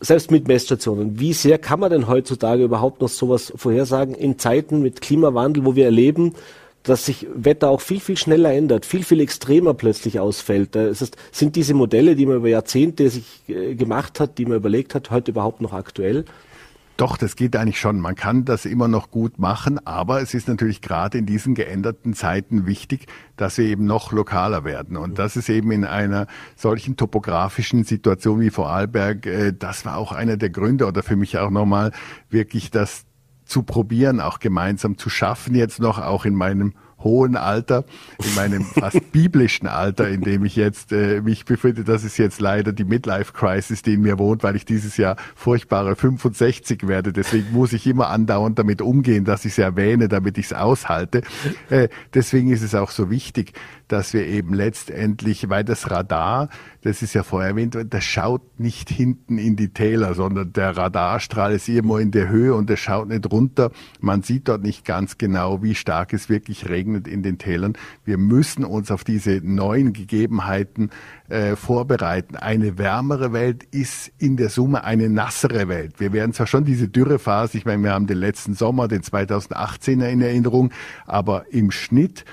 selbst 0.00 0.30
mit 0.30 0.48
Messstationen, 0.48 1.20
wie 1.20 1.34
sehr 1.34 1.58
kann 1.58 1.78
man 1.78 1.90
denn 1.90 2.08
heutzutage 2.08 2.64
überhaupt 2.64 3.02
noch 3.02 3.08
sowas 3.08 3.52
vorhersagen 3.54 4.14
in 4.14 4.38
Zeiten 4.38 4.80
mit 4.80 5.02
Klimawandel, 5.02 5.64
wo 5.66 5.76
wir 5.76 5.84
erleben, 5.84 6.34
dass 6.82 7.04
sich 7.04 7.26
Wetter 7.34 7.68
auch 7.68 7.80
viel, 7.80 8.00
viel 8.00 8.16
schneller 8.16 8.52
ändert, 8.52 8.86
viel, 8.86 9.04
viel 9.04 9.20
extremer 9.20 9.74
plötzlich 9.74 10.18
ausfällt. 10.18 10.74
Das 10.74 11.00
heißt, 11.00 11.16
sind 11.30 11.56
diese 11.56 11.74
Modelle, 11.74 12.16
die 12.16 12.26
man 12.26 12.36
über 12.36 12.48
Jahrzehnte 12.48 13.10
sich 13.10 13.42
äh, 13.48 13.74
gemacht 13.74 14.20
hat, 14.20 14.38
die 14.38 14.46
man 14.46 14.56
überlegt 14.56 14.94
hat, 14.94 15.10
heute 15.10 15.32
überhaupt 15.32 15.60
noch 15.60 15.72
aktuell? 15.72 16.24
Doch, 17.00 17.16
das 17.16 17.34
geht 17.34 17.56
eigentlich 17.56 17.80
schon. 17.80 17.98
Man 17.98 18.14
kann 18.14 18.44
das 18.44 18.66
immer 18.66 18.86
noch 18.86 19.10
gut 19.10 19.38
machen, 19.38 19.78
aber 19.86 20.20
es 20.20 20.34
ist 20.34 20.48
natürlich 20.48 20.82
gerade 20.82 21.16
in 21.16 21.24
diesen 21.24 21.54
geänderten 21.54 22.12
Zeiten 22.12 22.66
wichtig, 22.66 23.06
dass 23.38 23.56
wir 23.56 23.64
eben 23.64 23.86
noch 23.86 24.12
lokaler 24.12 24.64
werden. 24.64 24.98
Und 24.98 25.18
das 25.18 25.34
ist 25.34 25.48
eben 25.48 25.70
in 25.72 25.86
einer 25.86 26.26
solchen 26.56 26.98
topografischen 26.98 27.84
Situation 27.84 28.40
wie 28.40 28.50
Vorarlberg, 28.50 29.24
äh, 29.24 29.52
das 29.58 29.86
war 29.86 29.96
auch 29.96 30.12
einer 30.12 30.36
der 30.36 30.50
Gründe 30.50 30.86
oder 30.86 31.02
für 31.02 31.16
mich 31.16 31.38
auch 31.38 31.48
nochmal 31.48 31.92
wirklich 32.28 32.70
das 32.70 33.06
zu 33.50 33.62
probieren, 33.62 34.20
auch 34.20 34.38
gemeinsam 34.38 34.96
zu 34.96 35.10
schaffen, 35.10 35.54
jetzt 35.54 35.80
noch 35.80 35.98
auch 35.98 36.24
in 36.24 36.34
meinem 36.34 36.72
hohen 37.02 37.36
Alter, 37.36 37.84
in 38.22 38.34
meinem 38.34 38.64
fast 38.74 39.12
biblischen 39.12 39.66
Alter, 39.66 40.08
in 40.08 40.20
dem 40.20 40.44
ich 40.44 40.56
jetzt 40.56 40.92
äh, 40.92 41.20
mich 41.20 41.44
befinde. 41.44 41.84
Das 41.84 42.04
ist 42.04 42.18
jetzt 42.18 42.40
leider 42.40 42.72
die 42.72 42.84
Midlife-Crisis, 42.84 43.82
die 43.82 43.94
in 43.94 44.02
mir 44.02 44.18
wohnt, 44.18 44.42
weil 44.42 44.56
ich 44.56 44.64
dieses 44.64 44.96
Jahr 44.96 45.16
furchtbare 45.34 45.96
65 45.96 46.86
werde. 46.86 47.12
Deswegen 47.12 47.52
muss 47.52 47.72
ich 47.72 47.86
immer 47.86 48.08
andauernd 48.08 48.58
damit 48.58 48.82
umgehen, 48.82 49.24
dass 49.24 49.44
ich 49.44 49.52
es 49.52 49.58
erwähne, 49.58 50.08
damit 50.08 50.38
ich 50.38 50.46
es 50.46 50.52
aushalte. 50.52 51.22
Äh, 51.70 51.88
deswegen 52.14 52.50
ist 52.50 52.62
es 52.62 52.74
auch 52.74 52.90
so 52.90 53.10
wichtig, 53.10 53.52
dass 53.92 54.12
wir 54.14 54.26
eben 54.26 54.54
letztendlich, 54.54 55.48
weil 55.48 55.64
das 55.64 55.90
Radar, 55.90 56.48
das 56.82 57.02
ist 57.02 57.14
ja 57.14 57.22
vorher 57.22 57.50
erwähnt, 57.50 57.76
das 57.90 58.04
schaut 58.04 58.58
nicht 58.58 58.88
hinten 58.88 59.38
in 59.38 59.56
die 59.56 59.70
Täler, 59.70 60.14
sondern 60.14 60.52
der 60.52 60.76
Radarstrahl 60.76 61.52
ist 61.52 61.68
immer 61.68 61.98
in 61.98 62.10
der 62.10 62.28
Höhe 62.28 62.54
und 62.54 62.70
es 62.70 62.80
schaut 62.80 63.08
nicht 63.08 63.30
runter. 63.30 63.70
Man 64.00 64.22
sieht 64.22 64.48
dort 64.48 64.62
nicht 64.62 64.84
ganz 64.84 65.18
genau, 65.18 65.62
wie 65.62 65.74
stark 65.74 66.12
es 66.12 66.28
wirklich 66.28 66.68
regnet 66.68 67.08
in 67.08 67.22
den 67.22 67.38
Tälern. 67.38 67.74
Wir 68.04 68.16
müssen 68.16 68.64
uns 68.64 68.90
auf 68.90 69.04
diese 69.04 69.40
neuen 69.42 69.92
Gegebenheiten 69.92 70.90
äh, 71.28 71.56
vorbereiten. 71.56 72.36
Eine 72.36 72.78
wärmere 72.78 73.32
Welt 73.32 73.64
ist 73.72 74.12
in 74.18 74.36
der 74.36 74.50
Summe 74.50 74.84
eine 74.84 75.08
nassere 75.08 75.68
Welt. 75.68 75.98
Wir 75.98 76.12
werden 76.12 76.32
zwar 76.32 76.46
schon 76.46 76.64
diese 76.64 76.88
Dürrephase, 76.88 77.58
ich 77.58 77.64
meine, 77.64 77.82
wir 77.82 77.92
haben 77.92 78.06
den 78.06 78.18
letzten 78.18 78.54
Sommer, 78.54 78.88
den 78.88 79.02
2018er 79.02 80.08
in 80.08 80.20
Erinnerung, 80.20 80.70
aber 81.06 81.46
im 81.50 81.70
Schnitt 81.70 82.24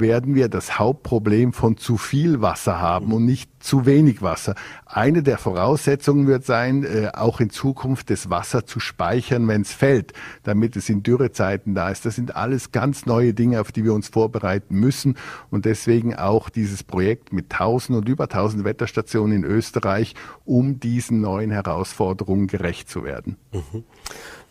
werden 0.00 0.34
wir 0.34 0.48
das 0.48 0.78
Hauptproblem 0.78 1.52
von 1.52 1.76
zu 1.76 1.96
viel 1.96 2.40
Wasser 2.40 2.80
haben 2.80 3.12
und 3.12 3.24
nicht 3.24 3.50
zu 3.60 3.84
wenig 3.84 4.22
Wasser. 4.22 4.54
Eine 4.86 5.22
der 5.22 5.38
Voraussetzungen 5.38 6.26
wird 6.26 6.44
sein, 6.44 6.84
äh, 6.84 7.10
auch 7.12 7.40
in 7.40 7.50
Zukunft 7.50 8.10
das 8.10 8.30
Wasser 8.30 8.64
zu 8.64 8.80
speichern, 8.80 9.48
wenn 9.48 9.62
es 9.62 9.72
fällt, 9.72 10.12
damit 10.44 10.76
es 10.76 10.88
in 10.88 11.02
Dürrezeiten 11.02 11.74
da 11.74 11.90
ist. 11.90 12.06
Das 12.06 12.14
sind 12.14 12.36
alles 12.36 12.72
ganz 12.72 13.06
neue 13.06 13.34
Dinge, 13.34 13.60
auf 13.60 13.72
die 13.72 13.84
wir 13.84 13.94
uns 13.94 14.08
vorbereiten 14.08 14.76
müssen 14.76 15.16
und 15.50 15.64
deswegen 15.64 16.14
auch 16.14 16.48
dieses 16.48 16.84
Projekt 16.84 17.32
mit 17.32 17.52
1000 17.52 17.98
und 17.98 18.08
über 18.08 18.24
1000 18.24 18.64
Wetterstationen 18.64 19.36
in 19.36 19.44
Österreich, 19.44 20.14
um 20.44 20.78
diesen 20.78 21.20
neuen 21.20 21.50
Herausforderungen 21.50 22.46
gerecht 22.46 22.88
zu 22.88 23.04
werden. 23.04 23.36
Mhm. 23.52 23.84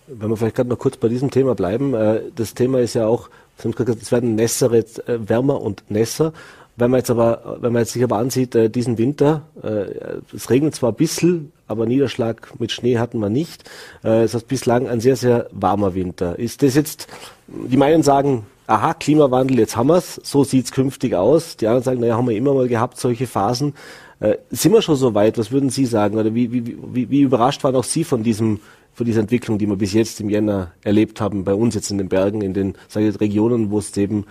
Wenn 0.08 0.30
wir 0.30 0.38
vielleicht 0.38 0.56
gerade 0.56 0.70
noch 0.70 0.78
kurz 0.78 0.98
bei 0.98 1.08
diesem 1.08 1.32
Thema 1.32 1.56
bleiben, 1.56 1.94
äh, 1.94 2.22
das 2.36 2.54
Thema 2.54 2.80
ist 2.80 2.94
ja 2.94 3.08
auch, 3.08 3.30
es 3.58 4.12
werden 4.12 4.36
nässere, 4.36 4.80
äh, 4.80 4.86
wärmer 5.06 5.62
und 5.62 5.84
nässer. 5.90 6.34
Wenn 6.78 6.92
man 6.92 7.00
jetzt 7.00 7.10
aber, 7.10 7.58
wenn 7.62 7.72
man 7.72 7.84
jetzt 7.84 7.94
sich 7.94 8.04
aber 8.04 8.18
ansieht, 8.18 8.54
äh, 8.54 8.70
diesen 8.70 8.98
Winter, 8.98 9.44
es 10.36 10.50
regnet 10.50 10.76
zwar 10.76 10.92
ein 10.92 10.96
bisschen, 10.96 11.54
aber 11.68 11.86
Niederschlag 11.86 12.60
mit 12.60 12.72
Schnee 12.72 12.98
hatten 12.98 13.20
wir 13.20 13.30
nicht. 13.30 13.64
Es 14.04 14.36
ist 14.36 14.48
bislang 14.48 14.88
ein 14.88 15.00
sehr, 15.00 15.16
sehr 15.16 15.48
warmer 15.52 15.96
Winter. 15.96 16.38
Ist 16.38 16.62
das 16.62 16.76
jetzt, 16.76 17.08
die 17.48 17.78
meinen 17.78 18.04
sagen, 18.04 18.46
aha, 18.68 18.94
Klimawandel, 18.94 19.58
jetzt 19.58 19.78
haben 19.78 19.88
wir's, 19.88 20.20
so 20.24 20.44
sieht's 20.44 20.72
künftig 20.72 21.16
aus. 21.16 21.56
Die 21.58 21.68
anderen 21.68 21.84
sagen, 21.84 22.02
naja, 22.02 22.18
haben 22.18 22.28
wir 22.28 22.36
immer 22.36 22.54
mal 22.54 22.68
gehabt, 22.68 23.00
solche 23.00 23.26
Phasen. 23.26 23.74
sind 24.52 24.74
wir 24.74 24.82
schon 24.82 24.98
so 24.98 25.16
weit? 25.16 25.38
Was 25.38 25.52
würden 25.52 25.70
Sie 25.70 25.86
sagen? 25.86 26.18
Oder 26.18 26.36
wie, 26.36 26.52
wie, 26.52 26.78
wie, 26.94 27.10
wie 27.10 27.22
überrascht 27.22 27.64
waren 27.64 27.76
auch 27.76 27.84
Sie 27.86 28.04
von 28.04 28.22
diesem 28.22 28.60
von 28.96 29.06
dieser 29.06 29.22
Entwicklung, 29.22 29.58
die 29.60 29.68
wir 29.68 29.76
bis 29.76 29.94
jetzt 29.94 30.22
im 30.22 30.30
Jänner 30.30 30.72
erlebt 30.84 31.22
haben, 31.22 31.44
bei 31.44 31.54
uns 31.54 31.76
jetzt 31.76 31.92
in 31.92 31.98
den 31.98 32.08
Bergen, 32.08 32.42
in 32.42 32.54
den 32.54 32.76
ich, 32.96 33.20
Regionen, 33.20 33.70
wo 33.70 33.78
es 33.78 33.96
eben 33.98 34.26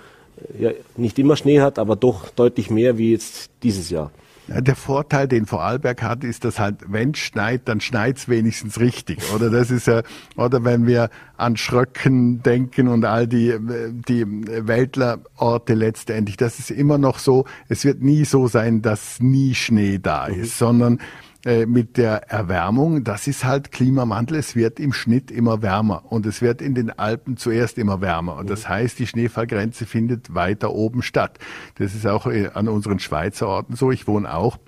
äh, 0.59 0.65
ja, 0.65 0.71
nicht 0.97 1.19
immer 1.19 1.37
Schnee 1.37 1.61
hat, 1.61 1.79
aber 1.79 1.97
doch 1.97 2.31
deutlich 2.31 2.71
mehr 2.71 2.99
wie 2.99 3.13
jetzt 3.13 3.51
dieses 3.63 3.91
Jahr. 3.91 4.11
Ja, 4.49 4.61
der 4.61 4.77
Vorteil, 4.77 5.27
den 5.27 5.47
Vorarlberg 5.47 6.03
hat, 6.03 6.23
ist, 6.23 6.45
dass 6.45 6.59
halt, 6.59 6.77
wenn 6.87 7.13
es 7.13 7.19
schneit, 7.19 7.63
dann 7.67 7.81
schneit's 7.81 8.29
wenigstens 8.29 8.79
richtig. 8.79 9.19
Oder 9.35 9.49
das 9.49 9.71
ist 9.71 9.87
ja, 9.87 10.03
oder 10.37 10.65
wenn 10.65 10.87
wir 10.87 11.09
an 11.39 11.57
Schröcken 11.57 12.43
denken 12.43 12.89
und 12.89 13.07
all 13.07 13.27
die, 13.27 13.55
die 14.07 14.27
Weltlerorte 14.27 15.73
letztendlich, 15.73 16.37
das 16.37 16.59
ist 16.59 16.71
immer 16.71 16.99
noch 16.99 17.19
so, 17.19 17.47
es 17.69 17.87
wird 17.87 18.03
nie 18.03 18.27
so 18.27 18.47
sein, 18.47 18.83
dass 18.83 19.19
nie 19.21 19.55
Schnee 19.55 19.99
da 19.99 20.27
ist, 20.27 20.61
mhm. 20.61 20.67
sondern 20.67 20.99
äh, 21.45 21.67
mit 21.67 21.97
der 21.99 22.31
Erwärmung, 22.31 23.05
das 23.05 23.27
ist 23.27 23.45
halt 23.45 23.71
Klimawandel. 23.71 24.39
Es 24.39 24.57
wird 24.57 24.81
im 24.81 24.93
Schnitt 24.93 25.31
immer 25.31 25.61
wärmer 25.61 26.05
und 26.11 26.25
es 26.25 26.41
wird 26.41 26.63
in 26.63 26.75
den 26.75 26.91
Alpen 26.91 27.37
zuerst 27.37 27.77
immer 27.77 28.01
wärmer. 28.01 28.37
Und 28.37 28.49
das 28.49 28.69
heißt, 28.69 28.99
die 28.99 29.07
Schneefallgrenze 29.07 29.85
findet 29.85 30.35
weiter 30.35 30.73
oben 30.73 31.03
statt. 31.03 31.39
Das 31.77 31.95
ist 31.95 32.07
auch 32.07 32.27
äh, 32.27 32.51
an 32.55 32.69
unseren 32.69 32.99
Schweizer 32.99 33.47
Orten 33.47 33.77
so. 33.77 33.91
Ich 33.91 34.07
wohne 34.07 34.33
auch 34.33 34.59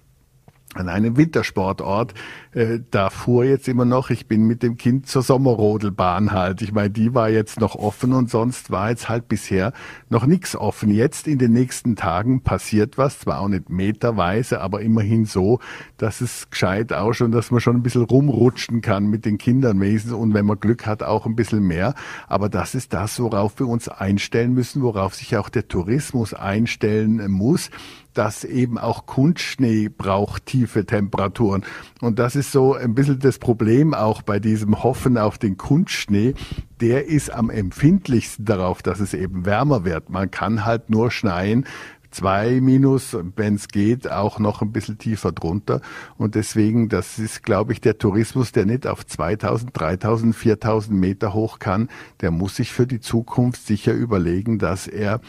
an 0.78 0.88
einem 0.88 1.16
Wintersportort. 1.16 2.14
Äh, 2.52 2.80
da 2.90 3.10
fuhr 3.10 3.44
jetzt 3.44 3.68
immer 3.68 3.84
noch, 3.84 4.10
ich 4.10 4.26
bin 4.26 4.46
mit 4.46 4.62
dem 4.62 4.76
Kind 4.76 5.06
zur 5.06 5.22
Sommerrodelbahn 5.22 6.32
halt. 6.32 6.62
Ich 6.62 6.72
meine, 6.72 6.90
die 6.90 7.14
war 7.14 7.28
jetzt 7.28 7.60
noch 7.60 7.74
offen 7.74 8.12
und 8.12 8.30
sonst 8.30 8.70
war 8.70 8.90
jetzt 8.90 9.08
halt 9.08 9.28
bisher 9.28 9.72
noch 10.08 10.26
nichts 10.26 10.56
offen. 10.56 10.90
Jetzt 10.90 11.26
in 11.28 11.38
den 11.38 11.52
nächsten 11.52 11.96
Tagen 11.96 12.42
passiert 12.42 12.98
was, 12.98 13.20
zwar 13.20 13.40
auch 13.40 13.48
nicht 13.48 13.68
meterweise, 13.68 14.60
aber 14.60 14.80
immerhin 14.82 15.24
so, 15.24 15.60
dass 15.96 16.20
es 16.20 16.50
gescheit 16.50 16.92
auch 16.92 17.12
schon, 17.12 17.32
dass 17.32 17.50
man 17.50 17.60
schon 17.60 17.76
ein 17.76 17.82
bisschen 17.82 18.04
rumrutschen 18.04 18.80
kann 18.80 19.06
mit 19.06 19.24
den 19.24 19.38
Kindern 19.38 19.80
wenigstens 19.80 20.12
und 20.12 20.34
wenn 20.34 20.46
man 20.46 20.60
Glück 20.60 20.86
hat, 20.86 21.02
auch 21.02 21.26
ein 21.26 21.36
bisschen 21.36 21.62
mehr. 21.62 21.94
Aber 22.28 22.48
das 22.48 22.74
ist 22.74 22.92
das, 22.92 23.20
worauf 23.20 23.58
wir 23.58 23.68
uns 23.68 23.88
einstellen 23.88 24.54
müssen, 24.54 24.82
worauf 24.82 25.14
sich 25.14 25.36
auch 25.36 25.48
der 25.48 25.68
Tourismus 25.68 26.34
einstellen 26.34 27.30
muss 27.30 27.70
dass 28.16 28.44
eben 28.44 28.78
auch 28.78 29.06
Kunstschnee 29.06 29.88
braucht 29.88 30.46
tiefe 30.46 30.86
Temperaturen. 30.86 31.64
Und 32.00 32.18
das 32.18 32.36
ist 32.36 32.52
so 32.52 32.74
ein 32.74 32.94
bisschen 32.94 33.18
das 33.18 33.38
Problem 33.38 33.94
auch 33.94 34.22
bei 34.22 34.38
diesem 34.40 34.82
Hoffen 34.82 35.18
auf 35.18 35.38
den 35.38 35.56
Kunstschnee. 35.56 36.34
Der 36.80 37.06
ist 37.06 37.32
am 37.32 37.50
empfindlichsten 37.50 38.44
darauf, 38.44 38.82
dass 38.82 39.00
es 39.00 39.14
eben 39.14 39.44
wärmer 39.44 39.84
wird. 39.84 40.10
Man 40.10 40.30
kann 40.30 40.64
halt 40.64 40.90
nur 40.90 41.10
schneien, 41.10 41.66
zwei 42.10 42.60
minus, 42.62 43.16
wenn 43.36 43.56
es 43.56 43.68
geht, 43.68 44.10
auch 44.10 44.38
noch 44.38 44.62
ein 44.62 44.72
bisschen 44.72 44.96
tiefer 44.96 45.32
drunter. 45.32 45.82
Und 46.16 46.34
deswegen, 46.34 46.88
das 46.88 47.18
ist, 47.18 47.42
glaube 47.42 47.72
ich, 47.72 47.80
der 47.82 47.98
Tourismus, 47.98 48.52
der 48.52 48.64
nicht 48.64 48.86
auf 48.86 49.04
2000, 49.04 49.78
3000, 49.78 50.34
4000 50.34 50.98
Meter 50.98 51.34
hoch 51.34 51.58
kann, 51.58 51.88
der 52.22 52.30
muss 52.30 52.56
sich 52.56 52.72
für 52.72 52.86
die 52.86 53.00
Zukunft 53.00 53.66
sicher 53.66 53.92
überlegen, 53.92 54.58
dass 54.58 54.86
er 54.86 55.20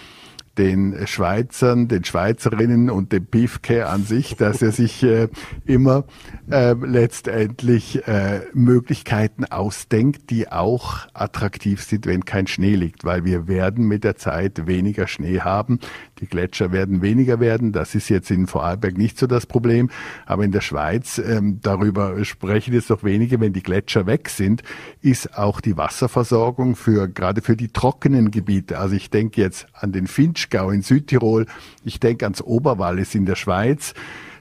den 0.58 1.08
Schweizern, 1.08 1.88
den 1.88 2.04
Schweizerinnen 2.04 2.90
und 2.90 3.12
dem 3.12 3.26
Pifke 3.26 3.88
an 3.88 4.04
sich, 4.04 4.36
dass 4.36 4.62
er 4.62 4.72
sich 4.72 5.04
äh, 5.04 5.28
immer 5.66 6.06
äh, 6.50 6.74
letztendlich 6.74 8.08
äh, 8.08 8.42
Möglichkeiten 8.54 9.46
ausdenkt, 9.46 10.30
die 10.30 10.52
auch 10.52 11.08
attraktiv 11.14 11.84
sind, 11.84 12.06
wenn 12.06 12.26
kein 12.26 12.48
Schnee 12.48 12.76
liegt, 12.76 13.06
weil 13.06 13.26
wir 13.26 13.48
werden 13.48 13.88
mit 13.88 14.04
der 14.04 14.16
Zeit 14.16 14.68
weniger 14.68 15.08
Schnee 15.08 15.42
haben. 15.42 15.80
Die 16.20 16.28
Gletscher 16.28 16.72
werden 16.72 17.02
weniger 17.02 17.40
werden. 17.40 17.72
Das 17.72 17.96
ist 17.96 18.10
jetzt 18.10 18.32
in 18.32 18.48
Vorarlberg 18.48 18.98
nicht 18.98 19.20
so 19.20 19.28
das 19.28 19.46
Problem. 19.46 19.90
Aber 20.26 20.44
in 20.44 20.52
der 20.52 20.62
Schweiz, 20.62 21.20
ähm, 21.20 21.60
darüber 21.62 22.24
sprechen 22.26 22.74
jetzt 22.74 22.90
noch 22.90 23.04
wenige, 23.04 23.40
wenn 23.40 23.54
die 23.54 23.64
Gletscher 23.64 24.06
weg 24.06 24.30
sind, 24.30 24.64
ist 25.02 25.38
auch 25.38 25.62
die 25.62 25.78
Wasserversorgung 25.78 26.76
für, 26.76 27.08
gerade 27.08 27.42
für 27.42 27.56
die 27.56 27.70
trockenen 27.70 28.32
Gebiete. 28.32 28.80
Also 28.80 28.96
ich 28.96 29.10
denke 29.10 29.42
jetzt 29.42 29.68
an 29.74 29.92
den 29.92 30.08
Finchgau 30.48 30.72
in 30.72 30.82
Südtirol. 30.82 31.46
Ich 31.84 32.00
denke 32.00 32.26
ans 32.26 32.42
Oberwallis 32.42 33.16
in 33.16 33.26
der 33.26 33.36
Schweiz. 33.36 33.94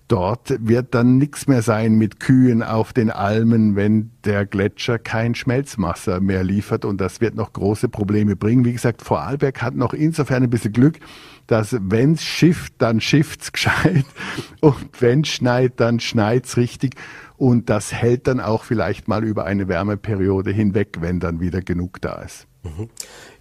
Dort 0.09 0.55
wird 0.61 0.95
dann 0.95 1.19
nichts 1.19 1.49
mehr 1.49 1.63
sein 1.63 1.97
mit 1.97 2.21
Kühen 2.21 2.63
auf 2.63 2.93
den 2.93 3.11
Almen, 3.11 3.75
wenn 3.75 4.13
der 4.25 4.47
Gletscher 4.47 5.01
kein 5.01 5.35
Schmelzwasser 5.35 6.21
mehr 6.21 6.45
liefert. 6.45 6.85
Und 6.85 7.01
das 7.01 7.21
wird 7.21 7.35
noch 7.35 7.53
große 7.53 7.89
Probleme 7.89 8.37
bringen. 8.37 8.65
Wie 8.65 8.73
gesagt, 8.73 9.03
Vorarlberg 9.03 9.61
hat 9.63 9.75
noch 9.75 9.93
insofern 9.93 10.45
ein 10.45 10.51
bisschen 10.51 10.73
Glück, 10.73 11.01
dass 11.49 11.77
wenn's 11.81 12.23
schifft, 12.23 12.75
dann 12.79 13.01
schifft's 13.01 13.51
gescheit 13.57 14.05
und 14.61 14.89
wenn 15.01 15.25
schneit, 15.25 15.75
dann 15.77 15.99
schneit's 15.99 16.57
richtig 16.57 16.95
und 17.37 17.69
das 17.69 17.93
hält 17.93 18.29
dann 18.29 18.39
auch 18.41 18.63
vielleicht 18.63 19.09
mal 19.09 19.25
über 19.25 19.45
eine 19.45 19.67
Wärmeperiode 19.67 20.53
hinweg, 20.53 20.99
wenn 21.01 21.19
dann 21.19 21.41
wieder 21.41 21.63
genug 21.63 22.01
da 22.01 22.23
ist. 22.23 22.47
Mhm. 22.63 22.89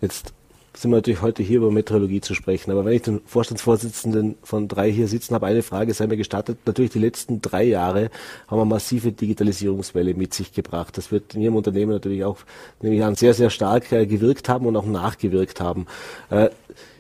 Jetzt 0.02 0.34
sind 0.78 0.92
wir 0.92 0.98
natürlich 0.98 1.22
heute 1.22 1.44
hier 1.44 1.58
über 1.58 1.72
Meteorologie 1.72 2.22
zu 2.22 2.34
sprechen. 2.34 2.72
Aber 2.72 2.86
wenn 2.86 2.94
ich 2.94 3.02
den 3.02 3.22
Vorstandsvorsitzenden 3.26 4.36
von 4.44 4.68
drei 4.68 4.92
hier 4.92 5.08
sitzen 5.08 5.34
habe, 5.36 5.46
eine 5.46 5.64
Frage 5.64 5.94
sei 5.94 6.08
mir 6.08 6.18
gestattet. 6.18 6.60
Natürlich 6.66 6.92
die 6.92 7.00
letzten 7.00 7.42
drei 7.42 7.64
Jahre 7.64 8.10
haben 8.48 8.60
wir 8.60 8.66
massive 8.66 9.12
Digitalisierungswelle 9.12 10.14
mit 10.14 10.34
sich 10.34 10.54
gebracht. 10.54 10.98
Das 10.98 11.12
wird 11.12 11.36
in 11.36 11.42
Ihrem 11.42 11.56
Unternehmen 11.56 11.92
natürlich 11.92 12.24
auch, 12.24 12.38
nehme 12.82 12.96
ich 12.96 13.04
an, 13.04 13.16
sehr, 13.16 13.34
sehr 13.34 13.50
stark 13.50 13.92
äh, 13.92 14.06
gewirkt 14.06 14.50
haben 14.50 14.66
und 14.66 14.76
auch 14.76 14.86
nachgewirkt 14.86 15.62
haben. 15.62 15.88
Äh, 16.30 16.50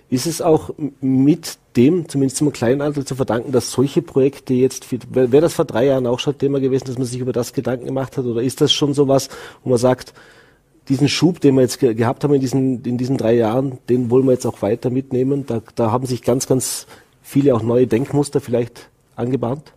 ist 0.09 0.27
es 0.27 0.41
auch 0.41 0.69
mit 1.01 1.57
dem, 1.75 2.07
zumindest 2.07 2.37
zum 2.37 2.53
kleinen 2.53 2.81
Anteil 2.81 3.05
zu 3.05 3.15
verdanken, 3.15 3.51
dass 3.51 3.71
solche 3.71 4.01
Projekte 4.01 4.53
jetzt, 4.53 4.87
wäre 5.13 5.41
das 5.41 5.55
vor 5.55 5.65
drei 5.65 5.87
Jahren 5.87 6.07
auch 6.07 6.19
schon 6.19 6.37
Thema 6.37 6.59
gewesen, 6.59 6.85
dass 6.85 6.97
man 6.97 7.07
sich 7.07 7.19
über 7.19 7.33
das 7.33 7.53
Gedanken 7.53 7.85
gemacht 7.85 8.15
hat? 8.17 8.25
Oder 8.25 8.41
ist 8.41 8.61
das 8.61 8.71
schon 8.71 8.93
sowas, 8.93 9.29
wo 9.63 9.71
man 9.71 9.79
sagt, 9.79 10.13
diesen 10.89 11.09
Schub, 11.09 11.39
den 11.39 11.55
wir 11.55 11.61
jetzt 11.61 11.79
ge 11.79 11.93
gehabt 11.93 12.23
haben 12.23 12.33
in 12.33 12.41
diesen, 12.41 12.83
in 12.83 12.97
diesen 12.97 13.17
drei 13.17 13.35
Jahren, 13.35 13.79
den 13.89 14.09
wollen 14.09 14.25
wir 14.25 14.33
jetzt 14.33 14.45
auch 14.45 14.61
weiter 14.61 14.89
mitnehmen? 14.89 15.45
Da, 15.45 15.61
da 15.75 15.91
haben 15.91 16.05
sich 16.05 16.21
ganz, 16.21 16.47
ganz 16.47 16.87
viele 17.21 17.55
auch 17.55 17.63
neue 17.63 17.87
Denkmuster 17.87 18.41
vielleicht 18.41 18.89
angebahnt? 19.15 19.74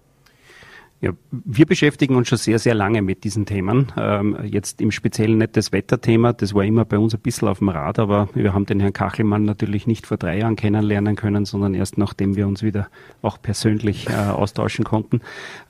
Ja, 1.00 1.12
wir 1.30 1.64
beschäftigen 1.64 2.16
uns 2.16 2.26
schon 2.26 2.38
sehr, 2.38 2.58
sehr 2.58 2.74
lange 2.74 3.02
mit 3.02 3.22
diesen 3.22 3.46
Themen. 3.46 3.92
Ähm, 3.96 4.36
jetzt 4.42 4.80
im 4.80 4.90
Speziellen 4.90 5.38
nicht 5.38 5.56
das 5.56 5.70
Wetterthema, 5.70 6.32
das 6.32 6.54
war 6.54 6.64
immer 6.64 6.84
bei 6.84 6.98
uns 6.98 7.14
ein 7.14 7.20
bisschen 7.20 7.46
auf 7.46 7.58
dem 7.58 7.68
Rad, 7.68 8.00
aber 8.00 8.28
wir 8.34 8.52
haben 8.52 8.66
den 8.66 8.80
Herrn 8.80 8.92
Kachelmann 8.92 9.44
natürlich 9.44 9.86
nicht 9.86 10.08
vor 10.08 10.16
drei 10.16 10.38
Jahren 10.38 10.56
kennenlernen 10.56 11.14
können, 11.14 11.44
sondern 11.44 11.74
erst 11.74 11.98
nachdem 11.98 12.34
wir 12.34 12.48
uns 12.48 12.64
wieder 12.64 12.88
auch 13.22 13.40
persönlich 13.40 14.08
äh, 14.08 14.12
austauschen 14.14 14.84
konnten. 14.84 15.20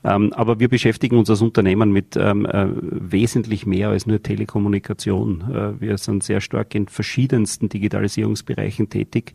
Ähm, 0.03 0.33
aber 0.33 0.59
wir 0.59 0.67
beschäftigen 0.67 1.15
uns 1.15 1.29
als 1.29 1.43
Unternehmen 1.43 1.91
mit 1.91 2.17
ähm, 2.17 2.47
äh, 2.47 2.65
wesentlich 2.81 3.67
mehr 3.67 3.89
als 3.89 4.07
nur 4.07 4.23
Telekommunikation. 4.23 5.41
Äh, 5.53 5.79
wir 5.79 5.99
sind 5.99 6.23
sehr 6.23 6.41
stark 6.41 6.73
in 6.73 6.87
verschiedensten 6.87 7.69
Digitalisierungsbereichen 7.69 8.89
tätig 8.89 9.33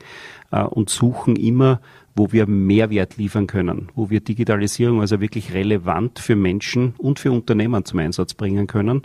äh, 0.51 0.65
und 0.65 0.91
suchen 0.91 1.37
immer 1.37 1.81
wo 2.17 2.31
wir 2.31 2.47
Mehrwert 2.47 3.17
liefern 3.17 3.47
können, 3.47 3.89
wo 3.95 4.09
wir 4.09 4.21
Digitalisierung 4.21 5.01
also 5.01 5.21
wirklich 5.21 5.53
relevant 5.53 6.19
für 6.21 6.37
Menschen 6.37 6.95
und 6.99 7.19
für 7.19 7.33
Unternehmen 7.33 7.85
zum 7.85 7.99
Einsatz 7.99 8.35
bringen 8.35 8.67
können, 8.67 9.03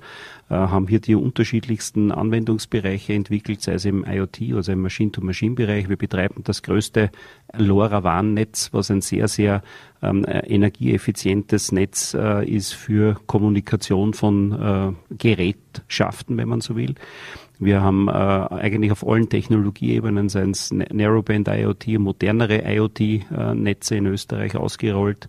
äh, 0.49 0.53
haben 0.53 0.88
hier 0.88 0.99
die 0.99 1.16
unterschiedlichsten 1.16 2.12
Anwendungsbereiche 2.12 3.14
entwickelt, 3.14 3.62
sei 3.62 3.74
es 3.74 3.86
im 3.86 4.05
IoT, 4.05 4.53
also 4.53 4.72
im 4.72 4.82
Machine-to-Machine-Bereich. 4.82 5.89
Wir 5.89 5.97
betreiben 5.97 6.43
das 6.43 6.62
größte 6.62 7.10
LoRaWAN-Netz, 7.57 8.70
was 8.74 8.91
ein 8.91 9.01
sehr, 9.01 9.28
sehr 9.28 9.64
ähm, 10.03 10.24
äh, 10.26 10.39
energieeffizientes 10.47 11.72
Netz 11.72 12.14
äh, 12.14 12.47
ist 12.47 12.74
für 12.74 13.20
Kommunikation 13.26 14.14
von 14.14 14.51
äh, 14.51 15.16
Gerätschaften, 15.16 16.38
wenn 16.38 16.47
man 16.47 16.62
so 16.62 16.76
will. 16.76 16.95
Wir 17.60 17.82
haben 17.82 18.07
äh, 18.07 18.12
eigentlich 18.12 18.91
auf 18.93 19.05
allen 19.05 19.28
Technologieebenen, 19.28 20.30
seien 20.30 20.51
es 20.51 20.72
Narrowband 20.72 21.49
IoT, 21.49 21.99
modernere 21.99 22.64
IoT-Netze 22.66 23.97
in 23.97 24.05
Österreich 24.05 24.55
ausgerollt. 24.55 25.28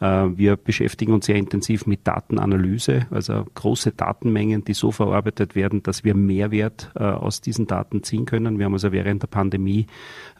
Äh, 0.00 0.36
wir 0.36 0.56
beschäftigen 0.56 1.12
uns 1.12 1.26
sehr 1.26 1.36
intensiv 1.36 1.86
mit 1.86 2.04
Datenanalyse, 2.06 3.06
also 3.10 3.44
große 3.54 3.92
Datenmengen, 3.92 4.64
die 4.64 4.74
so 4.74 4.92
verarbeitet 4.92 5.54
werden, 5.54 5.82
dass 5.82 6.04
wir 6.04 6.14
Mehrwert 6.14 6.90
äh, 6.94 7.02
aus 7.02 7.40
diesen 7.40 7.66
Daten 7.66 8.02
ziehen 8.02 8.26
können. 8.26 8.58
Wir 8.58 8.66
haben 8.66 8.74
also 8.74 8.92
während 8.92 9.22
der 9.22 9.28
Pandemie 9.28 9.86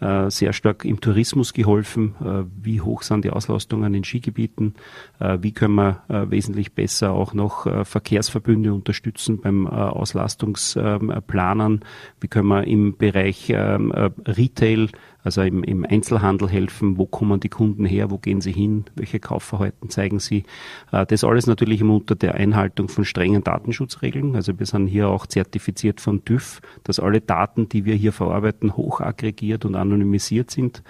äh, 0.00 0.30
sehr 0.30 0.52
stark 0.52 0.84
im 0.84 1.00
Tourismus 1.00 1.52
geholfen. 1.52 2.14
Wie 2.62 2.80
hoch 2.80 3.02
sind 3.02 3.24
die 3.24 3.30
Auslastungen 3.30 3.94
in 3.94 4.04
Skigebieten? 4.04 4.74
Wie 5.18 5.50
können 5.52 5.74
wir 5.74 6.02
wesentlich 6.08 6.72
besser 6.72 7.12
auch 7.12 7.34
noch 7.34 7.66
Verkehrsverbünde 7.86 8.72
unterstützen 8.72 9.40
beim 9.40 9.66
Auslastungsplanern? 9.66 11.80
Wie 12.20 12.28
können 12.28 12.48
wir 12.48 12.64
im 12.64 12.96
Bereich 12.96 13.50
ähm, 13.50 13.92
Retail 14.26 14.88
also 15.24 15.42
im, 15.42 15.62
im 15.64 15.84
Einzelhandel 15.84 16.48
helfen, 16.48 16.96
wo 16.96 17.06
kommen 17.06 17.40
die 17.40 17.48
Kunden 17.48 17.84
her, 17.84 18.10
wo 18.10 18.18
gehen 18.18 18.40
sie 18.40 18.52
hin, 18.52 18.84
welche 18.94 19.18
Kaufverhalten 19.20 19.90
zeigen 19.90 20.20
sie. 20.20 20.44
Äh, 20.92 21.06
das 21.06 21.24
alles 21.24 21.46
natürlich 21.46 21.80
immer 21.80 21.94
unter 21.94 22.14
der 22.14 22.34
Einhaltung 22.34 22.88
von 22.88 23.04
strengen 23.04 23.42
Datenschutzregeln. 23.42 24.36
Also 24.36 24.58
wir 24.58 24.66
sind 24.66 24.86
hier 24.86 25.08
auch 25.08 25.26
zertifiziert 25.26 26.00
von 26.00 26.24
TÜV, 26.24 26.60
dass 26.84 27.00
alle 27.00 27.20
Daten, 27.20 27.68
die 27.68 27.84
wir 27.84 27.94
hier 27.94 28.12
verarbeiten, 28.12 28.76
hoch 28.76 29.00
aggregiert 29.00 29.64
und 29.64 29.74
anonymisiert 29.74 30.50
sind. 30.50 30.82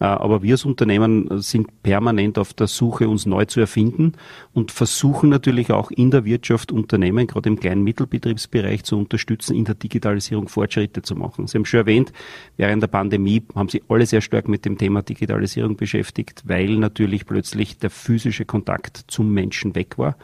Äh, 0.00 0.04
aber 0.04 0.42
wir 0.42 0.54
als 0.54 0.64
Unternehmen 0.64 1.40
sind 1.40 1.82
permanent 1.82 2.38
auf 2.38 2.54
der 2.54 2.66
Suche, 2.66 3.08
uns 3.08 3.26
neu 3.26 3.44
zu 3.44 3.60
erfinden 3.60 4.12
und 4.52 4.70
versuchen 4.70 5.28
natürlich 5.28 5.70
auch 5.70 5.90
in 5.90 6.10
der 6.10 6.24
Wirtschaft 6.24 6.72
Unternehmen, 6.72 7.26
gerade 7.26 7.48
im 7.48 7.58
kleinen 7.58 7.82
Mittelbetriebsbereich, 7.82 8.84
zu 8.84 8.98
unterstützen, 8.98 9.56
in 9.56 9.64
der 9.64 9.74
Digitalisierung 9.74 10.48
Fortschritte 10.48 11.02
zu 11.02 11.14
machen. 11.14 11.46
Sie 11.46 11.58
haben 11.58 11.64
schon 11.64 11.80
erwähnt, 11.80 12.12
während 12.56 12.82
der 12.82 12.88
Pandemie 12.88 13.42
haben 13.54 13.68
sie 13.68 13.82
alle 13.88 14.06
sehr 14.06 14.20
stark 14.20 14.48
mit 14.48 14.64
dem 14.64 14.78
Thema 14.78 15.02
Digitalisierung 15.02 15.76
beschäftigt, 15.76 16.42
weil 16.46 16.76
natürlich 16.76 17.26
plötzlich 17.26 17.78
der 17.78 17.90
physische 17.90 18.44
Kontakt 18.44 19.04
zum 19.08 19.32
Menschen 19.32 19.74
weg 19.74 19.98
war. 19.98 20.16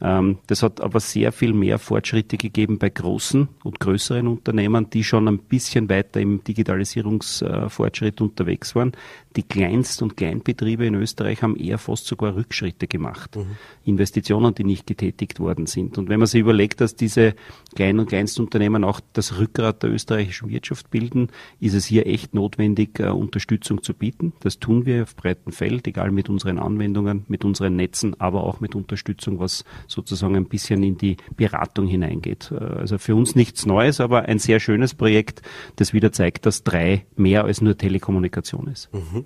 Ähm, 0.00 0.38
das 0.46 0.62
hat 0.62 0.80
aber 0.80 1.00
sehr 1.00 1.32
viel 1.32 1.52
mehr 1.52 1.78
Fortschritte 1.78 2.36
gegeben 2.36 2.78
bei 2.78 2.90
großen 2.90 3.48
und 3.64 3.80
größeren 3.80 4.26
Unternehmen, 4.28 4.90
die 4.90 5.04
schon 5.04 5.28
ein 5.28 5.38
bisschen 5.38 5.88
weiter 5.88 6.20
im 6.20 6.44
Digitalisierungsfortschritt 6.44 8.20
unterwegs 8.20 8.74
waren. 8.74 8.92
Die 9.36 9.42
Kleinst- 9.42 10.00
und 10.00 10.16
Kleinbetriebe 10.16 10.86
in 10.86 10.94
Österreich 10.94 11.42
haben 11.42 11.56
eher 11.56 11.76
fast 11.76 12.06
sogar 12.06 12.34
Rückschritte 12.34 12.86
gemacht. 12.86 13.36
Mhm. 13.36 13.56
Investitionen, 13.84 14.54
die 14.54 14.64
nicht 14.64 14.86
getätigt 14.86 15.40
worden 15.40 15.66
sind. 15.66 15.98
Und 15.98 16.08
wenn 16.08 16.18
man 16.18 16.26
sich 16.26 16.40
überlegt, 16.40 16.80
dass 16.80 16.96
diese 16.96 17.34
Klein- 17.74 17.98
und 17.98 18.08
Kleinstunternehmen 18.08 18.82
auch 18.82 19.00
das 19.12 19.38
Rückgrat 19.38 19.82
der 19.82 19.90
österreichischen 19.90 20.48
Wirtschaft 20.48 20.90
bilden, 20.90 21.28
ist 21.60 21.74
es 21.74 21.84
hier 21.84 22.06
echt 22.06 22.34
notwendig, 22.34 22.98
äh, 22.98 23.08
Unterstützung 23.08 23.82
zu 23.82 23.92
bieten. 23.92 24.32
Das 24.40 24.58
tun 24.58 24.86
wir 24.86 25.02
auf 25.02 25.14
breitem 25.14 25.52
Feld, 25.52 25.86
egal 25.86 26.10
mit 26.10 26.30
unseren 26.30 26.58
Anwendungen, 26.58 27.24
mit 27.28 27.44
unseren 27.44 27.76
Netzen, 27.76 28.18
aber 28.18 28.42
auch 28.44 28.60
mit 28.60 28.74
Unterstützung, 28.74 29.38
was 29.38 29.64
sozusagen 29.86 30.34
ein 30.34 30.46
bisschen 30.46 30.82
in 30.82 30.96
die 30.96 31.18
Beratung 31.36 31.86
hineingeht. 31.86 32.50
Äh, 32.52 32.56
also 32.56 32.96
für 32.96 33.14
uns 33.14 33.34
nichts 33.34 33.66
Neues, 33.66 34.00
aber 34.00 34.22
ein 34.22 34.38
sehr 34.38 34.60
schönes 34.60 34.94
Projekt, 34.94 35.42
das 35.76 35.92
wieder 35.92 36.10
zeigt, 36.12 36.46
dass 36.46 36.64
drei 36.64 37.04
mehr 37.16 37.44
als 37.44 37.60
nur 37.60 37.76
Telekommunikation 37.76 38.68
ist. 38.68 38.92
Mhm. 38.94 39.25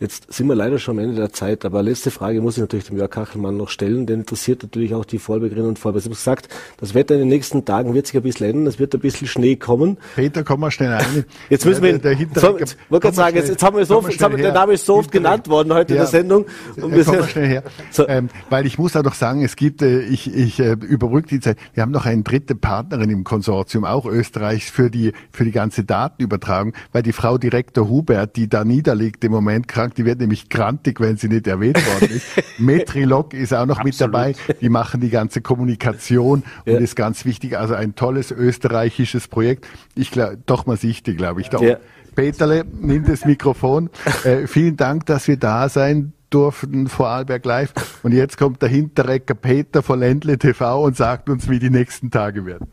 Jetzt 0.00 0.32
sind 0.32 0.48
wir 0.48 0.54
leider 0.54 0.78
schon 0.78 0.98
am 0.98 1.04
Ende 1.04 1.16
der 1.16 1.32
Zeit, 1.32 1.64
aber 1.64 1.82
letzte 1.82 2.10
Frage 2.10 2.40
muss 2.40 2.56
ich 2.56 2.60
natürlich 2.60 2.86
dem 2.86 2.96
Jörg 2.96 3.10
Kachelmann 3.10 3.56
noch 3.56 3.68
stellen, 3.68 4.06
denn 4.06 4.20
interessiert 4.20 4.62
natürlich 4.62 4.94
auch 4.94 5.04
die 5.04 5.18
Vorbergerinnen 5.18 5.68
und 5.68 5.78
Vorberger. 5.78 6.02
Sie 6.02 6.08
haben 6.08 6.14
gesagt, 6.14 6.48
das 6.78 6.94
Wetter 6.94 7.14
in 7.14 7.20
den 7.20 7.28
nächsten 7.28 7.64
Tagen 7.64 7.94
wird 7.94 8.06
sich 8.06 8.16
ein 8.16 8.22
bisschen 8.22 8.48
ändern, 8.50 8.66
es 8.66 8.78
wird 8.78 8.94
ein 8.94 9.00
bisschen 9.00 9.26
Schnee 9.26 9.56
kommen. 9.56 9.98
Peter, 10.14 10.42
komm 10.44 10.60
mal 10.60 10.70
schnell 10.70 10.92
rein. 10.92 11.24
Jetzt 11.50 11.64
müssen 11.64 11.82
wir, 11.82 11.90
ihn, 11.90 12.00
der, 12.00 12.14
der 12.14 12.28
so, 12.40 12.58
ich 12.58 12.76
wollte 12.88 13.02
gerade 13.04 13.16
sagen, 13.16 13.36
jetzt, 13.36 13.48
jetzt 13.48 13.62
haben 13.62 13.76
wir 13.76 13.86
so, 13.86 14.02
jetzt 14.08 14.22
haben, 14.22 14.36
der 14.36 14.52
Name 14.52 14.72
ist 14.72 14.86
so 14.86 14.96
oft 14.96 15.10
genannt 15.12 15.48
worden 15.48 15.72
heute 15.72 15.94
ja, 15.94 16.00
in 16.00 16.02
der 16.02 16.10
Sendung. 16.10 16.46
Und 16.76 17.04
komm 17.04 17.18
mal 17.18 17.28
schnell 17.28 17.46
her. 17.46 17.62
So. 17.90 18.08
Ähm, 18.08 18.28
weil 18.50 18.66
ich 18.66 18.78
muss 18.78 18.96
auch 18.96 19.02
noch 19.02 19.14
sagen, 19.14 19.44
es 19.44 19.56
gibt, 19.56 19.82
äh, 19.82 20.00
ich, 20.00 20.32
ich 20.34 20.58
äh, 20.60 20.72
überbrücke 20.72 21.28
die 21.28 21.40
Zeit, 21.40 21.58
wir 21.74 21.82
haben 21.82 21.92
noch 21.92 22.06
eine 22.06 22.22
dritte 22.22 22.54
Partnerin 22.54 23.10
im 23.10 23.24
Konsortium, 23.24 23.84
auch 23.84 24.06
Österreichs, 24.06 24.70
für 24.70 24.90
die, 24.90 25.12
für 25.30 25.44
die 25.44 25.52
ganze 25.52 25.84
Datenübertragung, 25.84 26.72
weil 26.92 27.02
die 27.02 27.12
Frau 27.12 27.38
Direktor 27.38 27.88
Hubert, 27.88 28.36
die 28.36 28.48
da 28.48 28.64
niederliegt 28.64 29.22
im 29.24 29.32
Moment 29.32 29.68
krank, 29.84 29.94
die 29.94 30.04
wird 30.04 30.20
nämlich 30.20 30.48
grantig, 30.48 31.00
wenn 31.00 31.16
sie 31.16 31.28
nicht 31.28 31.46
erwähnt 31.46 31.76
worden 31.86 32.16
ist. 32.16 32.26
Metrilog 32.58 33.34
ist 33.34 33.52
auch 33.52 33.66
noch 33.66 33.80
Absolut. 33.80 33.84
mit 33.84 34.00
dabei. 34.00 34.34
Die 34.60 34.68
machen 34.68 35.00
die 35.00 35.10
ganze 35.10 35.40
Kommunikation 35.40 36.42
und 36.64 36.72
ist 36.72 36.96
ganz 36.96 37.24
wichtig. 37.24 37.58
Also 37.58 37.74
ein 37.74 37.94
tolles 37.94 38.30
österreichisches 38.30 39.28
Projekt. 39.28 39.66
Ich 39.94 40.10
glaube, 40.10 40.38
doch 40.46 40.66
mal 40.66 40.76
sichtig, 40.76 41.18
glaube 41.18 41.40
ich. 41.40 41.52
Ja. 41.52 41.76
Peterle, 42.14 42.64
nimm 42.72 43.04
das 43.04 43.24
Mikrofon. 43.24 43.90
Äh, 44.24 44.46
vielen 44.46 44.76
Dank, 44.76 45.06
dass 45.06 45.28
wir 45.28 45.36
da 45.36 45.68
sein 45.68 46.12
durften 46.30 46.86
vor 46.88 47.08
Alberg 47.08 47.44
Live. 47.44 47.72
Und 48.02 48.12
jetzt 48.12 48.38
kommt 48.38 48.62
der 48.62 48.68
Hinterrecker 48.70 49.34
Peter 49.34 49.82
von 49.82 50.00
Ländle 50.00 50.38
TV 50.38 50.82
und 50.82 50.96
sagt 50.96 51.28
uns, 51.28 51.48
wie 51.50 51.58
die 51.58 51.68
nächsten 51.68 52.10
Tage 52.10 52.46
werden. 52.46 52.68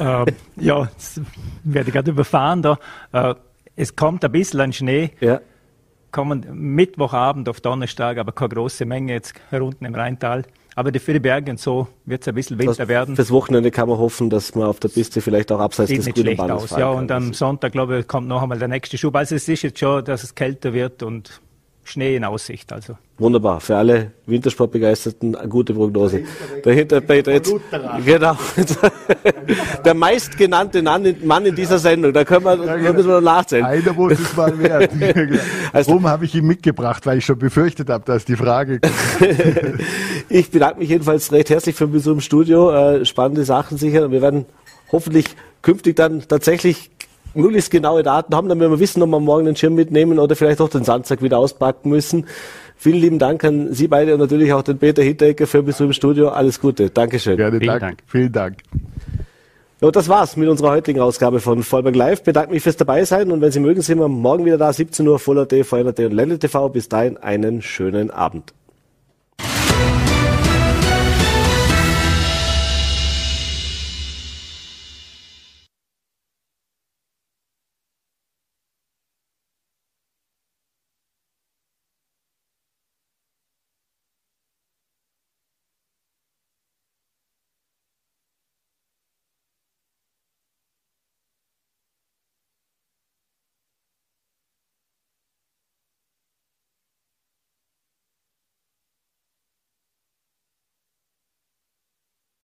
Äh, 0.00 0.32
ja, 0.56 0.88
werde 1.62 1.92
gerade 1.92 2.10
überfahren 2.10 2.62
da. 2.62 2.78
Äh, 3.12 3.34
es 3.76 3.94
kommt 3.94 4.24
ein 4.24 4.32
bisschen 4.32 4.60
an 4.60 4.72
Schnee. 4.72 5.10
Ja 5.20 5.40
kommen 6.14 6.46
Mittwochabend 6.52 7.48
auf 7.48 7.60
Donnerstag, 7.60 8.18
aber 8.18 8.30
keine 8.30 8.50
große 8.50 8.86
Menge 8.86 9.12
jetzt 9.14 9.34
herunten 9.50 9.84
im 9.84 9.94
Rheintal. 9.94 10.44
Aber 10.76 10.92
für 10.98 11.12
die 11.12 11.18
Berge 11.18 11.50
und 11.50 11.58
so 11.58 11.88
wird 12.04 12.22
es 12.22 12.28
ein 12.28 12.34
bisschen 12.36 12.56
winter 12.58 12.74
das, 12.74 12.88
werden. 12.88 13.16
Fürs 13.16 13.30
Wochenende 13.32 13.70
kann 13.72 13.88
man 13.88 13.98
hoffen, 13.98 14.30
dass 14.30 14.54
man 14.54 14.68
auf 14.68 14.78
der 14.78 14.88
Piste 14.88 15.20
vielleicht 15.20 15.50
auch 15.50 15.58
abseits 15.58 15.88
Sieht 15.88 15.98
des 15.98 16.06
nicht 16.06 16.18
schlecht 16.18 16.40
aus. 16.40 16.70
Ja, 16.70 16.90
und 16.90 17.10
am 17.10 17.34
Sonntag, 17.34 17.72
glaube 17.72 17.98
ich, 17.98 18.08
kommt 18.08 18.28
noch 18.28 18.42
einmal 18.42 18.58
der 18.58 18.68
nächste 18.68 18.96
Schub. 18.96 19.14
Also 19.16 19.34
es 19.34 19.48
ist 19.48 19.62
jetzt 19.62 19.78
schon, 19.78 20.04
dass 20.04 20.22
es 20.22 20.34
kälter 20.34 20.72
wird 20.72 21.02
und 21.02 21.40
Schnee 21.84 22.16
in 22.16 22.24
Aussicht. 22.24 22.72
Also. 22.72 22.96
Wunderbar. 23.18 23.60
Für 23.60 23.76
alle 23.76 24.12
Wintersportbegeisterten 24.26 25.36
eine 25.36 25.48
gute 25.48 25.74
Prognose. 25.74 26.22
Dahinter 26.62 27.00
Peter 27.00 27.32
jetzt. 27.32 27.54
Genau. 28.04 28.36
Der 29.84 29.94
meistgenannte 29.94 30.82
Mann 30.82 31.46
in 31.46 31.54
dieser 31.54 31.78
Sendung. 31.78 32.12
Da 32.12 32.24
können 32.24 32.44
wir, 32.44 32.56
da 32.56 32.92
müssen 32.92 33.08
wir 33.08 33.20
noch 33.20 33.32
nachzählen. 33.32 33.64
Einer 33.64 33.92
muss 33.92 34.12
es 34.18 34.34
mal 34.34 34.58
werden. 34.58 35.38
also, 35.72 35.90
Warum 35.90 36.08
habe 36.08 36.24
ich 36.24 36.34
ihn 36.34 36.46
mitgebracht? 36.46 37.06
Weil 37.06 37.18
ich 37.18 37.24
schon 37.24 37.38
befürchtet 37.38 37.88
habe, 37.90 38.04
dass 38.04 38.24
die 38.24 38.36
Frage 38.36 38.80
kommt. 38.80 38.94
ich 40.28 40.50
bedanke 40.50 40.80
mich 40.80 40.88
jedenfalls 40.88 41.30
recht 41.30 41.50
herzlich 41.50 41.76
für 41.76 41.86
den 41.86 41.92
Besuch 41.92 42.14
im 42.14 42.20
Studio. 42.20 42.72
Äh, 42.72 43.04
spannende 43.04 43.44
Sachen 43.44 43.78
sicher. 43.78 44.10
Wir 44.10 44.22
werden 44.22 44.46
hoffentlich 44.90 45.26
künftig 45.62 45.96
dann 45.96 46.26
tatsächlich 46.26 46.90
möglichst 47.34 47.70
genaue 47.70 48.02
Daten 48.02 48.34
haben, 48.34 48.48
damit 48.48 48.70
wir 48.70 48.80
wissen, 48.80 49.02
ob 49.02 49.10
wir 49.10 49.20
morgen 49.20 49.46
den 49.46 49.56
Schirm 49.56 49.74
mitnehmen 49.74 50.18
oder 50.18 50.36
vielleicht 50.36 50.60
auch 50.60 50.68
den 50.68 50.84
Sandsack 50.84 51.22
wieder 51.22 51.38
auspacken 51.38 51.90
müssen. 51.90 52.26
Vielen 52.76 52.98
lieben 52.98 53.18
Dank 53.18 53.44
an 53.44 53.72
Sie 53.72 53.88
beide 53.88 54.14
und 54.14 54.20
natürlich 54.20 54.52
auch 54.52 54.62
den 54.62 54.78
Peter 54.78 55.02
Hittecker 55.02 55.46
für 55.46 55.62
Besuch 55.62 55.86
im 55.86 55.92
Studio. 55.92 56.28
Alles 56.28 56.60
Gute. 56.60 56.90
Dankeschön. 56.90 57.36
Gerne, 57.36 57.58
Vielen 57.58 57.68
Dank. 57.68 57.80
Dank. 57.80 57.98
Vielen 58.06 58.32
Dank. 58.32 58.56
Ja, 59.80 59.90
das 59.90 60.08
war's 60.08 60.36
mit 60.36 60.48
unserer 60.48 60.70
heutigen 60.70 61.00
Ausgabe 61.00 61.40
von 61.40 61.62
Vollberg 61.62 61.94
Live. 61.94 62.22
Bedanke 62.22 62.52
mich 62.52 62.62
fürs 62.62 62.76
dabei 62.76 63.04
sein 63.04 63.30
und 63.30 63.40
wenn 63.40 63.50
Sie 63.52 63.60
mögen, 63.60 63.82
sind 63.82 63.98
wir 63.98 64.08
morgen 64.08 64.44
wieder 64.44 64.58
da, 64.58 64.72
17 64.72 65.06
Uhr, 65.06 65.18
Voller 65.18 65.46
TV, 65.46 65.78
und 65.78 65.98
Ländle 65.98 66.38
TV. 66.38 66.68
Bis 66.68 66.88
dahin 66.88 67.16
einen 67.16 67.60
schönen 67.60 68.10
Abend. 68.10 68.54